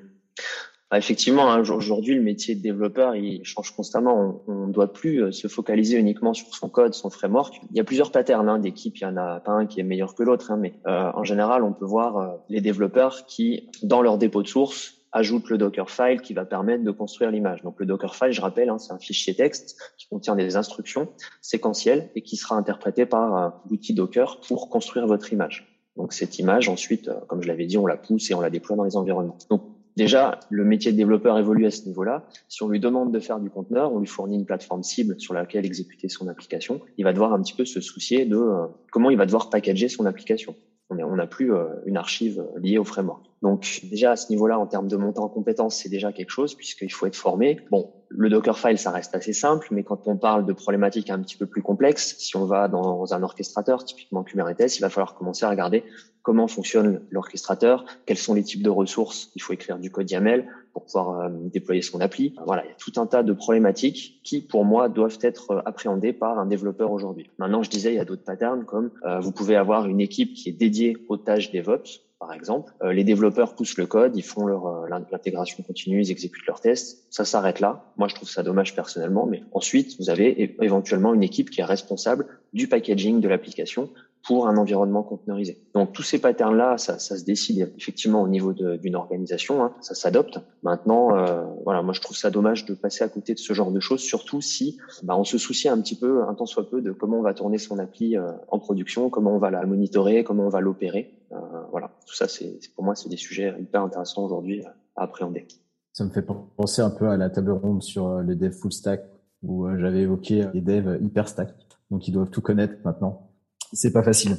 Bah, 0.91 0.97
effectivement, 0.97 1.50
hein, 1.50 1.62
aujourd'hui, 1.62 2.15
le 2.15 2.21
métier 2.21 2.54
de 2.54 2.62
développeur, 2.62 3.15
il 3.15 3.45
change 3.45 3.74
constamment. 3.74 4.43
On 4.47 4.67
ne 4.67 4.74
doit 4.74 4.91
plus 4.91 5.24
euh, 5.24 5.32
se 5.32 5.47
focaliser 5.47 5.97
uniquement 5.97 6.34
sur 6.34 6.54
son 6.54 6.67
code, 6.67 6.93
son 6.93 7.10
framework. 7.10 7.62
Il 7.71 7.78
y 7.78 7.80
a 7.80 7.86
plusieurs 7.86 8.12
patterns 8.12 8.50
hein, 8.50 8.60
d'équipe. 8.60 8.97
Il 8.97 9.04
y 9.04 9.06
en 9.06 9.15
a 9.15 9.39
pas 9.39 9.54
un 9.54 9.67
qui 9.67 9.80
est 9.80 9.84
meilleur 9.84 10.15
que 10.15 10.24
l'autre, 10.24 10.52
hein, 10.52 10.58
mais 10.58 10.74
euh, 10.88 11.10
en 11.13 11.24
général, 11.24 11.63
on 11.63 11.71
peut 11.71 11.86
voir 11.86 12.17
euh, 12.17 12.28
les 12.50 12.60
développeurs 12.60 13.26
qui, 13.26 13.69
dans 13.84 14.02
leur 14.02 14.17
dépôt 14.17 14.43
de 14.43 14.50
source, 14.50 15.01
ajoute 15.12 15.50
le 15.50 15.58
Dockerfile 15.58 16.21
qui 16.21 16.34
va 16.34 16.45
permettre 16.45 16.84
de 16.84 16.91
construire 16.91 17.32
l'image. 17.32 17.62
Donc 17.63 17.80
le 17.80 17.86
Dockerfile, 17.86 18.32
je 18.32 18.41
rappelle, 18.41 18.69
hein, 18.69 18.78
c'est 18.78 18.93
un 18.93 19.00
fichier 19.00 19.36
texte 19.36 19.78
qui 19.97 20.08
contient 20.08 20.36
des 20.36 20.56
instructions 20.56 21.10
séquentielles 21.41 22.10
et 22.15 22.21
qui 22.21 22.38
sera 22.38 22.56
interprété 22.56 23.06
par 23.06 23.36
euh, 23.36 23.50
l'outil 23.69 23.93
Docker 23.93 24.39
pour 24.41 24.69
construire 24.69 25.08
votre 25.08 25.34
image. 25.34 25.67
Donc 25.97 26.13
cette 26.13 26.39
image, 26.39 26.69
ensuite, 26.69 27.10
euh, 27.10 27.19
comme 27.28 27.41
je 27.41 27.47
l'avais 27.47 27.65
dit, 27.65 27.78
on 27.78 27.86
la 27.86 27.97
pousse 27.97 28.32
et 28.32 28.34
on 28.34 28.41
la 28.41 28.50
déploie 28.50 28.76
dans 28.78 28.86
les 28.86 28.95
environnements. 28.95 29.38
Donc 29.50 29.63
déjà, 29.97 30.39
le 30.50 30.63
métier 30.63 30.93
de 30.93 30.97
développeur 30.97 31.38
évolue 31.38 31.65
à 31.65 31.71
ce 31.71 31.86
niveau-là. 31.86 32.26
Si 32.47 32.63
on 32.63 32.69
lui 32.69 32.80
demande 32.80 33.12
de 33.12 33.19
faire 33.19 33.39
du 33.39 33.50
conteneur, 33.50 33.93
on 33.93 34.00
lui 34.00 34.08
fournit 34.08 34.36
une 34.36 34.45
plateforme 34.45 34.84
cible 34.84 35.19
sur 35.19 35.34
laquelle 35.34 35.65
exécuter 35.65 36.08
son 36.08 36.30
application. 36.30 36.80
Il 36.97 37.04
va 37.04 37.12
devoir 37.12 37.34
un 37.34 37.41
petit 37.41 37.54
peu 37.54 37.65
se 37.65 37.82
soucier 37.82 38.26
de 38.26 38.38
euh, 38.38 38.67
comment 38.91 39.10
il 39.10 39.17
va 39.17 39.26
devoir 39.26 39.50
packager 39.50 39.89
son 39.89 40.06
application. 40.06 40.56
On 40.89 41.15
n'a 41.15 41.26
plus 41.26 41.54
une 41.86 41.95
archive 41.95 42.45
liée 42.58 42.78
au 42.78 42.84
framework. 42.84 43.31
Donc 43.42 43.82
déjà 43.84 44.12
à 44.12 44.16
ce 44.16 44.30
niveau-là, 44.30 44.60
en 44.60 44.68
termes 44.68 44.88
de 44.88 44.96
montant 44.96 45.24
en 45.24 45.30
compétences, 45.30 45.78
c'est 45.78 45.90
déjà 45.90 46.12
quelque 46.12 46.30
chose 46.30 46.54
puisqu'il 46.54 46.92
faut 46.92 47.08
être 47.08 47.16
formé. 47.16 47.60
Bon, 47.72 47.92
le 48.10 48.30
Dockerfile, 48.30 48.78
ça 48.78 48.92
reste 48.92 49.16
assez 49.16 49.34
simple, 49.34 49.68
mais 49.72 49.84
quand 49.84 50.08
on 50.08 50.18
parle 50.18 50.46
de 50.46 50.54
problématiques 50.54 51.10
un 51.10 51.20
petit 51.20 51.38
peu 51.38 51.48
plus 51.48 51.62
complexes, 51.62 52.16
si 52.20 52.36
on 52.36 52.46
va 52.46 52.68
dans 52.68 53.14
un 53.14 53.24
orchestrateur, 53.24 53.84
typiquement 53.84 54.24
Kubernetes, 54.24 54.78
il 54.78 54.82
va 54.82 54.90
falloir 54.90 55.16
commencer 55.16 55.46
à 55.46 55.50
regarder 55.50 55.84
comment 56.22 56.48
fonctionne 56.48 57.02
l'orchestrateur, 57.10 57.86
quels 58.06 58.18
sont 58.18 58.36
les 58.36 58.44
types 58.44 58.62
de 58.62 58.70
ressources. 58.70 59.32
Il 59.36 59.42
faut 59.42 59.54
écrire 59.54 59.80
du 59.80 59.90
code 59.90 60.10
YAML 60.10 60.48
pour 60.74 60.86
pouvoir 60.86 61.22
euh, 61.22 61.30
déployer 61.52 61.82
son 61.82 62.00
appli. 62.00 62.36
Voilà, 62.46 62.64
il 62.64 62.70
y 62.70 62.72
a 62.72 62.76
tout 62.76 62.94
un 62.98 63.08
tas 63.08 63.24
de 63.24 63.34
problématiques 63.34 64.22
qui, 64.24 64.42
pour 64.42 64.66
moi, 64.66 64.88
doivent 64.88 65.18
être 65.22 65.52
euh, 65.52 65.62
appréhendées 65.66 66.14
par 66.14 66.38
un 66.38 66.46
développeur 66.46 66.92
aujourd'hui. 66.92 67.32
Maintenant, 67.40 67.64
je 67.64 67.72
disais, 67.72 67.92
il 67.94 67.96
y 67.96 68.00
a 68.00 68.06
d'autres 68.06 68.24
patterns 68.24 68.66
comme 68.66 68.92
euh, 69.04 69.20
vous 69.20 69.32
pouvez 69.32 69.56
avoir 69.56 69.88
une 69.88 70.00
équipe 70.00 70.34
qui 70.36 70.50
est 70.50 70.54
dédiée 70.54 70.96
aux 71.10 71.18
tâches 71.18 71.52
DevOps 71.52 72.11
par 72.22 72.34
exemple. 72.34 72.72
Euh, 72.84 72.94
les 72.94 73.04
développeurs 73.04 73.56
poussent 73.56 73.78
le 73.78 73.88
code, 73.88 74.16
ils 74.16 74.24
font 74.24 74.46
leur 74.46 74.68
euh, 74.68 74.88
l'intégration 75.12 75.64
continue, 75.64 76.02
ils 76.02 76.12
exécutent 76.12 76.46
leurs 76.46 76.62
tests. 76.62 77.04
Ça 77.10 77.26
s'arrête 77.26 77.60
là. 77.60 77.84
Moi, 77.98 78.08
je 78.08 78.16
trouve 78.16 78.30
ça 78.30 78.44
dommage 78.44 78.76
personnellement, 78.76 79.26
mais 79.26 79.42
ensuite, 79.54 79.98
vous 80.00 80.10
avez 80.12 80.56
éventuellement 80.62 81.16
une 81.16 81.24
équipe 81.24 81.50
qui 81.50 81.62
est 81.62 81.66
responsable 81.66 82.28
du 82.54 82.68
packaging 82.68 83.20
de 83.22 83.28
l'application 83.28 83.90
pour 84.24 84.48
un 84.48 84.58
environnement 84.58 85.02
conteneurisé. 85.02 85.58
Donc 85.74 85.94
tous 85.94 86.04
ces 86.04 86.20
patterns-là, 86.20 86.78
ça, 86.78 87.00
ça, 87.00 87.18
se 87.18 87.24
décide 87.24 87.74
effectivement 87.78 88.22
au 88.22 88.28
niveau 88.28 88.54
d'une 88.54 88.96
organisation, 88.96 89.64
hein, 89.64 89.74
ça 89.82 89.96
s'adopte. 89.96 90.40
Maintenant, 90.64 91.18
euh, 91.18 91.44
voilà, 91.64 91.82
moi 91.82 91.94
je 91.94 92.02
trouve 92.02 92.16
ça 92.16 92.30
dommage 92.30 92.66
de 92.66 92.76
passer 92.76 93.04
à 93.04 93.10
côté 93.10 93.34
de 93.34 93.40
ce 93.40 93.54
genre 93.54 93.72
de 93.72 93.80
choses, 93.80 94.02
surtout 94.02 94.42
si 94.42 94.78
bah, 95.04 95.18
on 95.18 95.24
se 95.24 95.40
soucie 95.40 95.70
un 95.70 95.82
petit 95.82 95.96
peu, 95.96 96.24
un 96.24 96.36
temps 96.36 96.46
soit 96.46 96.70
peu, 96.70 96.82
de 96.82 96.92
comment 96.92 97.18
on 97.18 97.24
va 97.24 97.34
tourner 97.34 97.58
son 97.58 97.80
appli 97.80 98.16
euh, 98.16 98.32
en 98.50 98.60
production, 98.60 99.10
comment 99.10 99.36
on 99.36 99.40
va 99.40 99.50
la 99.50 99.66
monitorer, 99.66 100.24
comment 100.24 100.46
on 100.46 100.50
va 100.50 100.62
l'opérer. 100.62 101.12
Euh, 101.32 101.38
voilà, 101.72 101.91
tout 102.06 102.15
ça, 102.15 102.28
c'est 102.28 102.60
pour 102.76 102.84
moi, 102.84 102.96
c'est 102.96 103.10
des 103.10 103.17
sujets 103.17 103.54
hyper 103.60 103.84
intéressants 103.84 104.26
aujourd'hui 104.26 104.63
à 104.96 105.04
appréhender. 105.04 105.48
Ça 105.94 106.06
me 106.06 106.10
fait 106.10 106.22
penser 106.22 106.82
un 106.82 106.89
peu 106.89 107.10
à 107.10 107.17
la 107.17 107.30
table 107.30 107.52
ronde 107.52 107.84
sur 107.84 108.22
le 108.22 108.36
dev 108.36 108.52
full 108.52 108.72
stack 108.72 109.04
où 109.44 109.67
j'avais 109.78 110.02
évoqué 110.02 110.46
les 110.54 110.62
devs 110.62 111.00
hyper 111.02 111.28
stack, 111.28 111.54
donc 111.89 112.08
ils 112.08 112.12
doivent 112.12 112.30
tout 112.30 112.41
connaître 112.41 112.76
maintenant 112.86 113.32
c'est 113.74 113.91
pas 113.91 114.04
facile. 114.04 114.38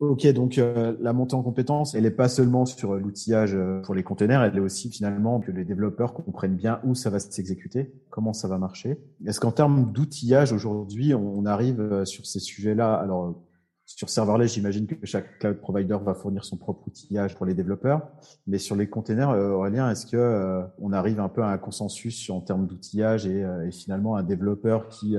Ok, 0.00 0.26
donc 0.32 0.58
euh, 0.58 0.96
la 1.00 1.12
montée 1.12 1.34
en 1.34 1.42
compétence, 1.42 1.94
elle 1.94 2.02
n'est 2.02 2.10
pas 2.10 2.28
seulement 2.28 2.66
sur 2.66 2.94
l'outillage 2.94 3.54
euh, 3.54 3.80
pour 3.82 3.94
les 3.94 4.02
containers, 4.02 4.42
elle 4.42 4.56
est 4.56 4.60
aussi 4.60 4.90
finalement 4.90 5.38
que 5.38 5.52
les 5.52 5.64
développeurs 5.64 6.12
comprennent 6.12 6.56
bien 6.56 6.80
où 6.82 6.96
ça 6.96 7.08
va 7.08 7.20
s'exécuter, 7.20 7.92
comment 8.10 8.32
ça 8.32 8.48
va 8.48 8.58
marcher. 8.58 8.98
Est-ce 9.24 9.38
qu'en 9.38 9.52
termes 9.52 9.92
d'outillage 9.92 10.52
aujourd'hui, 10.52 11.14
on 11.14 11.46
arrive 11.46 11.80
euh, 11.80 12.04
sur 12.04 12.26
ces 12.26 12.40
sujets-là? 12.40 12.94
Alors 12.94 13.36
sur 13.84 14.08
serverless, 14.08 14.54
j'imagine 14.54 14.86
que 14.86 14.94
chaque 15.04 15.38
cloud 15.38 15.58
provider 15.58 15.98
va 16.02 16.14
fournir 16.14 16.44
son 16.44 16.56
propre 16.56 16.86
outillage 16.88 17.34
pour 17.34 17.46
les 17.46 17.54
développeurs. 17.54 18.08
Mais 18.46 18.58
sur 18.58 18.76
les 18.76 18.88
containers, 18.88 19.30
Aurélien, 19.30 19.90
est-ce 19.90 20.06
que 20.06 20.62
on 20.78 20.92
arrive 20.92 21.20
un 21.20 21.28
peu 21.28 21.42
à 21.42 21.48
un 21.48 21.58
consensus 21.58 22.30
en 22.30 22.40
termes 22.40 22.66
d'outillage 22.66 23.26
et, 23.26 23.40
et, 23.40 23.70
finalement 23.72 24.16
un 24.16 24.22
développeur 24.22 24.88
qui, 24.88 25.16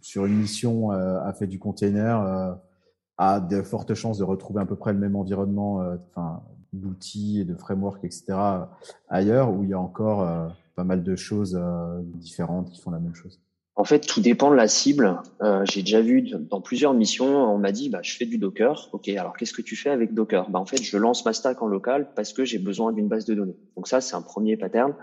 sur 0.00 0.26
une 0.26 0.36
mission, 0.36 0.90
a 0.90 1.32
fait 1.32 1.46
du 1.46 1.58
container, 1.58 2.58
a 3.16 3.40
de 3.40 3.62
fortes 3.62 3.94
chances 3.94 4.18
de 4.18 4.24
retrouver 4.24 4.60
à 4.60 4.66
peu 4.66 4.76
près 4.76 4.92
le 4.92 4.98
même 4.98 5.16
environnement, 5.16 5.80
d'outils 6.72 7.40
et 7.40 7.44
de 7.44 7.54
frameworks, 7.54 8.04
etc. 8.04 8.34
ailleurs 9.08 9.52
où 9.52 9.64
il 9.64 9.70
y 9.70 9.74
a 9.74 9.80
encore 9.80 10.22
euh, 10.22 10.48
pas 10.76 10.84
mal 10.84 11.02
de 11.02 11.16
choses 11.16 11.58
euh, 11.60 12.00
différentes 12.02 12.70
qui 12.70 12.80
font 12.80 12.90
la 12.90 13.00
même 13.00 13.14
chose? 13.14 13.40
En 13.76 13.84
fait, 13.84 14.00
tout 14.00 14.20
dépend 14.20 14.50
de 14.50 14.56
la 14.56 14.68
cible. 14.68 15.20
Euh, 15.40 15.64
J'ai 15.64 15.80
déjà 15.80 16.02
vu 16.02 16.22
dans 16.22 16.60
plusieurs 16.60 16.92
missions, 16.92 17.26
on 17.26 17.56
m'a 17.56 17.72
dit, 17.72 17.88
bah, 17.88 18.00
je 18.02 18.14
fais 18.14 18.26
du 18.26 18.36
Docker. 18.36 18.88
Ok, 18.92 19.08
alors 19.08 19.36
qu'est-ce 19.36 19.54
que 19.54 19.62
tu 19.62 19.74
fais 19.74 19.88
avec 19.90 20.12
Docker? 20.12 20.50
Bah, 20.50 20.58
En 20.58 20.66
fait, 20.66 20.82
je 20.82 20.96
lance 20.98 21.24
ma 21.24 21.32
stack 21.32 21.62
en 21.62 21.66
local 21.66 22.10
parce 22.14 22.32
que 22.32 22.44
j'ai 22.44 22.58
besoin 22.58 22.92
d'une 22.92 23.08
base 23.08 23.24
de 23.24 23.34
données. 23.34 23.56
Donc 23.76 23.88
ça, 23.88 24.00
c'est 24.00 24.14
un 24.16 24.22
premier 24.22 24.56
pattern. 24.56 24.94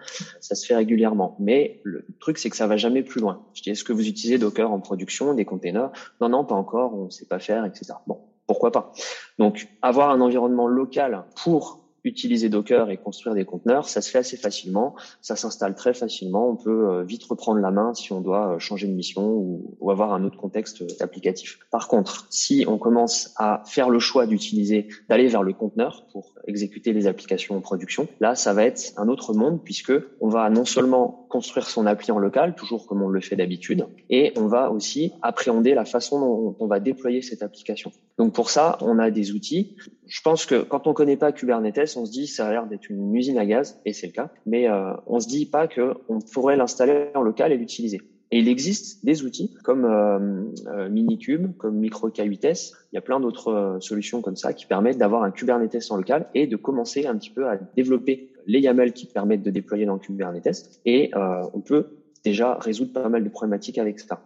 Ça 0.42 0.54
se 0.54 0.66
fait 0.66 0.76
régulièrement. 0.76 1.36
Mais 1.40 1.80
le 1.84 2.06
truc, 2.20 2.38
c'est 2.38 2.50
que 2.50 2.58
ça 2.58 2.68
va 2.68 2.78
jamais 2.78 3.02
plus 3.04 3.22
loin. 3.22 3.46
Je 3.54 3.64
dis, 3.64 3.72
est-ce 3.72 3.84
que 3.84 3.94
vous 3.94 4.08
utilisez 4.08 4.38
Docker 4.38 4.72
en 4.72 4.80
production, 4.80 5.34
des 5.34 5.46
containers? 5.46 5.92
Non, 6.22 6.30
non, 6.30 6.46
pas 6.46 6.56
encore, 6.56 6.94
on 6.94 7.06
ne 7.06 7.10
sait 7.10 7.26
pas 7.26 7.40
faire, 7.40 7.66
etc. 7.66 7.94
Bon, 8.06 8.20
pourquoi 8.46 8.72
pas? 8.72 8.92
Donc, 9.40 9.70
avoir 9.82 10.12
un 10.12 10.22
environnement 10.22 10.68
local 10.68 11.24
pour 11.36 11.87
utiliser 12.04 12.50
Docker 12.50 12.90
et 12.90 12.98
construire 12.98 13.36
des 13.36 13.46
conteneurs, 13.46 13.90
ça 13.90 14.02
se 14.02 14.10
fait 14.10 14.20
assez 14.20 14.38
facilement, 14.38 14.96
ça 15.22 15.36
s'installe 15.36 15.76
très 15.76 15.94
facilement, 15.94 16.50
on 16.50 16.56
peut 16.56 16.90
euh, 16.90 17.04
vite 17.04 17.24
reprendre 17.24 17.60
la 17.60 17.72
main 17.72 17.94
si 17.94 18.14
on 18.14 18.22
doit 18.22 18.56
euh, 18.56 18.60
changer 18.60 18.88
de 18.88 18.94
mission 18.94 19.28
ou, 19.28 19.78
avoir 19.90 20.14
un 20.14 20.26
autre 20.26 20.38
contexte 20.38 20.84
applicatif. 21.02 21.60
Par 21.72 21.88
contre, 21.88 22.28
si 22.30 22.66
on 22.68 22.78
commence 22.78 23.34
à 23.38 23.64
faire 23.66 23.90
le 23.90 24.00
choix 24.00 24.28
d'utiliser, 24.28 24.90
d'aller 25.08 25.28
vers 25.28 25.44
le 25.44 25.54
conteneur 25.54 26.06
pour 26.12 26.36
exécuter 26.46 26.92
les 26.92 27.08
applications 27.08 27.56
en 27.56 27.62
production, 27.62 28.10
là, 28.20 28.36
ça 28.36 28.54
va 28.54 28.66
être 28.66 28.92
un 28.98 29.08
autre 29.08 29.34
monde 29.34 29.64
puisque 29.64 29.94
on 30.20 30.28
va 30.28 30.50
non 30.50 30.66
seulement 30.66 31.27
construire 31.28 31.70
son 31.70 31.86
appli 31.86 32.12
en 32.12 32.20
local, 32.20 32.56
toujours 32.56 32.88
comme 32.88 33.02
on 33.02 33.10
le 33.10 33.22
fait 33.22 33.36
d'habitude, 33.36 33.86
et 34.10 34.34
on 34.36 34.48
va 34.48 34.72
aussi 34.72 35.14
appréhender 35.22 35.74
la 35.74 35.86
façon 35.86 36.20
dont 36.20 36.56
on 36.60 36.68
va 36.68 36.80
déployer 36.80 37.22
cette 37.22 37.44
application. 37.44 37.92
Donc 38.18 38.34
pour 38.34 38.50
ça, 38.50 38.78
on 38.82 39.00
a 39.00 39.12
des 39.12 39.32
outils. 39.32 39.76
Je 40.08 40.22
pense 40.22 40.46
que 40.46 40.62
quand 40.62 40.88
on 40.88 40.94
connaît 40.94 41.18
pas 41.18 41.32
Kubernetes, 41.32 41.96
on 41.98 42.06
se 42.06 42.12
dit 42.12 42.28
ça 42.28 42.48
a 42.48 42.52
l'air 42.52 42.68
d'être 42.68 42.90
une 42.90 43.16
usine 43.16 43.38
à 43.38 43.46
gaz, 43.46 43.80
et 43.86 43.94
c'est 43.94 44.08
le 44.08 44.14
cas, 44.14 44.30
mais 44.46 44.70
euh, 44.70 44.94
on 45.06 45.20
se 45.20 45.28
dit 45.28 45.46
pas 45.46 45.68
que 45.68 45.94
on 46.10 46.20
pourrait 46.20 46.56
l'installer 46.56 47.08
en 47.16 47.22
local 47.22 47.52
et 47.52 47.58
l'utiliser. 47.58 48.02
Et 48.32 48.40
il 48.40 48.50
existe 48.50 49.06
des 49.06 49.24
outils 49.24 49.54
comme 49.64 49.86
euh, 49.86 50.44
euh 50.68 50.90
Minikube, 50.90 51.56
comme 51.58 51.82
MicroK8s. 51.82 52.74
Il 52.92 52.96
y 52.96 52.98
a 52.98 53.02
plein 53.02 53.20
d'autres 53.20 53.54
euh, 53.54 53.80
solutions 53.80 54.22
comme 54.22 54.36
ça 54.36 54.52
qui 54.52 54.66
permettent 54.66 54.98
d'avoir 54.98 55.24
un 55.24 55.32
Kubernetes 55.32 55.92
en 55.92 55.96
local 55.96 56.28
et 56.34 56.46
de 56.46 56.56
commencer 56.58 57.06
un 57.06 57.16
petit 57.16 57.30
peu 57.30 57.48
à 57.48 57.58
développer 57.76 58.32
les 58.48 58.60
YAML 58.62 58.94
qui 58.94 59.06
permettent 59.06 59.44
de 59.44 59.52
déployer 59.52 59.86
dans 59.86 60.00
Kubernetes. 60.00 60.82
Et 60.86 61.12
euh, 61.16 61.44
on 61.54 61.62
peut 61.62 61.98
déjà 62.24 62.56
résoudre 62.56 62.94
pas 62.94 63.08
mal 63.10 63.24
de 63.24 63.30
problématiques 63.30 63.78
avec 63.78 64.00
ça. 64.00 64.22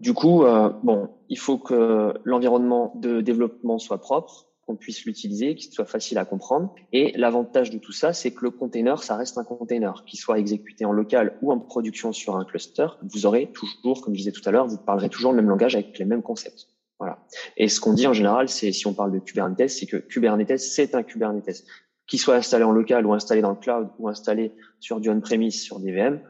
Du 0.00 0.12
coup, 0.12 0.44
euh, 0.44 0.70
bon, 0.82 1.08
il 1.28 1.38
faut 1.38 1.56
que 1.56 2.12
l'environnement 2.24 2.92
de 2.96 3.20
développement 3.22 3.78
soit 3.78 3.98
propre, 3.98 4.48
qu'on 4.66 4.76
puisse 4.76 5.06
l'utiliser, 5.06 5.54
qu'il 5.54 5.72
soit 5.72 5.86
facile 5.86 6.18
à 6.18 6.26
comprendre. 6.26 6.74
Et 6.92 7.12
l'avantage 7.16 7.70
de 7.70 7.78
tout 7.78 7.92
ça, 7.92 8.12
c'est 8.12 8.32
que 8.32 8.44
le 8.44 8.50
container, 8.50 9.02
ça 9.02 9.16
reste 9.16 9.38
un 9.38 9.44
container, 9.44 10.04
qu'il 10.04 10.18
soit 10.18 10.38
exécuté 10.38 10.84
en 10.84 10.92
local 10.92 11.38
ou 11.40 11.50
en 11.50 11.58
production 11.58 12.12
sur 12.12 12.36
un 12.36 12.44
cluster. 12.44 12.86
Vous 13.02 13.24
aurez 13.24 13.50
toujours, 13.52 14.02
comme 14.02 14.12
je 14.12 14.18
disais 14.18 14.32
tout 14.32 14.46
à 14.46 14.50
l'heure, 14.50 14.66
vous 14.66 14.76
parlerez 14.76 15.08
toujours 15.08 15.32
le 15.32 15.36
même 15.36 15.48
langage 15.48 15.74
avec 15.74 15.98
les 15.98 16.04
mêmes 16.04 16.22
concepts. 16.22 16.66
Voilà. 16.98 17.18
Et 17.56 17.68
ce 17.68 17.80
qu'on 17.80 17.94
dit 17.94 18.06
en 18.06 18.12
général, 18.12 18.48
c'est 18.48 18.72
si 18.72 18.86
on 18.86 18.92
parle 18.92 19.12
de 19.12 19.20
Kubernetes, 19.20 19.70
c'est 19.70 19.86
que 19.86 19.96
Kubernetes, 19.96 20.58
c'est 20.58 20.94
un 20.94 21.02
Kubernetes. 21.02 21.64
Qu'il 22.08 22.18
soit 22.18 22.34
installé 22.34 22.64
en 22.64 22.72
local 22.72 23.06
ou 23.06 23.12
installé 23.12 23.40
dans 23.42 23.50
le 23.50 23.56
cloud 23.56 23.90
ou 24.00 24.08
installé 24.08 24.52
sur 24.80 24.98
du 24.98 25.10
on-premise, 25.10 25.62
sur 25.62 25.78
des 25.78 25.92
VM, 25.92 26.20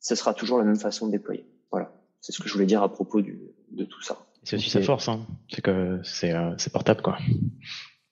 ce 0.00 0.14
sera 0.14 0.34
toujours 0.34 0.58
la 0.58 0.64
même 0.64 0.78
façon 0.78 1.06
de 1.06 1.12
déployer. 1.12 1.46
Voilà. 1.70 1.92
C'est 2.20 2.32
ce 2.32 2.42
que 2.42 2.48
je 2.48 2.52
voulais 2.52 2.66
dire 2.66 2.82
à 2.82 2.92
propos 2.92 3.22
du, 3.22 3.40
de 3.70 3.84
tout 3.84 4.02
ça. 4.02 4.18
C'est 4.42 4.56
aussi 4.56 4.70
sa 4.70 4.82
force, 4.82 5.08
hein. 5.08 5.26
c'est 5.48 5.62
que 5.62 6.00
c'est 6.02 6.34
euh, 6.34 6.54
portable, 6.72 7.02
quoi. 7.02 7.18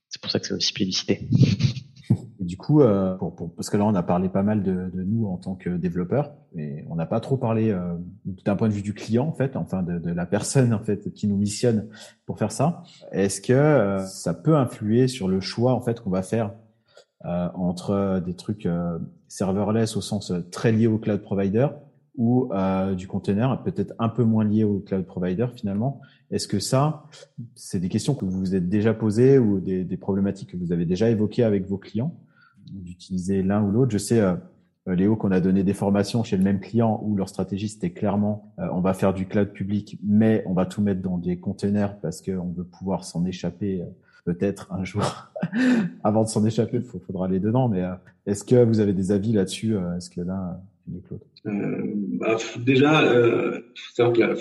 C'est 0.09 0.23
pour 0.23 0.31
ça 0.31 0.41
que 0.41 0.47
c'est 0.47 0.55
aussi 0.55 0.73
plébiscité. 0.73 1.29
Et 2.41 2.45
du 2.45 2.57
coup, 2.57 2.83
euh, 2.83 3.17
pour, 3.17 3.35
pour, 3.35 3.55
parce 3.55 3.71
que 3.71 3.77
là, 3.77 3.85
on 3.85 3.95
a 3.95 4.03
parlé 4.03 4.29
pas 4.29 4.43
mal 4.43 4.63
de, 4.63 4.91
de 4.93 5.03
nous 5.03 5.27
en 5.27 5.37
tant 5.37 5.55
que 5.55 5.71
développeurs, 5.71 6.33
mais 6.55 6.85
on 6.89 6.95
n'a 6.95 7.07
pas 7.07 7.21
trop 7.21 7.37
parlé 7.37 7.71
euh, 7.71 7.95
d'un 8.45 8.57
point 8.57 8.69
de 8.69 8.75
vue 8.75 8.83
du 8.83 8.95
client, 8.95 9.27
en 9.27 9.33
fait, 9.33 9.57
enfin 9.57 9.83
de, 9.83 9.99
de, 9.99 10.11
la 10.11 10.27
personne 10.27 10.73
en 10.73 10.83
fait 10.83 11.13
qui 11.13 11.27
nous 11.27 11.37
missionne 11.37 11.89
pour 12.25 12.39
faire 12.39 12.53
ça. 12.53 12.83
Est-ce 13.13 13.41
que 13.41 13.53
euh, 13.53 14.05
ça 14.07 14.35
peut 14.35 14.57
influer 14.57 15.09
sur 15.09 15.29
le 15.29 15.41
choix 15.41 15.73
en 15.73 15.81
fait 15.81 16.01
qu'on 16.01 16.11
va 16.11 16.23
faire 16.23 16.53
entre 17.55 18.23
des 18.25 18.35
trucs 18.35 18.69
serverless 19.29 19.97
au 19.97 20.01
sens 20.01 20.33
très 20.51 20.73
lié 20.73 20.87
au 20.87 20.99
cloud 20.99 21.21
provider 21.21 21.67
ou 22.17 22.49
euh, 22.53 22.95
du 22.95 23.07
container, 23.07 23.63
peut-être 23.63 23.95
un 23.99 24.09
peu 24.09 24.25
moins 24.25 24.45
lié 24.45 24.65
au 24.65 24.81
cloud 24.81 25.05
provider 25.05 25.47
finalement. 25.55 26.01
Est-ce 26.31 26.49
que 26.49 26.59
ça, 26.59 27.05
c'est 27.55 27.79
des 27.79 27.89
questions 27.89 28.15
que 28.15 28.25
vous 28.25 28.39
vous 28.39 28.55
êtes 28.55 28.69
déjà 28.69 28.95
posées 28.95 29.39
ou 29.39 29.61
des, 29.61 29.85
problématiques 29.97 30.51
que 30.51 30.57
vous 30.57 30.73
avez 30.73 30.87
déjà 30.87 31.11
évoquées 31.11 31.45
avec 31.45 31.67
vos 31.67 31.79
clients? 31.79 32.15
D'utiliser 32.71 33.43
l'un 33.43 33.63
ou 33.63 33.71
l'autre 33.71 33.93
Je 33.93 33.99
sais, 33.99 34.21
euh, 34.21 34.35
Léo, 34.87 35.15
qu'on 35.15 35.31
a 35.31 35.41
donné 35.41 35.63
des 35.63 35.75
formations 35.75 36.25
chez 36.25 36.37
le 36.37 36.43
même 36.43 36.59
client 36.59 37.01
où 37.05 37.17
leur 37.17 37.29
stratégie 37.29 37.69
c'était 37.69 37.91
clairement 37.91 38.53
euh, 38.59 38.67
on 38.73 38.81
va 38.81 38.95
faire 38.95 39.13
du 39.13 39.27
cloud 39.27 39.53
public, 39.53 39.99
mais 40.03 40.43
on 40.47 40.55
va 40.55 40.67
tout 40.67 40.81
mettre 40.81 41.03
dans 41.03 41.19
des 41.19 41.39
containers 41.39 41.99
parce 42.01 42.23
qu'on 42.23 42.53
veut 42.53 42.65
pouvoir 42.65 43.05
s'en 43.05 43.25
échapper 43.25 43.83
euh, 43.83 43.87
peut-être 44.27 44.71
un 44.73 44.85
jour. 44.85 45.31
Avant 46.05 46.25
de 46.25 46.29
s'en 46.29 46.45
échapper, 46.45 46.77
il 46.77 47.01
faudra 47.01 47.25
aller 47.25 47.41
dedans. 47.41 47.69
Mais 47.69 47.83
est-ce 48.27 48.45
que 48.45 48.63
vous 48.63 48.81
avez 48.81 48.93
des 48.93 49.13
avis 49.13 49.33
là-dessus 49.33 49.75
Est-ce 49.97 50.11
que 50.11 50.21
là 50.21 50.61
euh, 51.47 51.93
bah, 52.21 52.37
Déjà, 52.59 53.03
euh, 53.05 53.61
que 53.97 54.37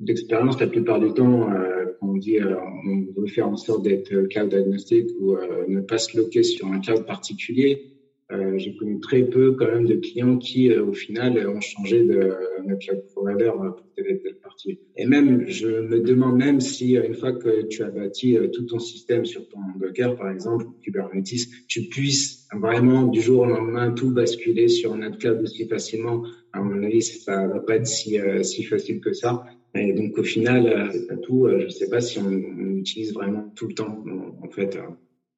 l'expérience, 0.00 0.60
la 0.60 0.66
plupart 0.66 1.00
du 1.00 1.12
temps, 1.12 1.50
euh, 1.52 1.96
on 2.02 2.16
dit 2.16 2.38
euh, 2.38 2.56
on 2.86 3.20
veut 3.20 3.26
faire 3.26 3.48
en 3.48 3.56
sorte 3.56 3.82
d'être 3.82 4.28
cloud 4.28 4.52
agnostique 4.52 5.10
ou 5.20 5.34
euh, 5.34 5.64
ne 5.68 5.80
pas 5.80 5.98
se 5.98 6.16
loquer 6.16 6.42
sur 6.42 6.68
un 6.68 6.80
cloud 6.80 7.06
particulier, 7.06 7.95
euh, 8.32 8.58
j'ai 8.58 8.74
connu 8.74 8.98
très 8.98 9.22
peu 9.22 9.52
quand 9.52 9.66
même 9.66 9.86
de 9.86 9.94
clients 9.94 10.36
qui, 10.36 10.72
euh, 10.72 10.84
au 10.84 10.92
final, 10.92 11.48
ont 11.48 11.60
changé 11.60 12.02
de, 12.02 12.34
de 12.66 12.74
cloud 12.74 13.04
provider 13.14 13.52
pour 13.54 13.86
telle 13.94 14.20
telle 14.20 14.38
partie. 14.42 14.80
Et 14.96 15.06
même, 15.06 15.46
je 15.46 15.68
me 15.68 16.00
demande 16.00 16.36
même 16.36 16.60
si 16.60 16.96
une 16.96 17.14
fois 17.14 17.32
que 17.32 17.66
tu 17.66 17.84
as 17.84 17.90
bâti 17.90 18.36
tout 18.52 18.64
ton 18.64 18.80
système 18.80 19.24
sur 19.24 19.48
ton 19.48 19.60
Docker, 19.78 20.16
par 20.16 20.28
exemple, 20.30 20.66
Kubernetes, 20.82 21.46
tu 21.68 21.82
puisses 21.82 22.48
vraiment 22.52 23.04
du 23.06 23.20
jour 23.20 23.42
au 23.42 23.46
lendemain 23.46 23.92
tout 23.92 24.10
basculer 24.10 24.66
sur 24.66 24.94
un 24.94 25.10
cloud 25.12 25.40
aussi 25.42 25.68
facilement. 25.68 26.24
À 26.52 26.60
mon 26.62 26.82
avis, 26.82 27.02
ça 27.02 27.46
va 27.46 27.60
pas 27.60 27.76
être 27.76 27.86
si, 27.86 28.18
si 28.42 28.64
facile 28.64 29.00
que 29.00 29.12
ça. 29.12 29.44
Et 29.76 29.92
donc, 29.92 30.18
au 30.18 30.24
final, 30.24 30.90
tout. 31.22 31.48
Je 31.48 31.68
sais 31.68 31.88
pas 31.88 32.00
si 32.00 32.18
on, 32.18 32.26
on, 32.26 32.76
utilise 32.76 33.14
vraiment 33.14 33.52
tout 33.54 33.68
le 33.68 33.74
temps, 33.74 34.04
en 34.42 34.48
fait. 34.50 34.76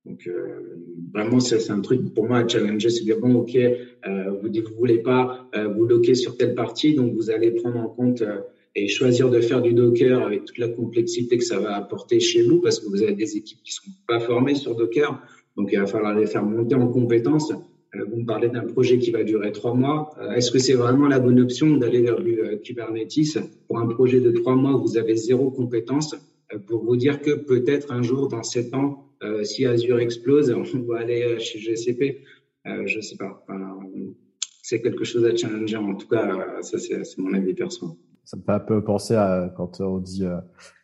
Donc 0.05 0.27
euh, 0.27 0.79
vraiment, 1.13 1.41
c'est 1.41 1.71
un 1.71 1.81
truc 1.81 2.15
pour 2.15 2.27
moi 2.27 2.39
à 2.39 2.49
challenger, 2.49 2.89
c'est 2.89 3.05
dire 3.05 3.19
bon, 3.21 3.35
ok, 3.35 3.57
euh, 3.57 4.31
vous 4.43 4.49
vous 4.49 4.77
voulez 4.79 4.99
pas 4.99 5.49
euh, 5.55 5.69
vous 5.69 5.87
docker 5.87 6.17
sur 6.17 6.37
telle 6.37 6.55
partie, 6.55 6.95
donc 6.95 7.15
vous 7.15 7.31
allez 7.31 7.51
prendre 7.51 7.79
en 7.79 7.89
compte 7.89 8.23
euh, 8.23 8.39
et 8.75 8.87
choisir 8.89 9.29
de 9.29 9.41
faire 9.41 9.61
du 9.61 9.73
Docker 9.73 10.25
avec 10.25 10.45
toute 10.45 10.59
la 10.59 10.69
complexité 10.69 11.37
que 11.37 11.45
ça 11.45 11.59
va 11.59 11.75
apporter 11.75 12.21
chez 12.21 12.43
vous, 12.43 12.61
parce 12.61 12.79
que 12.79 12.89
vous 12.89 13.03
avez 13.03 13.15
des 13.15 13.37
équipes 13.37 13.59
qui 13.65 13.73
sont 13.73 13.91
pas 14.07 14.21
formées 14.21 14.55
sur 14.55 14.77
Docker, 14.77 15.21
donc 15.57 15.71
il 15.73 15.81
va 15.81 15.87
falloir 15.87 16.17
les 16.17 16.27
faire 16.27 16.45
monter 16.45 16.77
en 16.77 16.87
compétences. 16.87 17.51
Euh, 17.51 18.05
vous 18.09 18.19
me 18.21 18.25
parlez 18.25 18.49
d'un 18.49 18.65
projet 18.65 18.99
qui 18.99 19.11
va 19.11 19.25
durer 19.25 19.51
trois 19.51 19.75
mois. 19.75 20.11
Est-ce 20.37 20.53
que 20.53 20.59
c'est 20.59 20.75
vraiment 20.75 21.09
la 21.09 21.19
bonne 21.19 21.41
option 21.41 21.77
d'aller 21.77 22.03
vers 22.03 22.21
du 22.21 22.39
Kubernetes? 22.63 23.39
Pour 23.67 23.79
un 23.79 23.87
projet 23.87 24.21
de 24.21 24.31
trois 24.31 24.55
mois 24.55 24.75
où 24.77 24.83
vous 24.83 24.97
avez 24.97 25.17
zéro 25.17 25.51
compétence 25.51 26.15
pour 26.67 26.85
vous 26.85 26.97
dire 26.97 27.21
que 27.21 27.31
peut-être 27.33 27.93
un 27.93 28.03
jour, 28.03 28.29
dans 28.29 28.43
sept 28.43 28.75
ans, 28.75 29.08
euh, 29.23 29.45
si 29.45 29.67
Azure 29.67 29.99
explose, 29.99 30.51
on 30.75 30.83
va 30.83 31.01
aller 31.01 31.23
euh, 31.23 31.39
chez 31.39 31.59
GCP. 31.59 32.23
Euh, 32.67 32.87
je 32.87 33.01
sais 33.01 33.17
pas. 33.17 33.45
c'est 34.63 34.83
quelque 34.83 35.05
chose 35.05 35.25
à 35.25 35.35
challenger. 35.35 35.77
En 35.77 35.95
tout 35.95 36.09
cas, 36.09 36.61
ça 36.61 36.79
c'est 36.79 37.03
mon 37.19 37.33
avis 37.33 37.55
perso. 37.55 37.99
Ça 38.25 38.37
me 38.37 38.43
fait 38.43 38.53
un 38.53 38.61
peu 38.61 38.85
penser 38.85 39.15
à 39.15 39.53
quand 39.57 39.81
on 39.81 39.99
dit 39.99 40.25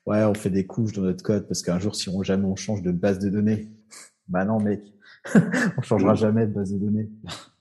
ouais, 0.07 0.25
on 0.25 0.33
fait 0.33 0.49
des 0.49 0.67
couches 0.67 0.93
dans 0.93 1.03
notre 1.03 1.23
code 1.23 1.47
parce 1.47 1.63
qu'un 1.63 1.79
jour, 1.79 1.95
si 1.95 2.09
on 2.09 2.23
jamais 2.23 2.47
on 2.47 2.57
change 2.57 2.83
de 2.83 2.91
base 2.91 3.19
de 3.19 3.29
données, 3.29 3.69
bah 4.29 4.47
non 4.47 4.61
mec, 4.61 4.81
on 5.77 5.83
changera 5.83 6.15
jamais 6.15 6.47
de 6.47 6.53
base 6.53 6.73
de 6.73 6.79
données. 6.79 7.11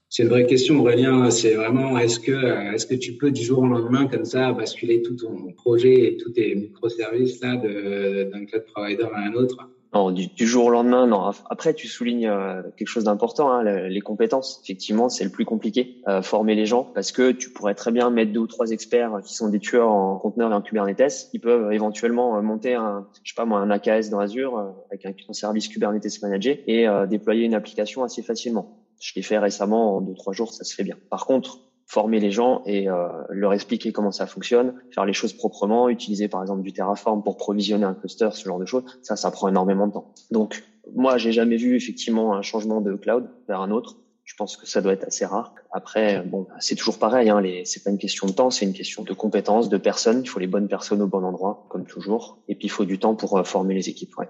C'est 0.08 0.22
une 0.22 0.28
vraie 0.30 0.46
question, 0.46 0.78
Aurélien. 0.78 1.28
C'est 1.30 1.54
vraiment, 1.54 1.98
est-ce 1.98 2.20
que, 2.20 2.72
est-ce 2.72 2.86
que 2.86 2.94
tu 2.94 3.14
peux 3.14 3.30
du 3.30 3.42
jour 3.42 3.58
au 3.58 3.66
lendemain, 3.66 4.06
comme 4.06 4.24
ça, 4.24 4.52
basculer 4.52 5.02
tout 5.02 5.16
ton 5.16 5.52
projet 5.52 6.04
et 6.06 6.16
tous 6.16 6.30
tes 6.30 6.54
microservices 6.54 7.40
là 7.42 7.56
d'un 7.56 8.46
cloud 8.46 8.64
provider 8.72 9.08
à 9.12 9.18
un 9.18 9.34
autre? 9.34 9.68
Non, 9.94 10.10
du, 10.10 10.28
jour 10.46 10.66
au 10.66 10.70
lendemain, 10.70 11.06
non. 11.06 11.30
Après, 11.48 11.72
tu 11.72 11.86
soulignes 11.86 12.26
euh, 12.26 12.62
quelque 12.76 12.88
chose 12.88 13.04
d'important, 13.04 13.52
hein, 13.52 13.62
les 13.62 14.00
compétences. 14.00 14.60
Effectivement, 14.64 15.08
c'est 15.08 15.22
le 15.22 15.30
plus 15.30 15.44
compliqué, 15.44 16.02
euh, 16.08 16.20
former 16.20 16.56
les 16.56 16.66
gens, 16.66 16.82
parce 16.82 17.12
que 17.12 17.30
tu 17.30 17.50
pourrais 17.50 17.76
très 17.76 17.92
bien 17.92 18.10
mettre 18.10 18.32
deux 18.32 18.40
ou 18.40 18.46
trois 18.48 18.72
experts 18.72 19.20
qui 19.24 19.34
sont 19.34 19.48
des 19.48 19.60
tueurs 19.60 19.90
en 19.90 20.18
conteneur 20.18 20.50
et 20.50 20.54
en 20.54 20.62
Kubernetes. 20.62 21.28
Ils 21.32 21.40
peuvent 21.40 21.72
éventuellement 21.72 22.42
monter 22.42 22.74
un, 22.74 23.06
je 23.22 23.30
sais 23.30 23.36
pas 23.36 23.44
moi, 23.44 23.60
un 23.60 23.70
AKS 23.70 24.10
dans 24.10 24.18
Azure 24.18 24.74
avec 24.90 25.06
un, 25.06 25.32
service 25.32 25.68
Kubernetes 25.68 26.20
manager 26.22 26.56
et 26.66 26.86
déployer 27.08 27.44
une 27.44 27.54
application 27.54 28.02
assez 28.02 28.22
facilement. 28.22 28.80
Je 29.00 29.12
l'ai 29.14 29.22
fait 29.22 29.38
récemment 29.38 29.96
en 29.96 30.00
deux 30.00 30.14
trois 30.14 30.32
jours, 30.32 30.52
ça 30.52 30.64
se 30.64 30.74
fait 30.74 30.84
bien. 30.84 30.96
Par 31.10 31.26
contre, 31.26 31.60
former 31.86 32.20
les 32.20 32.30
gens 32.30 32.62
et 32.66 32.88
euh, 32.88 33.08
leur 33.28 33.52
expliquer 33.52 33.92
comment 33.92 34.10
ça 34.10 34.26
fonctionne, 34.26 34.74
faire 34.90 35.04
les 35.04 35.12
choses 35.12 35.32
proprement, 35.32 35.88
utiliser 35.88 36.28
par 36.28 36.42
exemple 36.42 36.62
du 36.62 36.72
Terraform 36.72 37.22
pour 37.22 37.36
provisionner 37.36 37.84
un 37.84 37.94
cluster, 37.94 38.30
ce 38.32 38.44
genre 38.44 38.58
de 38.58 38.66
choses, 38.66 38.84
ça, 39.02 39.16
ça 39.16 39.30
prend 39.30 39.48
énormément 39.48 39.86
de 39.86 39.92
temps. 39.92 40.12
Donc, 40.30 40.64
moi, 40.94 41.18
j'ai 41.18 41.32
jamais 41.32 41.56
vu 41.56 41.76
effectivement 41.76 42.34
un 42.34 42.42
changement 42.42 42.80
de 42.80 42.94
cloud 42.94 43.28
vers 43.48 43.60
un 43.60 43.70
autre. 43.70 43.96
Je 44.24 44.34
pense 44.36 44.56
que 44.56 44.66
ça 44.66 44.80
doit 44.80 44.94
être 44.94 45.04
assez 45.04 45.26
rare. 45.26 45.54
Après, 45.72 46.22
bon, 46.22 46.46
c'est 46.58 46.76
toujours 46.76 46.98
pareil. 46.98 47.28
Hein, 47.28 47.42
les, 47.42 47.64
c'est 47.66 47.84
pas 47.84 47.90
une 47.90 47.98
question 47.98 48.26
de 48.26 48.32
temps, 48.32 48.50
c'est 48.50 48.64
une 48.64 48.72
question 48.72 49.02
de 49.02 49.12
compétences, 49.12 49.68
de 49.68 49.76
personnes. 49.76 50.22
Il 50.24 50.28
faut 50.28 50.40
les 50.40 50.46
bonnes 50.46 50.68
personnes 50.68 51.02
au 51.02 51.06
bon 51.06 51.24
endroit, 51.24 51.66
comme 51.68 51.84
toujours. 51.84 52.38
Et 52.48 52.54
puis, 52.54 52.66
il 52.66 52.70
faut 52.70 52.86
du 52.86 52.98
temps 52.98 53.14
pour 53.14 53.36
euh, 53.36 53.44
former 53.44 53.74
les 53.74 53.90
équipes. 53.90 54.16
Ouais. 54.16 54.28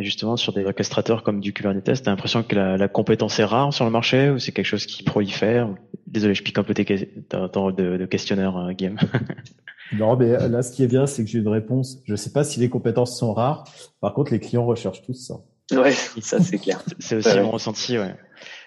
Et 0.00 0.02
justement, 0.02 0.38
sur 0.38 0.54
des 0.54 0.64
orchestrateurs 0.64 1.22
comme 1.22 1.40
du 1.40 1.52
Kubernetes, 1.52 2.02
t'as 2.02 2.10
l'impression 2.10 2.42
que 2.42 2.56
la, 2.56 2.78
la, 2.78 2.88
compétence 2.88 3.38
est 3.38 3.44
rare 3.44 3.70
sur 3.74 3.84
le 3.84 3.90
marché 3.90 4.30
ou 4.30 4.38
c'est 4.38 4.50
quelque 4.50 4.64
chose 4.64 4.86
qui 4.86 5.02
prolifère 5.02 5.68
Désolé, 6.06 6.32
je 6.32 6.42
pique 6.42 6.56
un 6.56 6.62
peu 6.62 6.72
tes, 6.72 6.86
ton 7.28 7.60
rôle 7.60 7.76
de, 7.76 7.98
de 7.98 8.06
questionneur, 8.06 8.56
euh, 8.56 8.72
Guillaume. 8.72 8.96
non, 9.92 10.16
mais 10.16 10.30
euh, 10.30 10.48
là, 10.48 10.62
ce 10.62 10.72
qui 10.72 10.82
est 10.84 10.86
bien, 10.86 11.04
c'est 11.04 11.22
que 11.22 11.28
j'ai 11.28 11.40
une 11.40 11.48
réponse. 11.48 11.98
Je 12.06 12.12
ne 12.12 12.16
sais 12.16 12.32
pas 12.32 12.44
si 12.44 12.60
les 12.60 12.70
compétences 12.70 13.18
sont 13.18 13.34
rares. 13.34 13.64
Par 14.00 14.14
contre, 14.14 14.32
les 14.32 14.40
clients 14.40 14.64
recherchent 14.64 15.02
tous 15.02 15.12
ça. 15.12 15.34
Ouais, 15.78 15.92
ça 15.92 16.40
c'est 16.40 16.58
clair. 16.58 16.82
C'est 16.98 17.16
aussi 17.16 17.38
mon 17.38 17.50
ressenti, 17.50 17.98
ouais. 17.98 18.14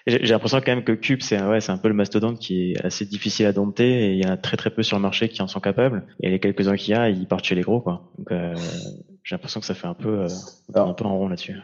J'ai 0.06 0.18
l'impression 0.20 0.58
quand 0.60 0.72
même 0.72 0.84
que 0.84 0.92
Cube, 0.92 1.20
c'est 1.20 1.42
ouais, 1.42 1.60
c'est 1.60 1.72
un 1.72 1.78
peu 1.78 1.88
le 1.88 1.94
mastodonte 1.94 2.38
qui 2.38 2.72
est 2.72 2.84
assez 2.84 3.06
difficile 3.06 3.46
à 3.46 3.52
dompter 3.52 4.06
et 4.06 4.12
il 4.12 4.22
y 4.22 4.26
en 4.26 4.30
a 4.30 4.36
très 4.36 4.56
très 4.56 4.70
peu 4.70 4.82
sur 4.82 4.96
le 4.98 5.02
marché 5.02 5.28
qui 5.28 5.42
en 5.42 5.48
sont 5.48 5.60
capables. 5.60 6.06
Et 6.20 6.30
les 6.30 6.38
quelques-uns 6.38 6.76
qu'il 6.76 6.94
y 6.94 6.96
a, 6.96 7.08
ils 7.08 7.26
partent 7.26 7.44
chez 7.44 7.54
les 7.54 7.62
gros, 7.62 7.80
quoi. 7.80 8.12
Donc 8.18 8.30
euh, 8.30 8.54
j'ai 9.24 9.34
l'impression 9.34 9.58
que 9.58 9.66
ça 9.66 9.74
fait 9.74 9.86
un 9.86 9.94
peu 9.94 10.20
euh, 10.20 10.28
un 10.74 10.92
peu 10.92 11.04
en 11.04 11.18
rond 11.18 11.28
là-dessus. 11.28 11.56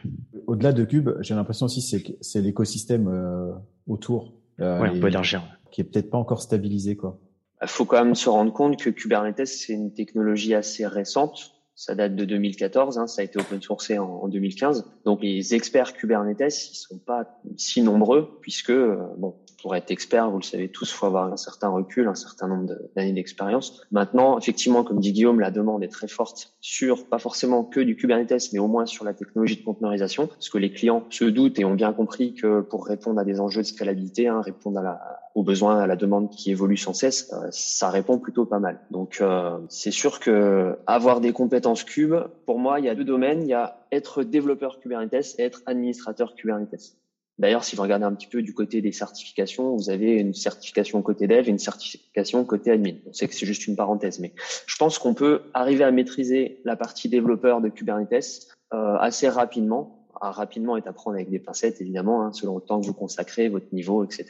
Au-delà 0.46 0.72
de 0.72 0.84
Cube, 0.84 1.10
j'ai 1.20 1.34
l'impression 1.34 1.66
aussi 1.66 1.82
c'est 1.82 2.02
c'est 2.20 2.40
l'écosystème 2.40 3.06
euh, 3.06 3.52
autour. 3.86 4.32
Euh, 4.60 4.80
ouais, 4.80 4.90
on 4.92 4.98
peut 4.98 5.08
élargir. 5.08 5.42
Qui 5.70 5.82
est 5.82 5.84
peut-être 5.84 6.10
pas 6.10 6.18
encore 6.18 6.42
stabilisé, 6.42 6.96
quoi. 6.96 7.20
Il 7.62 7.68
faut 7.68 7.84
quand 7.84 8.02
même 8.02 8.14
se 8.14 8.28
rendre 8.28 8.52
compte 8.52 8.78
que 8.78 8.90
Kubernetes 8.90 9.46
c'est 9.46 9.74
une 9.74 9.92
technologie 9.92 10.54
assez 10.54 10.86
récente 10.86 11.52
ça 11.80 11.94
date 11.94 12.14
de 12.14 12.26
2014, 12.26 12.98
hein, 12.98 13.06
ça 13.06 13.22
a 13.22 13.24
été 13.24 13.40
open 13.40 13.62
sourcé 13.62 13.98
en, 13.98 14.04
en, 14.04 14.28
2015. 14.28 14.84
Donc 15.06 15.22
les 15.22 15.54
experts 15.54 15.94
Kubernetes, 15.94 16.70
ils 16.72 16.76
sont 16.76 16.98
pas 16.98 17.40
si 17.56 17.80
nombreux 17.80 18.38
puisque 18.42 18.68
euh, 18.68 18.98
bon, 19.16 19.34
pour 19.62 19.76
être 19.76 19.90
expert, 19.90 20.30
vous 20.30 20.38
le 20.38 20.42
savez 20.42 20.68
tous, 20.68 20.92
faut 20.92 21.06
avoir 21.06 21.32
un 21.32 21.36
certain 21.36 21.68
recul, 21.68 22.08
un 22.08 22.14
certain 22.14 22.48
nombre 22.48 22.74
d'années 22.96 23.12
d'expérience. 23.12 23.82
Maintenant, 23.90 24.38
effectivement, 24.38 24.84
comme 24.84 25.00
dit 25.00 25.12
Guillaume, 25.12 25.40
la 25.40 25.50
demande 25.50 25.82
est 25.82 25.88
très 25.88 26.08
forte 26.08 26.54
sur 26.60 27.06
pas 27.06 27.18
forcément 27.18 27.64
que 27.64 27.80
du 27.80 27.96
Kubernetes, 27.96 28.52
mais 28.52 28.58
au 28.58 28.68
moins 28.68 28.86
sur 28.86 29.04
la 29.04 29.14
technologie 29.14 29.56
de 29.56 29.64
conteneurisation, 29.64 30.26
parce 30.26 30.48
que 30.48 30.58
les 30.58 30.70
clients 30.72 31.04
se 31.10 31.24
doutent 31.24 31.58
et 31.58 31.64
ont 31.64 31.74
bien 31.74 31.92
compris 31.92 32.34
que 32.34 32.60
pour 32.60 32.86
répondre 32.86 33.20
à 33.20 33.24
des 33.24 33.40
enjeux 33.40 33.62
de 33.62 33.66
scalabilité, 33.66 34.28
hein, 34.28 34.40
répondre 34.40 34.78
à 34.78 34.82
la, 34.82 35.20
aux 35.34 35.42
besoins, 35.42 35.78
à 35.78 35.86
la 35.86 35.96
demande 35.96 36.30
qui 36.30 36.50
évolue 36.50 36.76
sans 36.76 36.94
cesse, 36.94 37.32
euh, 37.32 37.48
ça 37.50 37.90
répond 37.90 38.18
plutôt 38.18 38.46
pas 38.46 38.58
mal. 38.58 38.80
Donc, 38.90 39.18
euh, 39.20 39.58
c'est 39.68 39.90
sûr 39.90 40.20
que 40.20 40.76
avoir 40.86 41.20
des 41.20 41.32
compétences 41.32 41.84
cube, 41.84 42.14
pour 42.46 42.58
moi, 42.58 42.80
il 42.80 42.86
y 42.86 42.88
a 42.88 42.94
deux 42.94 43.04
domaines. 43.04 43.42
Il 43.42 43.48
y 43.48 43.54
a 43.54 43.78
être 43.92 44.22
développeur 44.22 44.80
Kubernetes 44.80 45.34
et 45.38 45.42
être 45.42 45.62
administrateur 45.66 46.34
Kubernetes. 46.34 46.96
D'ailleurs, 47.40 47.64
si 47.64 47.74
vous 47.74 47.80
regardez 47.80 48.04
un 48.04 48.12
petit 48.12 48.26
peu 48.26 48.42
du 48.42 48.52
côté 48.52 48.82
des 48.82 48.92
certifications, 48.92 49.74
vous 49.74 49.88
avez 49.88 50.12
une 50.12 50.34
certification 50.34 51.00
côté 51.00 51.26
dev 51.26 51.48
et 51.48 51.50
une 51.50 51.58
certification 51.58 52.44
côté 52.44 52.70
admin. 52.70 52.96
On 53.08 53.14
sait 53.14 53.28
que 53.28 53.34
c'est 53.34 53.46
juste 53.46 53.66
une 53.66 53.76
parenthèse, 53.76 54.20
mais 54.20 54.34
je 54.66 54.76
pense 54.76 54.98
qu'on 54.98 55.14
peut 55.14 55.40
arriver 55.54 55.82
à 55.82 55.90
maîtriser 55.90 56.60
la 56.64 56.76
partie 56.76 57.08
développeur 57.08 57.62
de 57.62 57.70
Kubernetes 57.70 58.48
euh, 58.74 58.96
assez 58.98 59.26
rapidement. 59.26 60.06
Rapidement 60.20 60.76
est 60.76 60.86
à 60.86 60.92
prendre 60.92 61.16
avec 61.16 61.30
des 61.30 61.38
pincettes, 61.38 61.80
évidemment, 61.80 62.22
hein, 62.22 62.32
selon 62.34 62.56
le 62.56 62.60
temps 62.60 62.78
que 62.78 62.86
vous 62.86 62.92
consacrez, 62.92 63.48
votre 63.48 63.72
niveau, 63.72 64.04
etc. 64.04 64.26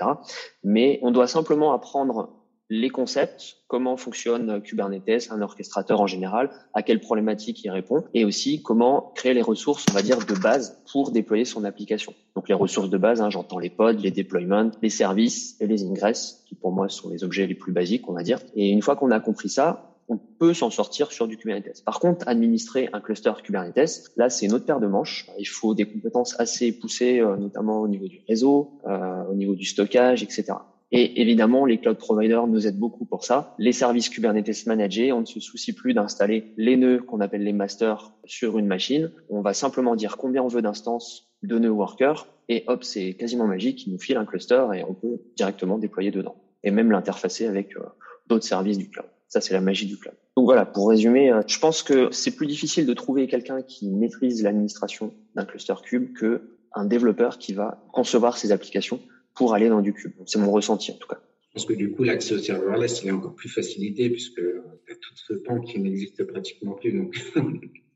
Mais 0.62 1.00
on 1.02 1.10
doit 1.10 1.26
simplement 1.26 1.72
apprendre 1.72 2.39
les 2.70 2.88
concepts, 2.88 3.56
comment 3.66 3.96
fonctionne 3.96 4.62
Kubernetes, 4.62 5.28
un 5.30 5.42
orchestrateur 5.42 6.00
en 6.00 6.06
général, 6.06 6.50
à 6.72 6.82
quelles 6.82 7.00
problématiques 7.00 7.64
il 7.64 7.70
répond, 7.70 8.04
et 8.14 8.24
aussi 8.24 8.62
comment 8.62 9.12
créer 9.16 9.34
les 9.34 9.42
ressources, 9.42 9.84
on 9.90 9.92
va 9.92 10.02
dire, 10.02 10.24
de 10.24 10.34
base 10.34 10.80
pour 10.90 11.10
déployer 11.10 11.44
son 11.44 11.64
application. 11.64 12.14
Donc 12.36 12.48
les 12.48 12.54
ressources 12.54 12.88
de 12.88 12.96
base, 12.96 13.20
hein, 13.20 13.28
j'entends 13.28 13.58
les 13.58 13.70
pods, 13.70 13.98
les 13.98 14.12
deployments, 14.12 14.70
les 14.82 14.88
services 14.88 15.56
et 15.60 15.66
les 15.66 15.84
ingress, 15.84 16.44
qui 16.46 16.54
pour 16.54 16.70
moi 16.70 16.88
sont 16.88 17.10
les 17.10 17.24
objets 17.24 17.48
les 17.48 17.56
plus 17.56 17.72
basiques, 17.72 18.08
on 18.08 18.12
va 18.12 18.22
dire. 18.22 18.38
Et 18.54 18.70
une 18.70 18.82
fois 18.82 18.94
qu'on 18.94 19.10
a 19.10 19.18
compris 19.18 19.48
ça, 19.48 19.96
on 20.08 20.16
peut 20.16 20.54
s'en 20.54 20.70
sortir 20.70 21.12
sur 21.12 21.26
du 21.26 21.36
Kubernetes. 21.36 21.82
Par 21.84 21.98
contre, 21.98 22.26
administrer 22.28 22.88
un 22.92 23.00
cluster 23.00 23.32
Kubernetes, 23.42 24.10
là, 24.16 24.30
c'est 24.30 24.46
une 24.46 24.52
autre 24.52 24.66
paire 24.66 24.80
de 24.80 24.88
manches. 24.88 25.28
Il 25.38 25.44
faut 25.44 25.74
des 25.74 25.86
compétences 25.86 26.38
assez 26.38 26.72
poussées, 26.72 27.20
euh, 27.20 27.36
notamment 27.36 27.80
au 27.80 27.88
niveau 27.88 28.08
du 28.08 28.20
réseau, 28.28 28.72
euh, 28.88 29.24
au 29.30 29.34
niveau 29.34 29.54
du 29.54 29.64
stockage, 29.64 30.22
etc. 30.24 30.54
Et 30.92 31.20
évidemment, 31.20 31.64
les 31.66 31.78
cloud 31.78 31.98
providers 31.98 32.46
nous 32.48 32.66
aident 32.66 32.78
beaucoup 32.78 33.04
pour 33.04 33.24
ça. 33.24 33.54
Les 33.58 33.72
services 33.72 34.08
Kubernetes 34.08 34.66
managés, 34.66 35.12
on 35.12 35.20
ne 35.20 35.26
se 35.26 35.38
soucie 35.38 35.72
plus 35.72 35.94
d'installer 35.94 36.52
les 36.56 36.76
nœuds 36.76 36.98
qu'on 36.98 37.20
appelle 37.20 37.44
les 37.44 37.52
masters 37.52 38.12
sur 38.24 38.58
une 38.58 38.66
machine. 38.66 39.12
On 39.28 39.40
va 39.40 39.54
simplement 39.54 39.94
dire 39.94 40.16
combien 40.16 40.42
on 40.42 40.48
veut 40.48 40.62
d'instances 40.62 41.30
de 41.42 41.58
nœuds 41.58 41.70
workers 41.70 42.26
et 42.48 42.64
hop, 42.66 42.82
c'est 42.82 43.14
quasiment 43.14 43.46
magique. 43.46 43.86
Il 43.86 43.92
nous 43.92 43.98
file 43.98 44.16
un 44.16 44.24
cluster 44.24 44.66
et 44.74 44.84
on 44.84 44.94
peut 44.94 45.20
directement 45.36 45.78
déployer 45.78 46.10
dedans 46.10 46.34
et 46.64 46.72
même 46.72 46.90
l'interfacer 46.90 47.46
avec 47.46 47.76
euh, 47.76 47.80
d'autres 48.26 48.44
services 48.44 48.76
du 48.76 48.90
cloud. 48.90 49.06
Ça, 49.28 49.40
c'est 49.40 49.54
la 49.54 49.60
magie 49.60 49.86
du 49.86 49.96
cloud. 49.96 50.16
Donc 50.36 50.46
voilà, 50.46 50.66
pour 50.66 50.88
résumer, 50.88 51.30
euh, 51.30 51.42
je 51.46 51.58
pense 51.60 51.84
que 51.84 52.10
c'est 52.10 52.32
plus 52.32 52.48
difficile 52.48 52.86
de 52.86 52.94
trouver 52.94 53.28
quelqu'un 53.28 53.62
qui 53.62 53.88
maîtrise 53.88 54.42
l'administration 54.42 55.14
d'un 55.36 55.44
cluster 55.44 55.74
cube 55.84 56.12
que 56.12 56.56
un 56.72 56.84
développeur 56.84 57.38
qui 57.38 57.52
va 57.52 57.82
concevoir 57.92 58.36
ses 58.36 58.52
applications 58.52 59.00
aller 59.48 59.68
dans 59.68 59.80
du 59.80 59.92
cube. 59.92 60.12
C'est 60.26 60.38
mon 60.38 60.50
ressenti 60.52 60.92
en 60.92 60.96
tout 60.96 61.08
cas. 61.08 61.20
Je 61.48 61.54
pense 61.54 61.66
que 61.66 61.72
du 61.72 61.90
coup, 61.90 62.04
l'accès 62.04 62.34
au 62.34 62.38
serverless, 62.38 63.02
il 63.02 63.08
est 63.08 63.12
encore 63.12 63.34
plus 63.34 63.48
facilité 63.48 64.08
puisque 64.08 64.40
tu 64.40 64.92
as 64.92 64.94
tout 64.94 65.16
ce 65.16 65.34
temps 65.34 65.60
qui 65.60 65.80
n'existe 65.80 66.22
pratiquement 66.24 66.72
plus. 66.72 66.92
Donc, 66.92 67.12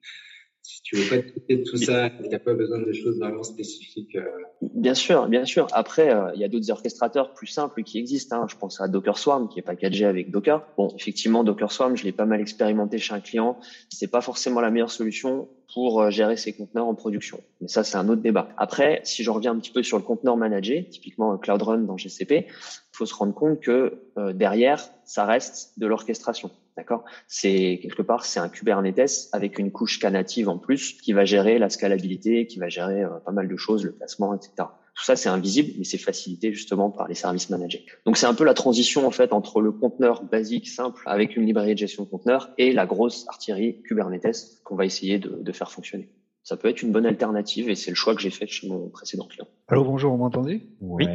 tu 0.95 1.01
veux 1.01 1.23
pas 1.23 1.29
traiter 1.29 1.63
tout 1.63 1.77
ça, 1.77 2.11
tu 2.11 2.29
n'as 2.29 2.39
pas 2.39 2.55
beson 2.55 2.79
de 2.79 2.93
choses 2.93 3.19
vraiment 3.19 3.43
spécifiques. 3.43 4.17
Euh. 4.17 4.25
Bien 4.63 4.95
sûr, 4.95 5.29
bien 5.29 5.45
sûr. 5.45 5.67
Après, 5.73 6.15
euh, 6.15 6.31
il 6.35 6.41
y 6.41 6.45
a 6.45 6.49
d'autres 6.49 6.71
orchestrateurs 6.71 7.35
plus 7.35 7.47
simples 7.47 7.83
qui 7.83 7.99
existent. 7.99 8.37
Hein. 8.37 8.47
Je 8.49 8.57
pense 8.57 8.81
à 8.81 8.89
Docker 8.89 9.19
Swarm 9.19 9.49
qui 9.49 9.59
est 9.59 9.63
packagé 9.63 10.05
avec 10.05 10.31
Docker. 10.31 10.67
Bon, 10.77 10.95
effectivement, 10.99 11.45
Docker 11.45 11.73
Swarm, 11.73 11.97
je 11.97 12.05
l'ai 12.05 12.13
pas 12.13 12.27
mal 12.27 12.41
expérimenté 12.41 12.99
chez 12.99 13.15
un 13.15 13.21
client. 13.21 13.59
C'est 13.89 14.11
pas 14.11 14.21
forcément 14.21 14.61
la 14.61 14.71
meilleure 14.71 14.91
solution 14.91 15.49
pour 15.73 16.03
euh, 16.03 16.11
gérer 16.11 16.37
ses 16.37 16.53
conteneurs 16.53 16.87
en 16.87 16.95
production. 16.95 17.41
Mais 17.61 17.69
ça, 17.69 17.83
c'est 17.83 17.97
un 17.97 18.09
autre 18.09 18.23
débat. 18.23 18.49
Après, 18.57 19.01
si 19.05 19.23
je 19.23 19.31
reviens 19.31 19.53
un 19.53 19.59
petit 19.59 19.73
peu 19.73 19.83
sur 19.83 19.99
le 19.99 20.05
conteneur 20.05 20.37
managé, 20.37 20.89
typiquement 20.89 21.37
Cloud 21.39 21.63
Run 21.63 21.79
dans 21.79 21.97
GCP, 21.97 22.47
il 22.47 22.97
faut 22.97 23.07
se 23.07 23.15
rendre 23.15 23.35
compte 23.35 23.61
que 23.61 23.95
derrière, 24.35 24.81
ça 25.05 25.25
reste 25.25 25.79
de 25.79 25.87
l'orchestration. 25.87 26.51
D'accord? 26.77 27.05
C'est 27.29 27.79
quelque 27.83 28.03
part, 28.03 28.25
c'est 28.25 28.41
un 28.41 28.49
Kubernetes 28.49 29.29
avec 29.33 29.59
une 29.59 29.71
couche 29.71 30.01
Knative 30.01 30.49
en 30.49 30.59
plus 30.59 30.95
qui 31.01 31.13
va 31.13 31.25
gérer 31.25 31.59
la 31.59 31.69
scalabilité, 31.69 32.47
qui 32.47 32.59
va 32.59 32.69
gérer 32.69 33.03
euh, 33.03 33.21
pas 33.25 33.33
mal 33.33 33.49
de 33.49 33.57
choses, 33.57 33.85
le 33.85 33.93
placement, 33.93 34.35
etc. 34.35 34.53
Tout 34.97 35.05
ça, 35.05 35.17
c'est 35.17 35.29
invisible, 35.29 35.73
mais 35.79 35.85
c'est 35.85 35.99
facilité 35.99 36.53
justement 36.53 36.91
par 36.91 37.09
les 37.09 37.15
services 37.15 37.51
managés. 37.51 37.85
Donc, 38.07 38.17
c'est 38.17 38.27
un 38.27 38.35
peu 38.35 38.45
la 38.45 38.55
transition 38.55 39.07
en 39.07 39.11
fait 39.11 39.33
entre 39.33 39.61
le 39.61 39.73
conteneur 39.73 40.25
basique 40.25 40.69
simple 40.69 41.03
avec 41.07 41.37
une 41.37 41.47
librairie 41.47 41.75
de 41.75 41.79
gestion 41.79 42.05
de 42.05 42.09
conteneur 42.09 42.51
et 42.59 42.73
la 42.73 42.87
grosse 42.87 43.27
artillerie 43.29 43.83
Kubernetes 43.83 44.63
qu'on 44.65 44.77
va 44.77 44.85
essayer 44.85 45.19
de, 45.19 45.39
de 45.41 45.53
faire 45.53 45.71
fonctionner 45.71 46.11
ça 46.45 46.59
peut 46.59 46.69
être 46.69 46.83
une 46.83 46.93
bonne 46.93 47.07
alternative 47.07 47.71
et 47.71 47.75
c'est 47.75 47.91
le 47.91 47.97
choix 47.97 48.15
que 48.15 48.21
j'ai 48.21 48.31
fait 48.31 48.47
chez 48.47 48.69
mon 48.69 48.91
précédent 48.91 49.27
client. 49.27 49.49
Allô, 49.67 49.83
bonjour, 49.83 50.13
vous 50.13 50.19
m'entendez? 50.19 50.63
Oui. 50.81 51.07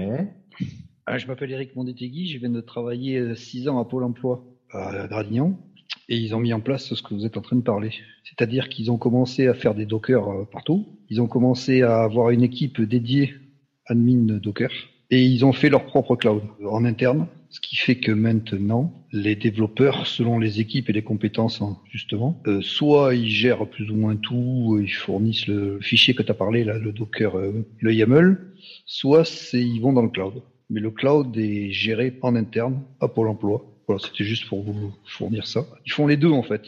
Ah, 1.06 1.18
je 1.18 1.28
m'appelle 1.28 1.52
Eric 1.52 1.76
Mondetegui, 1.76 2.28
je 2.28 2.40
viens 2.40 2.50
de 2.50 2.62
travailler 2.62 3.18
euh, 3.18 3.36
six 3.36 3.68
ans 3.68 3.80
à 3.80 3.86
Pôle 3.86 4.04
emploi 4.04 4.46
à 4.72 5.08
Gradignan 5.08 5.58
et 6.08 6.18
ils 6.18 6.36
ont 6.36 6.40
mis 6.40 6.54
en 6.54 6.60
place 6.60 6.94
ce 6.94 7.02
que 7.02 7.14
vous 7.14 7.26
êtes 7.26 7.38
en 7.38 7.42
train 7.42 7.56
de 7.56 7.62
parler. 7.62 7.92
C'est-à-dire 8.24 8.70
qu'ils 8.70 8.92
ont 8.92 8.98
commencé 8.98 9.48
à 9.48 9.54
faire 9.54 9.76
des 9.76 9.86
Docker 9.86 10.28
euh, 10.28 10.44
partout. 10.52 10.88
Ils 11.10 11.22
ont 11.22 11.28
commencé 11.28 11.82
à 11.84 12.02
avoir 12.02 12.32
une 12.32 12.44
équipe 12.44 12.82
dédiée 12.82 13.34
admin 13.86 14.40
Docker 14.40 14.72
et 15.12 15.24
ils 15.24 15.46
ont 15.46 15.54
fait 15.54 15.70
leur 15.70 15.86
propre 15.86 16.16
cloud 16.16 16.44
en 16.66 16.86
interne. 16.86 17.28
Ce 17.50 17.60
qui 17.60 17.76
fait 17.76 17.96
que 17.96 18.12
maintenant, 18.12 18.94
les 19.12 19.36
développeurs, 19.36 20.06
selon 20.06 20.38
les 20.38 20.60
équipes 20.60 20.90
et 20.90 20.94
les 20.94 21.02
compétences, 21.02 21.64
hein, 21.64 21.78
justement, 21.92 22.40
euh, 22.46 22.62
soit 22.62 23.16
ils 23.16 23.30
gèrent 23.30 23.68
plus 23.68 23.90
ou 23.90 23.96
moins 23.96 24.16
tout, 24.16 24.80
ils 24.80 24.94
fournissent 24.94 25.48
le 25.48 25.80
fichier 25.82 26.14
que 26.14 26.22
tu 26.22 26.30
as 26.30 26.36
parlé, 26.36 26.64
là, 26.64 26.78
le 26.78 26.92
Docker, 26.92 27.36
euh, 27.36 27.66
le 27.80 27.94
YAML, 27.94 28.54
soit 28.86 29.52
ils 29.54 29.80
vont 29.80 29.94
dans 29.94 30.04
le 30.04 30.10
cloud. 30.10 30.44
Mais 30.70 30.80
le 30.80 30.92
cloud 30.92 31.36
est 31.38 31.72
géré 31.72 32.20
en 32.22 32.36
interne 32.36 32.84
à 33.00 33.08
Pôle 33.08 33.30
emploi. 33.30 33.66
Voilà, 33.90 34.04
c'était 34.06 34.24
juste 34.24 34.48
pour 34.48 34.62
vous 34.62 34.94
fournir 35.04 35.48
ça. 35.48 35.66
Ils 35.84 35.92
font 35.92 36.06
les 36.06 36.16
deux 36.16 36.30
en 36.30 36.44
fait. 36.44 36.62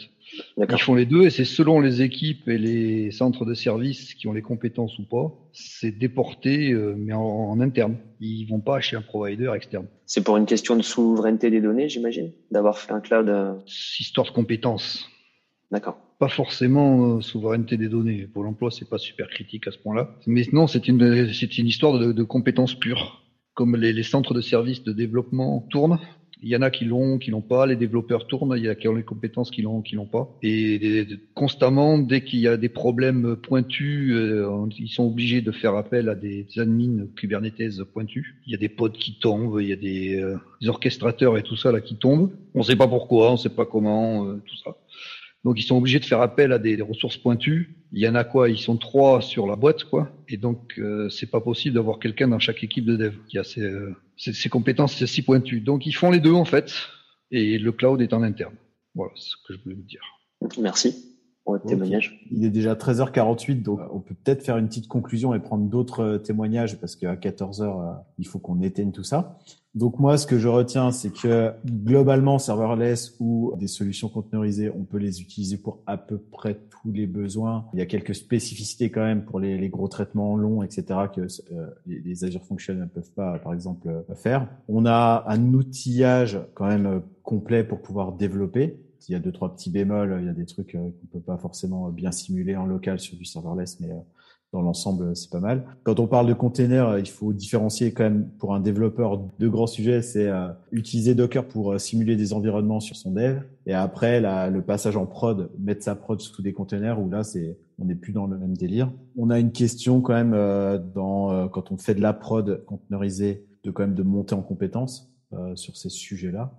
Ils 0.58 0.82
font 0.82 0.96
les 0.96 1.06
deux 1.06 1.22
et 1.22 1.30
c'est 1.30 1.46
selon 1.46 1.80
les 1.80 2.02
équipes 2.02 2.48
et 2.48 2.58
les 2.58 3.12
centres 3.12 3.46
de 3.46 3.54
services 3.54 4.16
qui 4.16 4.28
ont 4.28 4.34
les 4.34 4.42
compétences 4.42 4.98
ou 4.98 5.04
pas, 5.04 5.32
c'est 5.54 5.92
déporté 5.92 6.72
euh, 6.72 6.96
mais 6.98 7.14
en, 7.14 7.60
interne. 7.60 7.98
Ils 8.22 8.46
vont 8.46 8.60
pas 8.60 8.80
chez 8.80 8.96
un 8.96 9.04
provider 9.04 9.52
externe. 9.56 9.86
C'est 10.08 10.24
pour 10.24 10.36
une 10.38 10.48
question 10.48 10.76
de 10.76 10.82
souveraineté 10.82 11.52
des 11.52 11.62
données, 11.62 11.90
j'imagine, 11.90 12.32
d'avoir 12.50 12.80
fait 12.80 12.92
un 12.92 13.02
cloud. 13.02 13.30
Euh, 13.30 13.54
histoire 14.00 14.26
de 14.26 14.32
compétences. 14.32 15.08
D'accord. 15.70 15.98
Pas 16.18 16.28
forcément 16.28 17.18
euh, 17.18 17.22
souveraineté 17.22 17.78
des 17.78 17.88
données. 17.88 18.26
Pour 18.34 18.44
l'emploi, 18.44 18.72
c'est 18.72 18.90
pas 18.90 18.98
super 18.98 19.30
critique 19.30 19.68
à 19.68 19.72
ce 19.72 19.78
point-là. 19.78 20.10
Mais 20.26 20.48
non, 20.54 20.66
c'est 20.66 20.88
une 20.88 21.32
c'est 21.32 21.60
une 21.60 21.68
histoire 21.68 22.00
de, 22.00 22.14
de 22.14 22.24
compétences 22.24 22.74
pures. 22.74 23.22
Comme 23.54 23.76
les, 23.76 23.94
les 23.94 24.04
centres 24.04 24.34
de 24.34 24.42
services 24.42 24.82
de 24.82 24.94
développement 24.94 25.68
tournent, 25.70 26.00
il 26.42 26.50
y 26.50 26.56
en 26.56 26.62
a 26.62 26.72
qui 26.72 26.86
l'ont, 26.86 27.18
qui 27.18 27.32
l'ont 27.32 27.42
pas. 27.42 27.66
Les 27.66 27.76
développeurs 27.76 28.28
tournent. 28.28 28.54
Il 28.58 28.64
y 28.64 28.70
a 28.70 28.76
qui 28.76 28.88
ont 28.88 28.96
les 28.96 29.04
compétences 29.04 29.52
qui 29.52 29.62
l'ont, 29.62 29.82
qui 29.82 29.96
l'ont 29.96 30.06
pas. 30.06 30.36
Et 30.42 31.06
constamment, 31.36 31.98
dès 31.98 32.24
qu'il 32.24 32.40
y 32.40 32.48
a 32.48 32.58
des 32.58 32.70
problèmes 32.70 33.36
pointus, 33.36 34.12
euh, 34.14 34.68
ils 34.78 34.90
sont 34.90 35.06
obligés 35.06 35.42
de 35.42 35.52
faire 35.52 35.76
appel 35.76 36.10
à 36.10 36.16
des 36.16 36.48
admins 36.58 37.06
Kubernetes 37.16 37.84
pointus. 37.94 38.34
Il 38.48 38.52
y 38.52 38.56
a 38.56 38.58
des 38.58 38.70
pods 38.70 38.90
qui 38.90 39.20
tombent. 39.20 39.60
Il 39.62 39.68
y 39.68 39.74
a 39.74 39.76
des, 39.76 40.20
euh, 40.20 40.38
orchestrateurs 40.68 41.38
et 41.38 41.44
tout 41.44 41.56
ça 41.56 41.72
là 41.72 41.82
qui 41.82 41.96
tombent. 41.96 42.32
On 42.56 42.60
ne 42.60 42.64
sait 42.64 42.76
pas 42.76 42.88
pourquoi, 42.88 43.30
on 43.30 43.34
ne 43.34 43.38
sait 43.38 43.50
pas 43.50 43.66
comment, 43.66 44.26
euh, 44.26 44.42
tout 44.46 44.58
ça. 44.58 44.76
Donc 45.44 45.60
ils 45.60 45.64
sont 45.64 45.78
obligés 45.78 46.00
de 46.00 46.06
faire 46.06 46.22
appel 46.22 46.52
à 46.52 46.60
des, 46.60 46.80
ressources 46.82 47.18
pointues. 47.18 47.76
Il 47.92 48.00
y 48.00 48.08
en 48.08 48.16
a 48.16 48.24
quoi? 48.24 48.50
Ils 48.50 48.60
sont 48.60 48.78
trois 48.78 49.22
sur 49.22 49.48
la 49.48 49.56
boîte, 49.56 49.84
quoi. 49.86 50.10
Et 50.28 50.38
donc 50.38 50.74
euh, 50.78 51.10
c'est 51.10 51.30
pas 51.30 51.42
possible 51.42 51.76
d'avoir 51.76 52.00
quelqu'un 52.00 52.28
dans 52.28 52.40
chaque 52.40 52.64
équipe 52.64 52.86
de 52.86 52.96
dev 52.96 53.16
qui 53.28 53.38
a 53.38 53.44
ces, 53.44 53.62
euh, 53.62 53.96
ces, 54.18 54.50
compétences 54.50 55.04
si 55.04 55.22
pointues. 55.24 55.62
Donc 55.62 55.86
ils 55.86 55.94
font 55.94 56.12
les 56.12 56.20
deux 56.20 56.34
en 56.34 56.46
fait, 56.46 56.72
et 57.32 57.58
le 57.58 57.72
cloud 57.72 58.02
est 58.02 58.14
en 58.14 58.22
interne. 58.22 58.56
Voilà, 58.94 59.14
ce 59.16 59.36
que 59.48 59.54
je 59.56 59.64
voulais 59.64 59.76
vous 59.76 59.84
dire. 59.84 60.02
Merci 60.60 61.18
pour 61.44 61.54
votre 61.54 61.66
témoignage. 61.66 62.24
Il 62.30 62.46
est 62.46 62.50
déjà 62.50 62.76
13h48, 62.76 63.64
donc 63.64 63.80
on 63.92 64.00
peut 64.00 64.14
peut-être 64.14 64.44
faire 64.44 64.58
une 64.58 64.68
petite 64.68 64.88
conclusion 64.88 65.34
et 65.34 65.40
prendre 65.40 65.68
d'autres 65.68 66.02
euh, 66.02 66.18
témoignages 66.20 66.80
parce 66.80 66.96
qu'à 66.96 67.16
14h, 67.16 67.98
il 68.20 68.28
faut 68.28 68.38
qu'on 68.38 68.62
éteigne 68.62 68.92
tout 68.92 69.04
ça. 69.04 69.40
Donc 69.74 70.00
moi, 70.00 70.18
ce 70.18 70.28
que 70.28 70.38
je 70.38 70.50
retiens, 70.50 70.92
c'est 70.92 71.14
que 71.14 71.54
globalement, 71.66 72.40
serverless 72.40 73.16
ou 73.22 73.54
des 73.58 73.68
solutions 73.68 74.10
conteneurisées, 74.10 74.70
on 74.70 74.84
peut 74.84 74.98
les 74.98 75.22
utiliser 75.22 75.56
pour 75.56 75.80
à 75.88 75.96
peu 75.96 76.18
près 76.18 76.60
tous 76.70 76.92
les 76.92 77.08
besoins. 77.08 77.66
Il 77.74 77.80
y 77.80 77.82
a 77.82 77.86
quelques 77.86 78.14
spécificités 78.14 78.90
quand 78.90 79.04
même 79.04 79.24
pour 79.24 79.40
les, 79.40 79.70
gros 79.70 79.88
traitements 79.88 80.36
longs, 80.36 80.62
etc., 80.62 80.84
que 81.16 81.22
euh, 81.54 81.68
les, 81.88 82.26
Azure 82.26 82.44
Functions 82.44 82.74
ne 82.74 82.86
peuvent 82.86 83.12
pas, 83.16 83.40
par 83.40 83.54
exemple, 83.54 83.88
euh, 83.88 84.16
faire. 84.16 84.50
On 84.68 84.86
a 84.86 85.24
un 85.28 85.54
outillage 85.54 86.38
quand 86.54 86.68
même 86.68 86.86
euh, 86.86 87.00
complet 87.24 87.64
pour 87.64 87.82
pouvoir 87.82 88.12
développer. 88.12 88.78
Il 89.08 89.14
y 89.14 89.16
a 89.16 89.20
deux 89.20 89.32
trois 89.32 89.56
petits 89.56 89.70
bémols, 89.70 90.18
il 90.20 90.28
y 90.28 90.30
a 90.30 90.34
des 90.34 90.46
trucs 90.46 90.74
qu'on 90.74 90.94
peut 91.12 91.20
pas 91.22 91.38
forcément 91.38 91.90
bien 91.90 92.12
simuler 92.12 92.56
en 92.56 92.66
local 92.66 93.00
sur 93.00 93.18
du 93.18 93.26
serverless, 93.26 93.80
mais 93.80 93.90
dans 94.52 94.62
l'ensemble, 94.62 95.16
c'est 95.16 95.30
pas 95.30 95.40
mal. 95.40 95.64
Quand 95.84 96.00
on 96.00 96.08
parle 96.08 96.28
de 96.28 96.34
containers, 96.34 97.00
il 97.00 97.08
faut 97.08 97.32
différencier 97.32 97.94
quand 97.94 98.04
même 98.04 98.30
pour 98.38 98.54
un 98.54 98.60
développeur 98.60 99.18
deux 99.40 99.50
grands 99.50 99.68
sujets. 99.68 100.02
C'est 100.02 100.28
euh, 100.28 100.50
utiliser 100.72 101.16
Docker 101.16 101.48
pour 101.48 101.72
euh, 101.72 101.78
simuler 101.78 102.18
des 102.18 102.34
environnements 102.34 102.82
sur 102.82 102.98
son 102.98 103.12
dev, 103.12 103.40
et 103.66 103.74
après 103.74 104.20
le 104.20 104.62
passage 104.62 104.98
en 104.98 105.06
prod, 105.06 105.52
mettre 105.58 105.84
sa 105.84 105.96
prod 105.96 106.20
sous 106.20 106.42
des 106.42 106.54
containers 106.54 107.00
où 107.00 107.10
là 107.10 107.24
c'est 107.24 107.58
on 107.80 107.86
n'est 107.86 107.96
plus 107.96 108.12
dans 108.12 108.28
le 108.28 108.38
même 108.38 108.56
délire. 108.56 108.92
On 109.18 109.30
a 109.30 109.40
une 109.40 109.52
question 109.52 110.02
quand 110.02 110.14
même 110.14 110.34
euh, 110.34 110.78
dans 110.78 111.48
quand 111.48 111.72
on 111.72 111.78
fait 111.78 111.96
de 111.96 112.02
la 112.02 112.14
prod 112.14 112.64
containerisée, 112.66 113.46
de 113.64 113.72
quand 113.72 113.84
même 113.84 113.96
de 113.96 114.04
monter 114.04 114.36
en 114.36 114.42
compétences 114.42 115.08
sur 115.56 115.78
ces 115.78 115.88
sujets-là, 115.88 116.52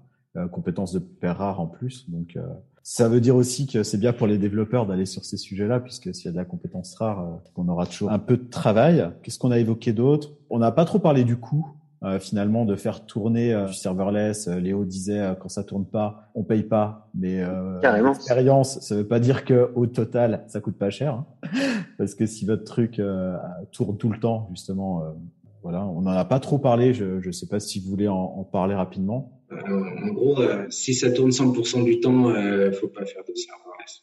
compétences 0.51 0.95
de 0.95 0.99
pair 0.99 1.37
rare 1.37 1.61
en 1.61 1.67
plus. 1.67 2.09
Donc 2.09 2.39
ça 2.83 3.09
veut 3.09 3.21
dire 3.21 3.37
aussi 3.37 3.67
que 3.67 3.83
c'est 3.83 3.99
bien 3.99 4.13
pour 4.13 4.27
les 4.27 4.39
développeurs 4.39 4.87
d'aller 4.87 5.07
sur 5.07 5.25
ces 5.25 5.37
sujets-là, 5.37 5.81
puisque 5.81 6.15
s'il 6.15 6.27
y 6.27 6.29
a 6.29 6.33
de 6.33 6.37
la 6.37 6.45
compétence 6.45 6.95
rare, 6.97 7.21
euh, 7.21 7.51
on 7.57 7.69
aura 7.69 7.87
toujours 7.87 8.11
un 8.11 8.19
peu 8.19 8.37
de 8.37 8.49
travail. 8.49 9.09
Qu'est-ce 9.23 9.39
qu'on 9.39 9.53
a 9.53 9.59
évoqué 9.59 9.93
d'autre? 9.93 10.33
On 10.51 10.59
n'a 10.59 10.73
pas 10.73 10.85
trop 10.85 10.99
parlé 10.99 11.25
du 11.25 11.37
coût. 11.37 11.67
Euh, 12.05 12.19
finalement 12.19 12.65
de 12.65 12.75
faire 12.75 13.07
tourner 13.07 13.55
euh, 13.55 13.67
du 13.67 13.75
serverless. 13.75 14.49
Léo 14.49 14.85
disait 14.85 15.37
quand 15.39 15.49
ça 15.49 15.63
tourne 15.63 15.87
pas, 15.87 16.33
on 16.35 16.43
paye 16.43 16.65
pas, 16.65 17.09
mais 17.15 17.41
l'expérience, 17.85 18.81
ça 18.81 18.97
veut 18.97 19.07
pas 19.07 19.21
dire 19.21 19.45
que 19.45 19.71
au 19.77 19.87
total 19.87 20.43
ça 20.49 20.61
coûte 20.61 20.77
pas 20.77 20.91
cher, 20.91 21.15
hein. 21.15 21.27
parce 21.99 22.17
que 22.17 22.27
si 22.27 22.45
votre 22.45 22.65
truc 22.65 23.01
tourne 23.71 23.97
tout 23.99 24.11
le 24.11 24.19
temps, 24.19 24.49
justement, 24.51 25.05
voilà, 25.63 25.87
on 25.87 26.01
n'en 26.01 26.11
a 26.11 26.25
pas 26.25 26.41
trop 26.41 26.59
parlé. 26.59 26.93
Je 26.93 27.25
ne 27.25 27.33
sais 27.33 27.47
pas 27.47 27.61
si 27.61 27.79
vous 27.79 27.89
voulez 27.89 28.09
en, 28.09 28.17
en 28.17 28.43
parler 28.43 28.75
rapidement. 28.75 29.31
Euh, 29.69 30.09
en 30.09 30.13
gros, 30.13 30.41
euh, 30.41 30.67
si 30.71 30.95
ça 30.95 31.11
tourne 31.11 31.31
100% 31.31 31.85
du 31.85 32.01
temps, 32.01 32.31
euh, 32.31 32.73
faut 32.73 32.89
pas 32.89 33.05
faire 33.05 33.23
de 33.29 33.35
serverless. 33.35 34.01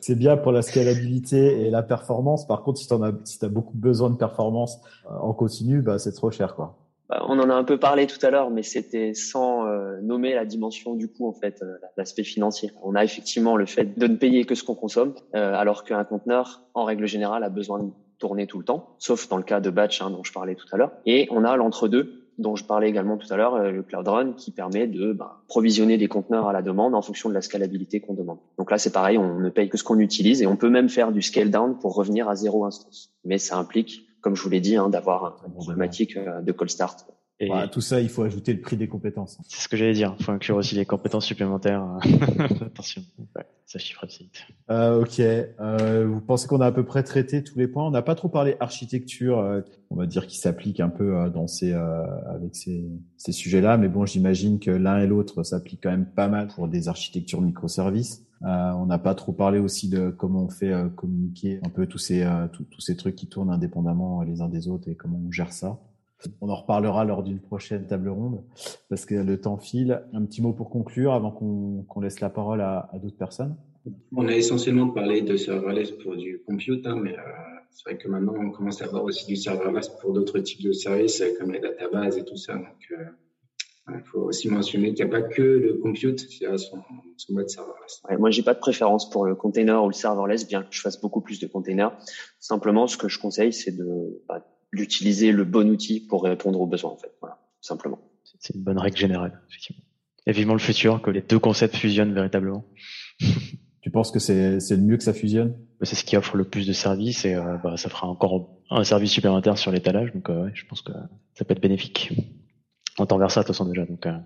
C'est 0.00 0.14
bien 0.14 0.36
pour 0.36 0.52
la 0.52 0.62
scalabilité 0.62 1.62
et 1.62 1.70
la 1.70 1.82
performance. 1.82 2.46
Par 2.46 2.62
contre, 2.62 2.78
si 2.78 2.86
tu 2.86 2.94
as, 2.94 3.12
si 3.24 3.44
as 3.44 3.48
beaucoup 3.48 3.76
besoin 3.76 4.10
de 4.10 4.16
performance 4.16 4.78
en 5.08 5.32
continu, 5.32 5.82
bah, 5.82 5.98
c'est 5.98 6.12
trop 6.12 6.30
cher. 6.30 6.54
quoi. 6.54 6.78
Bah, 7.08 7.24
on 7.28 7.38
en 7.38 7.50
a 7.50 7.54
un 7.54 7.64
peu 7.64 7.78
parlé 7.78 8.06
tout 8.06 8.24
à 8.24 8.30
l'heure, 8.30 8.50
mais 8.50 8.62
c'était 8.62 9.14
sans 9.14 9.66
nommer 10.02 10.34
la 10.34 10.44
dimension 10.44 10.94
du 10.94 11.08
coût, 11.08 11.28
en 11.28 11.32
fait, 11.32 11.62
l'aspect 11.96 12.24
financier. 12.24 12.70
On 12.82 12.94
a 12.94 13.04
effectivement 13.04 13.56
le 13.56 13.66
fait 13.66 13.98
de 13.98 14.06
ne 14.06 14.16
payer 14.16 14.44
que 14.44 14.54
ce 14.54 14.64
qu'on 14.64 14.74
consomme, 14.74 15.14
alors 15.32 15.84
qu'un 15.84 16.04
conteneur, 16.04 16.62
en 16.74 16.84
règle 16.84 17.06
générale, 17.06 17.44
a 17.44 17.50
besoin 17.50 17.80
de 17.80 17.90
tourner 18.18 18.46
tout 18.46 18.58
le 18.58 18.64
temps, 18.64 18.94
sauf 18.98 19.28
dans 19.28 19.36
le 19.36 19.42
cas 19.42 19.60
de 19.60 19.68
batch 19.68 20.00
hein, 20.00 20.10
dont 20.10 20.22
je 20.22 20.32
parlais 20.32 20.54
tout 20.54 20.66
à 20.70 20.76
l'heure. 20.76 20.92
Et 21.06 21.26
on 21.32 21.44
a 21.44 21.56
l'entre-deux 21.56 22.21
dont 22.42 22.56
je 22.56 22.64
parlais 22.64 22.88
également 22.88 23.16
tout 23.16 23.32
à 23.32 23.36
l'heure, 23.36 23.54
euh, 23.54 23.70
le 23.70 23.82
Cloud 23.82 24.06
Run, 24.06 24.32
qui 24.32 24.50
permet 24.50 24.86
de 24.86 25.12
bah, 25.12 25.42
provisionner 25.48 25.96
des 25.96 26.08
conteneurs 26.08 26.48
à 26.48 26.52
la 26.52 26.60
demande 26.60 26.94
en 26.94 27.02
fonction 27.02 27.28
de 27.28 27.34
la 27.34 27.40
scalabilité 27.40 28.00
qu'on 28.00 28.14
demande. 28.14 28.38
Donc 28.58 28.70
là, 28.70 28.78
c'est 28.78 28.92
pareil, 28.92 29.16
on 29.16 29.38
ne 29.38 29.48
paye 29.48 29.68
que 29.68 29.78
ce 29.78 29.84
qu'on 29.84 29.98
utilise 29.98 30.42
et 30.42 30.46
on 30.46 30.56
peut 30.56 30.68
même 30.68 30.88
faire 30.88 31.12
du 31.12 31.22
scale 31.22 31.50
down 31.50 31.78
pour 31.78 31.94
revenir 31.94 32.28
à 32.28 32.34
zéro 32.34 32.64
instance. 32.64 33.10
Mais 33.24 33.38
ça 33.38 33.56
implique, 33.56 34.06
comme 34.20 34.36
je 34.36 34.42
vous 34.42 34.50
l'ai 34.50 34.60
dit, 34.60 34.76
hein, 34.76 34.88
d'avoir 34.88 35.42
une 35.46 35.54
problématique 35.54 36.16
euh, 36.16 36.42
de 36.42 36.52
call 36.52 36.68
start 36.68 37.06
et 37.42 37.70
tout 37.70 37.80
ça, 37.80 38.00
il 38.00 38.08
faut 38.08 38.22
ajouter 38.22 38.52
le 38.52 38.60
prix 38.60 38.76
des 38.76 38.88
compétences. 38.88 39.38
C'est 39.48 39.60
ce 39.62 39.68
que 39.68 39.76
j'allais 39.76 39.92
dire. 39.92 40.14
Il 40.18 40.24
faut 40.24 40.32
inclure 40.32 40.56
aussi 40.56 40.74
les 40.74 40.86
compétences 40.86 41.26
supplémentaires. 41.26 41.84
Attention, 42.60 43.02
ça 43.72 43.78
chiffre 43.78 44.04
assez 44.04 44.24
vite. 44.24 44.46
Euh, 44.70 45.00
ok. 45.00 45.18
Euh, 45.20 46.06
vous 46.06 46.20
pensez 46.20 46.46
qu'on 46.46 46.60
a 46.60 46.66
à 46.66 46.72
peu 46.72 46.84
près 46.84 47.02
traité 47.02 47.42
tous 47.42 47.58
les 47.58 47.66
points? 47.66 47.86
On 47.86 47.90
n'a 47.90 48.02
pas 48.02 48.14
trop 48.14 48.28
parlé 48.28 48.56
architecture, 48.60 49.38
euh, 49.38 49.62
on 49.90 49.96
va 49.96 50.06
dire, 50.06 50.26
qui 50.26 50.38
s'applique 50.38 50.80
un 50.80 50.90
peu 50.90 51.16
euh, 51.16 51.30
dans 51.30 51.46
ces, 51.46 51.72
euh, 51.72 52.04
avec 52.28 52.54
ces, 52.54 52.84
ces 53.16 53.32
sujets-là. 53.32 53.78
Mais 53.78 53.88
bon, 53.88 54.04
j'imagine 54.04 54.58
que 54.58 54.70
l'un 54.70 54.98
et 54.98 55.06
l'autre 55.06 55.42
s'appliquent 55.42 55.82
quand 55.82 55.90
même 55.90 56.06
pas 56.06 56.28
mal 56.28 56.48
pour 56.48 56.68
des 56.68 56.88
architectures 56.88 57.40
microservices. 57.40 58.26
on 58.42 58.86
n'a 58.86 58.98
pas 58.98 59.14
trop 59.14 59.32
parlé 59.32 59.58
aussi 59.58 59.88
de 59.88 60.10
comment 60.10 60.44
on 60.44 60.50
fait 60.50 60.74
communiquer 60.96 61.60
un 61.64 61.70
peu 61.70 61.86
tous 61.86 61.98
ces, 61.98 62.26
tous 62.52 62.80
ces 62.80 62.96
trucs 62.96 63.16
qui 63.16 63.26
tournent 63.26 63.50
indépendamment 63.50 64.22
les 64.22 64.40
uns 64.42 64.48
des 64.48 64.68
autres 64.68 64.88
et 64.88 64.94
comment 64.94 65.20
on 65.26 65.30
gère 65.30 65.52
ça. 65.52 65.78
On 66.40 66.48
en 66.48 66.54
reparlera 66.54 67.04
lors 67.04 67.22
d'une 67.22 67.40
prochaine 67.40 67.86
table 67.86 68.08
ronde 68.08 68.42
parce 68.88 69.06
que 69.06 69.14
le 69.14 69.40
temps 69.40 69.56
file. 69.56 70.02
Un 70.12 70.24
petit 70.24 70.42
mot 70.42 70.52
pour 70.52 70.70
conclure 70.70 71.12
avant 71.12 71.30
qu'on 71.30 72.00
laisse 72.00 72.20
la 72.20 72.30
parole 72.30 72.60
à, 72.60 72.90
d'autres 73.02 73.16
personnes. 73.16 73.56
On 74.14 74.28
a 74.28 74.32
essentiellement 74.32 74.88
parlé 74.88 75.22
de 75.22 75.36
serverless 75.36 75.90
pour 75.90 76.16
du 76.16 76.40
compute, 76.46 76.86
hein, 76.86 76.96
mais 77.02 77.14
euh, 77.14 77.22
c'est 77.72 77.90
vrai 77.90 77.98
que 77.98 78.06
maintenant 78.06 78.34
on 78.38 78.50
commence 78.50 78.80
à 78.80 78.84
avoir 78.84 79.02
aussi 79.02 79.26
du 79.26 79.34
serverless 79.34 79.88
pour 80.00 80.12
d'autres 80.12 80.38
types 80.38 80.62
de 80.62 80.72
services 80.72 81.22
comme 81.38 81.50
les 81.50 81.58
databases 81.58 82.16
et 82.16 82.24
tout 82.24 82.36
ça. 82.36 82.54
Donc 82.54 82.66
euh, 82.92 83.04
il 83.88 84.02
faut 84.04 84.20
aussi 84.20 84.48
mentionner 84.48 84.94
qu'il 84.94 85.04
n'y 85.04 85.12
a 85.12 85.20
pas 85.20 85.26
que 85.26 85.42
le 85.42 85.74
compute 85.74 86.26
qui 86.28 86.46
a 86.46 86.56
son, 86.56 86.78
mode 87.30 87.48
serverless. 87.48 88.00
Ouais, 88.08 88.16
moi, 88.16 88.30
j'ai 88.30 88.42
pas 88.42 88.54
de 88.54 88.60
préférence 88.60 89.10
pour 89.10 89.24
le 89.24 89.34
container 89.34 89.82
ou 89.82 89.88
le 89.88 89.92
serverless, 89.92 90.46
bien 90.46 90.62
que 90.62 90.68
je 90.70 90.80
fasse 90.80 91.00
beaucoup 91.00 91.20
plus 91.20 91.40
de 91.40 91.46
containers. 91.48 91.96
Simplement, 92.38 92.86
ce 92.86 92.96
que 92.96 93.08
je 93.08 93.18
conseille, 93.18 93.52
c'est 93.52 93.72
de 93.72 94.22
bah, 94.28 94.46
d'utiliser 94.72 95.32
le 95.32 95.44
bon 95.44 95.68
outil 95.70 96.00
pour 96.00 96.24
répondre 96.24 96.60
aux 96.60 96.66
besoins, 96.66 96.90
en 96.90 96.96
fait. 96.96 97.12
Voilà, 97.20 97.38
simplement. 97.60 97.98
C'est 98.38 98.54
une 98.54 98.62
bonne 98.62 98.78
règle 98.78 98.96
générale, 98.96 99.40
effectivement. 99.48 99.82
Et 100.26 100.32
vivement 100.32 100.54
le 100.54 100.60
futur, 100.60 101.02
que 101.02 101.10
les 101.10 101.22
deux 101.22 101.38
concepts 101.38 101.76
fusionnent 101.76 102.14
véritablement. 102.14 102.64
tu 103.80 103.90
penses 103.90 104.10
que 104.10 104.18
c'est 104.18 104.58
le 104.70 104.76
mieux 104.82 104.96
que 104.96 105.02
ça 105.02 105.12
fusionne? 105.12 105.56
C'est 105.82 105.96
ce 105.96 106.04
qui 106.04 106.16
offre 106.16 106.36
le 106.36 106.44
plus 106.44 106.66
de 106.66 106.72
services 106.72 107.24
et 107.24 107.34
euh, 107.34 107.56
bah, 107.62 107.76
ça 107.76 107.88
fera 107.88 108.06
encore 108.06 108.60
un 108.70 108.84
service 108.84 109.10
supplémentaire 109.10 109.58
sur 109.58 109.72
l'étalage. 109.72 110.12
Donc, 110.12 110.30
euh, 110.30 110.44
ouais, 110.44 110.50
je 110.54 110.64
pense 110.66 110.80
que 110.82 110.92
ça 111.34 111.44
peut 111.44 111.52
être 111.52 111.62
bénéfique. 111.62 112.12
On 112.98 113.06
tend 113.06 113.18
vers 113.18 113.30
ça, 113.30 113.40
de 113.40 113.46
toute 113.46 113.54
façon, 113.54 113.68
déjà. 113.68 113.84
Donc, 113.84 114.06
euh, 114.06 114.16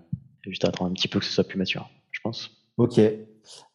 juste 0.43 0.65
à 0.65 0.69
attendre 0.69 0.91
un 0.91 0.93
petit 0.93 1.07
peu 1.07 1.19
que 1.19 1.25
ce 1.25 1.31
soit 1.31 1.43
plus 1.43 1.57
mature, 1.57 1.89
je 2.11 2.19
pense. 2.21 2.51
Ok. 2.77 3.01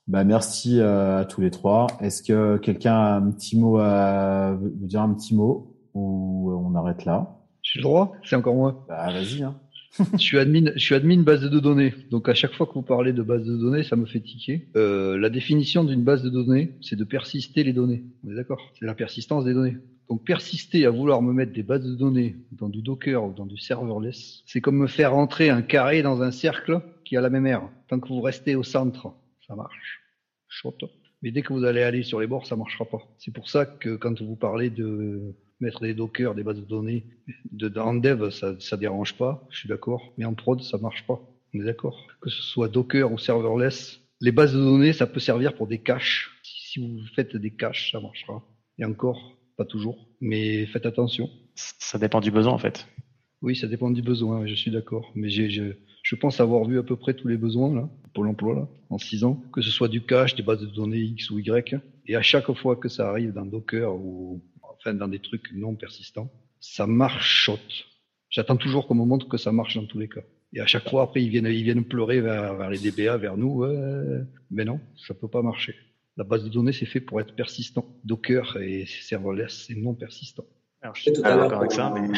Bah, 0.07 0.25
merci 0.25 0.79
euh, 0.81 1.21
à 1.21 1.25
tous 1.25 1.41
les 1.41 1.51
trois. 1.51 1.87
Est-ce 2.01 2.23
que 2.23 2.59
quelqu'un 2.59 2.95
a 2.95 3.17
un 3.17 3.31
petit 3.31 3.59
mot 3.59 3.79
à 3.79 4.57
vous 4.61 4.87
dire 4.87 5.03
un 5.03 5.15
petit 5.15 5.35
mot? 5.35 5.72
Ou 5.95 6.53
on 6.53 6.75
arrête 6.75 7.05
là 7.05 7.39
J'ai 7.63 7.79
le 7.79 7.85
droit 7.85 8.15
C'est 8.25 8.37
encore 8.37 8.55
moi 8.55 8.85
Bah 8.89 9.13
vas-y. 9.13 9.43
Hein. 9.43 9.57
je 10.15 10.19
suis 10.19 10.39
admin, 10.39 10.73
je 10.75 10.81
suis 10.81 10.95
admin 10.95 11.23
base 11.23 11.43
de 11.43 11.61
données. 11.61 11.93
Donc 12.11 12.29
à 12.29 12.35
chaque 12.35 12.55
fois 12.55 12.67
que 12.67 12.73
vous 12.73 12.83
parlez 12.83 13.13
de 13.13 13.23
base 13.23 13.45
de 13.45 13.57
données, 13.57 13.83
ça 13.83 13.97
me 13.97 14.07
fait 14.07 14.21
tiquer. 14.21 14.69
Euh, 14.77 15.19
la 15.19 15.29
définition 15.29 15.85
d'une 15.85 16.03
base 16.03 16.23
de 16.23 16.31
données, 16.31 16.73
c'est 16.81 16.97
de 16.97 17.05
persister 17.05 17.63
les 17.63 17.75
données. 17.75 18.05
On 18.25 18.31
est 18.31 18.35
d'accord? 18.35 18.61
C'est 18.79 18.87
la 18.87 18.95
persistance 18.95 19.45
des 19.45 19.53
données. 19.53 19.77
Donc 20.09 20.25
persister 20.25 20.87
à 20.87 20.91
vouloir 20.91 21.21
me 21.21 21.33
mettre 21.33 21.53
des 21.53 21.63
bases 21.63 21.85
de 21.85 21.95
données 21.95 22.37
dans 22.53 22.69
du 22.69 22.83
Docker 22.83 23.23
ou 23.25 23.33
dans 23.33 23.47
du 23.47 23.59
serverless, 23.59 24.43
c'est 24.47 24.61
comme 24.61 24.77
me 24.77 24.87
faire 24.87 25.13
rentrer 25.13 25.51
un 25.51 25.63
carré 25.63 26.03
dans 26.03 26.23
un 26.23 26.31
cercle 26.31 26.81
qui 27.05 27.17
a 27.17 27.21
la 27.21 27.31
même 27.31 27.47
aire. 27.47 27.69
Tant 27.89 28.01
que 28.01 28.09
vous 28.09 28.21
restez 28.21 28.55
au 28.55 28.63
centre, 28.63 29.13
ça 29.47 29.55
marche. 29.55 30.01
Shot. 30.49 30.77
Mais 31.23 31.31
dès 31.31 31.43
que 31.43 31.53
vous 31.53 31.65
allez 31.65 31.83
aller 31.83 32.03
sur 32.03 32.21
les 32.21 32.27
bords, 32.27 32.47
ça 32.47 32.57
marchera 32.57 32.85
pas. 32.85 33.01
C'est 33.19 33.33
pour 33.33 33.49
ça 33.49 33.65
que 33.65 33.97
quand 33.97 34.21
vous 34.21 34.37
parlez 34.37 34.71
de 34.71 35.35
mettre 35.63 35.81
des 35.83 35.95
dockers, 35.95 36.35
des 36.35 36.43
bases 36.43 36.61
de 36.61 36.65
données, 36.65 37.05
de, 37.51 37.73
en 37.79 37.95
dev, 37.95 38.31
ça, 38.31 38.59
ça 38.61 38.77
dérange 38.77 39.17
pas, 39.17 39.47
je 39.51 39.59
suis 39.61 39.69
d'accord. 39.69 40.13
Mais 40.19 40.25
en 40.25 40.35
prod, 40.35 40.61
ça 40.61 40.79
marche 40.79 41.07
pas. 41.07 41.21
On 41.55 41.61
est 41.61 41.65
d'accord. 41.65 42.07
Que 42.21 42.31
ce 42.31 42.43
soit 42.43 42.69
docker 42.69 43.11
ou 43.13 43.19
serverless, 43.19 44.01
les 44.21 44.33
bases 44.33 44.55
de 44.55 44.59
données, 44.59 44.93
ça 44.93 45.07
peut 45.07 45.21
servir 45.21 45.55
pour 45.55 45.67
des 45.67 45.79
caches. 45.79 46.31
Si 46.43 46.81
vous 46.81 47.01
faites 47.15 47.37
des 47.37 47.51
caches, 47.51 47.93
ça 47.93 48.01
marchera. 48.01 48.43
Et 48.79 48.85
encore, 48.85 49.37
pas 49.57 49.65
toujours. 49.65 49.99
Mais 50.21 50.67
faites 50.67 50.87
attention. 50.87 51.29
Ça 51.55 51.99
dépend 51.99 52.21
du 52.21 52.31
besoin, 52.31 52.53
en 52.53 52.59
fait. 52.59 52.87
Oui, 53.43 53.57
ça 53.57 53.67
dépend 53.67 53.91
du 53.91 54.03
besoin, 54.03 54.47
je 54.47 54.55
suis 54.55 54.71
d'accord. 54.71 55.11
Mais 55.15 55.29
j'ai, 55.29 55.51
je, 55.51 55.65
je 56.03 56.15
pense 56.15 56.41
avoir 56.41 56.65
vu 56.65 56.79
à 56.79 56.83
peu 56.83 56.97
près 56.97 57.15
tous 57.15 57.29
les 57.29 57.37
besoins, 57.37 57.75
là, 57.75 57.89
pour 58.15 58.25
l'emploi, 58.25 58.55
là, 58.55 58.69
en 58.91 58.99
six 58.99 59.25
ans. 59.25 59.43
Que 59.53 59.61
ce 59.61 59.71
soit 59.71 59.89
du 59.89 60.03
cache, 60.03 60.35
des 60.35 60.43
bases 60.43 60.61
de 60.61 60.67
données 60.67 61.01
X 61.01 61.31
ou 61.31 61.39
Y. 61.39 61.77
Et 62.07 62.17
à 62.17 62.23
chaque 62.23 62.53
fois 62.53 62.77
que 62.77 62.89
ça 62.89 63.09
arrive 63.09 63.33
dans 63.33 63.45
Docker 63.45 63.95
ou, 63.95 64.41
dans 64.87 65.09
des 65.09 65.21
trucs 65.21 65.53
non 65.53 65.75
persistants, 65.75 66.31
ça 66.61 66.87
marche 66.87 67.45
shot. 67.45 67.59
J'attends 68.31 68.57
toujours 68.57 68.87
qu'on 68.87 68.95
me 68.95 69.05
montre 69.05 69.29
que 69.29 69.37
ça 69.37 69.53
marche 69.53 69.77
dans 69.77 69.87
tous 69.87 69.99
les 69.99 70.09
cas. 70.09 70.23
Et 70.55 70.61
à 70.61 70.67
chaque 70.67 70.89
fois, 70.89 71.03
après, 71.03 71.23
ils 71.23 71.31
viennent, 71.31 71.47
ils 71.47 71.63
viennent 71.63 71.85
pleurer 71.85 72.21
vers, 72.21 72.55
vers 72.57 72.71
les 72.71 72.79
DBA, 72.79 73.17
vers 73.17 73.37
nous. 73.37 73.65
mais 74.51 74.65
non, 74.65 74.81
ça 74.97 75.15
peut 75.15 75.29
pas 75.29 75.43
marcher. 75.43 75.75
La 76.17 76.25
base 76.25 76.45
de 76.45 76.51
données, 76.51 76.73
c'est 76.73 76.87
fait 76.87 77.01
pour 77.01 77.21
être 77.21 77.35
persistant. 77.35 77.87
Docker 78.05 78.59
et 78.59 78.85
serverless, 78.87 79.65
c'est 79.67 79.75
non 79.75 79.95
persistant. 79.95 80.45
Alors, 80.83 80.97
je 80.97 81.03
suis 81.03 81.13
tout 81.13 81.23
à 81.25 81.37
d'accord 81.37 81.61
avec 81.61 81.71
ça, 81.71 81.95
mais 81.95 82.09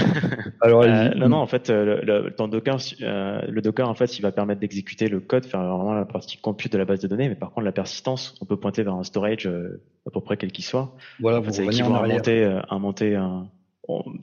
Alors, 0.62 0.82
euh, 0.84 1.10
non, 1.16 1.28
non, 1.28 1.36
en 1.36 1.46
fait, 1.46 1.68
euh, 1.68 2.00
le, 2.02 2.22
le, 2.22 2.30
dans 2.30 2.48
Docker, 2.48 2.78
euh, 3.02 3.42
le 3.46 3.60
Docker, 3.60 3.86
en 3.86 3.94
fait, 3.94 4.18
il 4.18 4.22
va 4.22 4.32
permettre 4.32 4.60
d'exécuter 4.60 5.06
le 5.08 5.20
code, 5.20 5.44
faire 5.44 5.60
vraiment 5.60 5.92
la 5.92 6.06
partie 6.06 6.38
compute 6.38 6.72
de 6.72 6.78
la 6.78 6.86
base 6.86 7.00
de 7.00 7.06
données, 7.06 7.28
mais 7.28 7.34
par 7.34 7.50
contre, 7.50 7.66
la 7.66 7.72
persistance, 7.72 8.34
on 8.40 8.46
peut 8.46 8.56
pointer 8.56 8.82
vers 8.82 8.94
un 8.94 9.04
storage 9.04 9.46
euh, 9.46 9.82
à 10.06 10.10
peu 10.10 10.20
près 10.22 10.38
quel 10.38 10.50
qu'il 10.50 10.64
soit. 10.64 10.96
Voilà, 11.20 11.40
vous 11.40 11.52
c'est 11.52 11.66
équivalent 11.66 12.02
à 12.02 12.08
monter, 12.08 12.60
à 12.68 12.78
monter 12.78 13.16
un. 13.16 13.48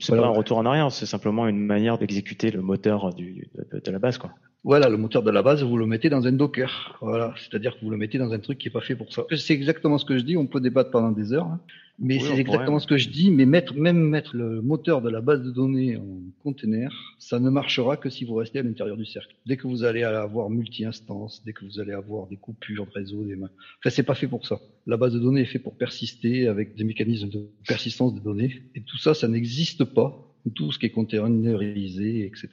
C'est 0.00 0.16
pas 0.16 0.26
un 0.26 0.30
retour 0.30 0.58
en 0.58 0.66
arrière, 0.66 0.90
c'est 0.90 1.06
simplement 1.06 1.46
une 1.46 1.60
manière 1.60 1.96
d'exécuter 1.96 2.50
le 2.50 2.62
moteur 2.62 3.14
du, 3.14 3.48
de, 3.54 3.78
de, 3.78 3.90
la 3.92 4.00
base, 4.00 4.18
quoi. 4.18 4.30
Voilà, 4.64 4.88
le 4.88 4.96
moteur 4.96 5.24
de 5.24 5.30
la 5.32 5.42
base, 5.42 5.64
vous 5.64 5.76
le 5.76 5.86
mettez 5.86 6.08
dans 6.08 6.24
un 6.24 6.32
Docker. 6.32 6.96
Voilà, 7.00 7.34
c'est-à-dire 7.36 7.74
que 7.74 7.84
vous 7.84 7.90
le 7.90 7.96
mettez 7.96 8.18
dans 8.18 8.32
un 8.32 8.38
truc 8.38 8.58
qui 8.58 8.68
est 8.68 8.70
pas 8.70 8.80
fait 8.80 8.94
pour 8.94 9.12
ça. 9.12 9.24
C'est 9.34 9.54
exactement 9.54 9.98
ce 9.98 10.04
que 10.04 10.16
je 10.16 10.22
dis. 10.22 10.36
On 10.36 10.46
peut 10.46 10.60
débattre 10.60 10.92
pendant 10.92 11.10
des 11.10 11.32
heures. 11.32 11.46
Hein. 11.46 11.60
Mais 11.98 12.20
c'est 12.20 12.38
exactement 12.38 12.78
ce 12.78 12.86
que 12.86 12.96
je 12.96 13.08
dis. 13.08 13.32
Mais 13.32 13.44
mettre, 13.44 13.74
même 13.74 13.98
mettre 13.98 14.36
le 14.36 14.62
moteur 14.62 15.02
de 15.02 15.10
la 15.10 15.20
base 15.20 15.42
de 15.42 15.50
données 15.50 15.96
en 15.96 16.20
container, 16.44 16.92
ça 17.18 17.40
ne 17.40 17.50
marchera 17.50 17.96
que 17.96 18.08
si 18.08 18.24
vous 18.24 18.34
restez 18.34 18.60
à 18.60 18.62
l'intérieur 18.62 18.96
du 18.96 19.04
cercle. 19.04 19.34
Dès 19.46 19.56
que 19.56 19.66
vous 19.66 19.82
allez 19.82 20.04
avoir 20.04 20.48
multi-instances, 20.48 21.42
dès 21.44 21.52
que 21.52 21.64
vous 21.64 21.80
allez 21.80 21.92
avoir 21.92 22.28
des 22.28 22.36
coupures 22.36 22.86
de 22.86 22.92
réseau, 22.92 23.24
des 23.24 23.34
mains. 23.34 23.50
Enfin, 23.80 23.90
c'est 23.90 24.04
pas 24.04 24.14
fait 24.14 24.28
pour 24.28 24.46
ça. 24.46 24.60
La 24.86 24.96
base 24.96 25.12
de 25.12 25.18
données 25.18 25.40
est 25.40 25.46
faite 25.46 25.64
pour 25.64 25.76
persister 25.76 26.46
avec 26.46 26.76
des 26.76 26.84
mécanismes 26.84 27.30
de 27.30 27.48
persistance 27.66 28.14
des 28.14 28.20
données. 28.20 28.62
Et 28.76 28.82
tout 28.82 28.98
ça, 28.98 29.12
ça 29.12 29.26
n'existe 29.26 29.82
pas. 29.82 30.28
Tout 30.54 30.70
ce 30.70 30.78
qui 30.78 30.86
est 30.86 30.90
containerisé, 30.90 32.26
etc. 32.26 32.48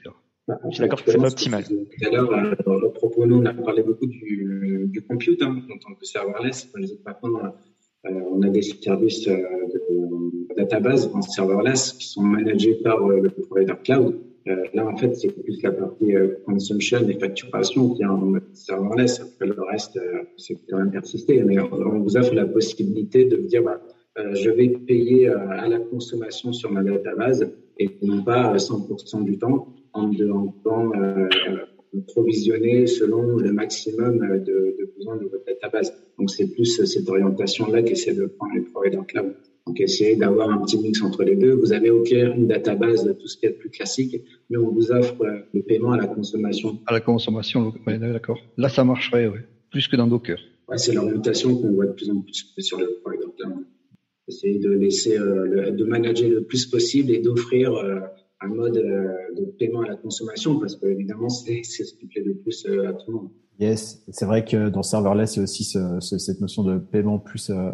Je 0.70 0.76
suis 0.76 0.82
d'accord 0.82 1.04
que 1.04 1.12
c'est 1.12 1.18
pas 1.18 1.28
optimal. 1.28 1.64
Tout 1.64 2.08
à 2.08 2.10
l'heure, 2.10 2.32
euh, 2.34 2.90
propos, 2.90 3.26
nous, 3.26 3.38
on 3.38 3.46
a 3.46 3.54
parlé 3.54 3.84
beaucoup 3.84 4.08
du, 4.08 4.88
du 4.88 5.02
compute 5.02 5.42
hein, 5.44 5.62
en 5.72 5.78
tant 5.78 5.94
que 5.94 6.06
serverless. 6.06 6.72
Maintenant, 7.06 7.54
euh, 8.06 8.12
on 8.32 8.42
a 8.44 8.50
des 8.50 8.62
services 8.62 9.28
euh, 9.28 9.36
de 9.74 10.56
database 10.56 11.12
en 11.14 11.22
serverless 11.22 11.94
qui 11.94 12.08
sont 12.08 12.22
managés 12.22 12.76
par 12.76 13.06
euh, 13.06 13.20
le 13.20 13.30
provider 13.30 13.74
cloud. 13.84 14.16
là, 14.74 14.88
en 14.88 14.96
fait, 14.96 15.14
c'est 15.16 15.32
plus 15.44 15.62
la 15.62 15.72
partie 15.72 16.14
consumption 16.46 17.08
et 17.08 17.20
facturation 17.20 17.94
qui 17.94 18.02
est 18.02 18.06
en 18.06 18.18
mode 18.18 18.44
serverless. 18.54 19.20
Après, 19.20 19.48
le 19.48 19.62
reste, 19.62 20.00
c'est 20.38 20.58
quand 20.70 20.78
même 20.78 20.92
persisté. 20.92 21.44
Mais 21.44 21.60
on 21.60 22.00
vous 22.00 22.18
offre 22.18 22.34
la 22.34 22.46
possibilité 22.46 23.26
de 23.26 23.38
dire, 23.38 23.64
bah, 23.64 23.80
je 24.34 24.50
vais 24.50 24.70
payer 24.70 25.28
à 25.28 25.68
la 25.68 25.80
consommation 25.80 26.52
sur 26.52 26.72
ma 26.72 26.82
database 26.82 27.52
et 27.78 27.90
non 28.02 28.24
pas 28.24 28.56
100% 28.56 29.24
du 29.24 29.38
temps 29.38 29.68
en, 29.94 30.12
en 30.12 30.48
temps 30.64 30.92
provisionner 32.08 32.88
selon 32.88 33.38
le 33.38 33.52
maximum 33.52 34.20
de, 34.20 34.76
de 34.80 34.94
besoins 34.96 35.18
de 35.18 35.26
votre 35.26 35.46
database. 35.46 35.94
Donc, 36.18 36.30
c'est 36.30 36.48
plus 36.52 36.86
cette 36.86 37.10
orientation-là 37.10 37.82
qu'essaie 37.84 38.14
de 38.14 38.26
prendre 38.26 38.54
les 38.54 38.62
providers 38.62 39.06
cloud. 39.08 39.34
Donc, 39.66 39.80
essayez 39.80 40.16
d'avoir 40.16 40.50
un 40.50 40.60
petit 40.64 40.80
mix 40.80 41.02
entre 41.02 41.24
les 41.24 41.36
deux. 41.36 41.54
Vous 41.54 41.74
avez 41.74 41.90
OK 41.90 42.12
une 42.12 42.48
database, 42.48 43.16
tout 43.20 43.28
ce 43.28 43.38
qui 43.38 43.46
est 43.46 43.52
plus 43.52 43.70
classique, 43.70 44.24
mais 44.50 44.58
on 44.58 44.70
vous 44.72 44.92
offre 44.92 45.24
le 45.54 45.62
paiement 45.62 45.92
à 45.92 45.98
la 45.98 46.08
consommation. 46.08 46.80
À 46.86 46.94
la 46.94 47.02
consommation, 47.02 47.74
d'accord. 47.86 48.40
Là, 48.58 48.70
ça 48.70 48.84
marcherait, 48.84 49.28
oui. 49.28 49.40
Plus 49.72 49.88
que 49.88 49.96
dans 49.96 50.08
Docker. 50.08 50.40
Ouais, 50.68 50.78
c'est 50.78 50.94
l'orientation 50.94 51.56
qu'on 51.56 51.72
voit 51.72 51.86
de 51.86 51.94
plus 51.94 52.10
en 52.10 52.22
plus 52.22 52.54
sur 52.60 52.80
le 52.80 53.00
provider 53.04 53.26
cloud. 53.38 53.66
Essayer 54.28 54.60
de 54.60 54.70
laisser, 54.70 55.18
euh, 55.18 55.46
le, 55.46 55.72
de 55.72 55.84
manager 55.84 56.30
le 56.30 56.44
plus 56.44 56.68
possible 56.68 57.12
et 57.12 57.20
d'offrir 57.20 57.74
euh, 57.74 58.00
un 58.42 58.48
mode 58.48 58.78
euh, 58.78 59.14
de 59.38 59.46
paiement 59.58 59.82
à 59.82 59.88
la 59.88 59.96
consommation 59.96 60.60
parce 60.60 60.76
que 60.76 60.86
évidemment 60.88 61.30
c'est 61.30 61.64
ce 61.64 61.94
qui 61.94 62.08
plaît 62.08 62.24
le 62.24 62.36
plus 62.36 62.66
euh, 62.66 62.90
à 62.90 62.94
tout 62.94 63.12
le 63.12 63.18
monde. 63.18 63.30
Yes, 63.60 64.04
c'est 64.10 64.26
vrai 64.26 64.46
que 64.46 64.70
dans 64.70 64.84
serverless 64.84 65.36
il 65.36 65.40
y 65.40 65.42
a 65.42 65.44
aussi 65.44 65.64
ce, 65.66 66.00
ce, 66.00 66.18
cette 66.18 66.40
notion 66.40 66.64
de 66.64 66.78
paiement 66.78 67.20
plus 67.20 67.50
euh, 67.50 67.72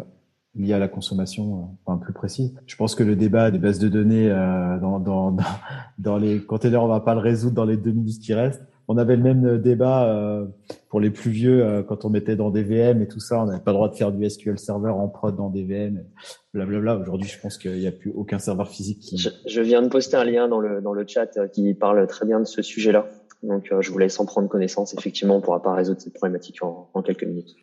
lié 0.54 0.72
à 0.72 0.78
la 0.78 0.88
consommation, 0.88 1.76
enfin 1.84 1.98
plus 1.98 2.12
précis. 2.12 2.54
Je 2.66 2.76
pense 2.76 2.94
que 2.94 3.04
le 3.04 3.14
débat 3.14 3.50
des 3.50 3.58
bases 3.58 3.78
de 3.78 3.88
données 3.88 4.30
dans, 4.80 4.98
dans, 4.98 5.30
dans, 5.30 5.44
dans 5.98 6.16
les 6.16 6.40
containers, 6.40 6.82
on 6.82 6.88
va 6.88 7.00
pas 7.00 7.14
le 7.14 7.20
résoudre 7.20 7.54
dans 7.54 7.66
les 7.66 7.76
deux 7.76 7.92
minutes 7.92 8.18
qui 8.20 8.32
restent 8.32 8.62
on 8.88 8.98
avait 8.98 9.16
le 9.16 9.22
même 9.22 9.58
débat 9.58 10.06
euh, 10.06 10.46
pour 10.88 11.00
les 11.00 11.10
plus 11.10 11.30
vieux 11.30 11.64
euh, 11.64 11.82
quand 11.82 12.04
on 12.04 12.10
mettait 12.10 12.36
dans 12.36 12.50
des 12.50 12.62
VM 12.62 13.02
et 13.02 13.08
tout 13.08 13.20
ça. 13.20 13.40
On 13.42 13.46
n'avait 13.46 13.62
pas 13.62 13.72
le 13.72 13.76
droit 13.76 13.88
de 13.88 13.96
faire 13.96 14.12
du 14.12 14.28
SQL 14.28 14.58
Server 14.58 14.90
en 14.90 15.08
prod 15.08 15.34
dans 15.36 15.50
des 15.50 15.64
VM, 15.64 16.04
blablabla. 16.54 16.96
Aujourd'hui, 16.96 17.28
je 17.28 17.40
pense 17.40 17.58
qu'il 17.58 17.78
n'y 17.78 17.86
a 17.86 17.92
plus 17.92 18.12
aucun 18.14 18.38
serveur 18.38 18.68
physique 18.68 19.00
qui. 19.00 19.18
Je, 19.18 19.60
viens 19.60 19.82
de 19.82 19.88
poster 19.88 20.16
un 20.16 20.24
lien 20.24 20.48
dans 20.48 20.60
le 20.60 20.80
dans 20.80 20.92
le 20.92 21.04
chat 21.06 21.36
euh, 21.36 21.48
qui 21.48 21.74
parle 21.74 22.06
très 22.06 22.26
bien 22.26 22.38
de 22.38 22.44
ce 22.44 22.62
sujet-là. 22.62 23.06
Donc, 23.42 23.70
je 23.80 23.92
vous 23.92 23.98
laisse 23.98 24.18
en 24.18 24.24
prendre 24.24 24.48
connaissance. 24.48 24.94
Effectivement, 24.94 25.36
on 25.36 25.40
pourra 25.40 25.62
pas 25.62 25.74
résoudre 25.74 26.00
cette 26.00 26.14
problématique 26.14 26.64
en, 26.64 26.88
en 26.94 27.02
quelques 27.02 27.24
minutes. 27.24 27.54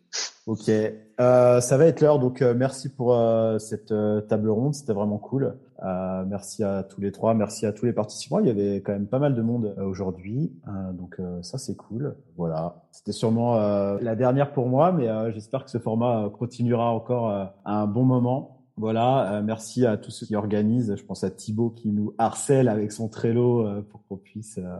Ok, 0.46 0.68
euh, 0.68 1.60
ça 1.60 1.76
va 1.76 1.86
être 1.86 2.00
l'heure. 2.00 2.20
Donc, 2.20 2.42
merci 2.42 2.88
pour 2.88 3.20
cette 3.58 3.92
table 4.28 4.50
ronde. 4.50 4.74
C'était 4.74 4.92
vraiment 4.92 5.18
cool. 5.18 5.56
Euh, 5.84 6.24
merci 6.26 6.64
à 6.64 6.82
tous 6.82 7.00
les 7.00 7.12
trois, 7.12 7.34
merci 7.34 7.66
à 7.66 7.72
tous 7.72 7.84
les 7.84 7.92
participants. 7.92 8.38
Il 8.38 8.46
y 8.46 8.50
avait 8.50 8.76
quand 8.76 8.92
même 8.92 9.06
pas 9.06 9.18
mal 9.18 9.34
de 9.34 9.42
monde 9.42 9.74
euh, 9.76 9.84
aujourd'hui, 9.84 10.52
euh, 10.66 10.92
donc 10.92 11.20
ça 11.42 11.58
c'est 11.58 11.76
cool. 11.76 12.16
Voilà, 12.36 12.76
c'était 12.90 13.12
sûrement 13.12 13.54
la 13.54 14.16
dernière 14.16 14.52
pour 14.52 14.68
moi, 14.68 14.92
mais 14.92 15.08
j'espère 15.32 15.64
que 15.64 15.70
ce 15.70 15.78
format 15.78 16.30
continuera 16.36 16.90
encore 16.90 17.30
à 17.30 17.54
un 17.64 17.86
bon 17.86 18.04
moment. 18.04 18.53
Voilà, 18.76 19.34
euh, 19.34 19.42
merci 19.42 19.86
à 19.86 19.96
tous 19.96 20.10
ceux 20.10 20.26
qui 20.26 20.34
organisent. 20.34 20.96
Je 20.96 21.04
pense 21.04 21.22
à 21.22 21.30
Thibaut 21.30 21.70
qui 21.70 21.90
nous 21.90 22.12
harcèle 22.18 22.68
avec 22.68 22.90
son 22.90 23.08
Trello 23.08 23.64
euh, 23.64 23.82
pour 23.82 24.04
qu'on 24.08 24.16
puisse 24.16 24.58
euh, 24.58 24.76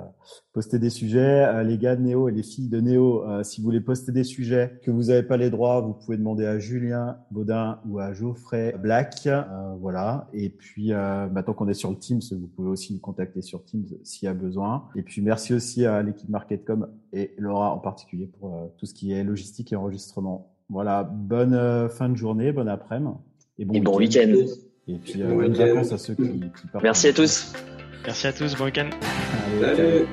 poster 0.52 0.80
des 0.80 0.90
sujets. 0.90 1.62
les 1.62 1.78
gars 1.78 1.94
de 1.94 2.02
Néo 2.02 2.28
et 2.28 2.32
les 2.32 2.42
filles 2.42 2.68
de 2.68 2.80
Néo, 2.80 3.24
si 3.44 3.60
vous 3.60 3.66
voulez 3.66 3.80
poster 3.80 4.10
des 4.10 4.24
sujets 4.24 4.80
que 4.82 4.90
vous 4.90 5.04
n'avez 5.04 5.22
pas 5.22 5.36
les 5.36 5.50
droits, 5.50 5.80
vous 5.80 5.94
pouvez 5.94 6.16
demander 6.16 6.44
à 6.44 6.58
Julien 6.58 7.18
Baudin 7.30 7.78
ou 7.86 8.00
à 8.00 8.12
Geoffrey 8.12 8.74
Black. 8.80 9.28
voilà. 9.80 10.28
Et 10.32 10.50
puis 10.50 10.90
maintenant 10.92 11.54
qu'on 11.54 11.68
est 11.68 11.74
sur 11.74 11.90
le 11.90 11.96
Teams, 11.96 12.20
vous 12.32 12.46
pouvez 12.46 12.68
aussi 12.68 12.92
nous 12.92 13.00
contacter 13.00 13.42
sur 13.42 13.64
Teams 13.64 13.86
s'il 14.04 14.26
y 14.26 14.28
a 14.28 14.34
besoin. 14.34 14.86
Et 14.94 15.02
puis 15.02 15.22
merci 15.22 15.54
aussi 15.54 15.86
à 15.86 16.02
l'équipe 16.02 16.28
Marketcom 16.28 16.88
et 17.12 17.34
Laura 17.36 17.72
en 17.72 17.78
particulier 17.78 18.26
pour 18.26 18.70
tout 18.78 18.86
ce 18.86 18.94
qui 18.94 19.12
est 19.12 19.24
logistique 19.24 19.72
et 19.72 19.76
enregistrement. 19.76 20.52
Voilà, 20.68 21.02
bonne 21.02 21.88
fin 21.88 22.08
de 22.08 22.16
journée, 22.16 22.52
bon 22.52 22.68
après-midi. 22.68 23.16
Et 23.58 23.64
bon, 23.64 23.96
week-end. 23.98 24.34
et 24.88 24.94
puis, 24.94 25.22
euh, 25.22 25.28
bonnes 25.34 25.54
vacances 25.54 25.92
à 25.92 25.98
ceux 25.98 26.14
qui, 26.14 26.22
qui 26.22 26.66
partent. 26.72 26.82
Merci 26.84 27.08
à 27.08 27.12
tous. 27.12 27.52
Merci 28.04 28.26
à 28.26 28.32
tous, 28.32 28.56
bon 28.56 28.64
week-end. 28.64 28.90
Salut. 29.60 30.06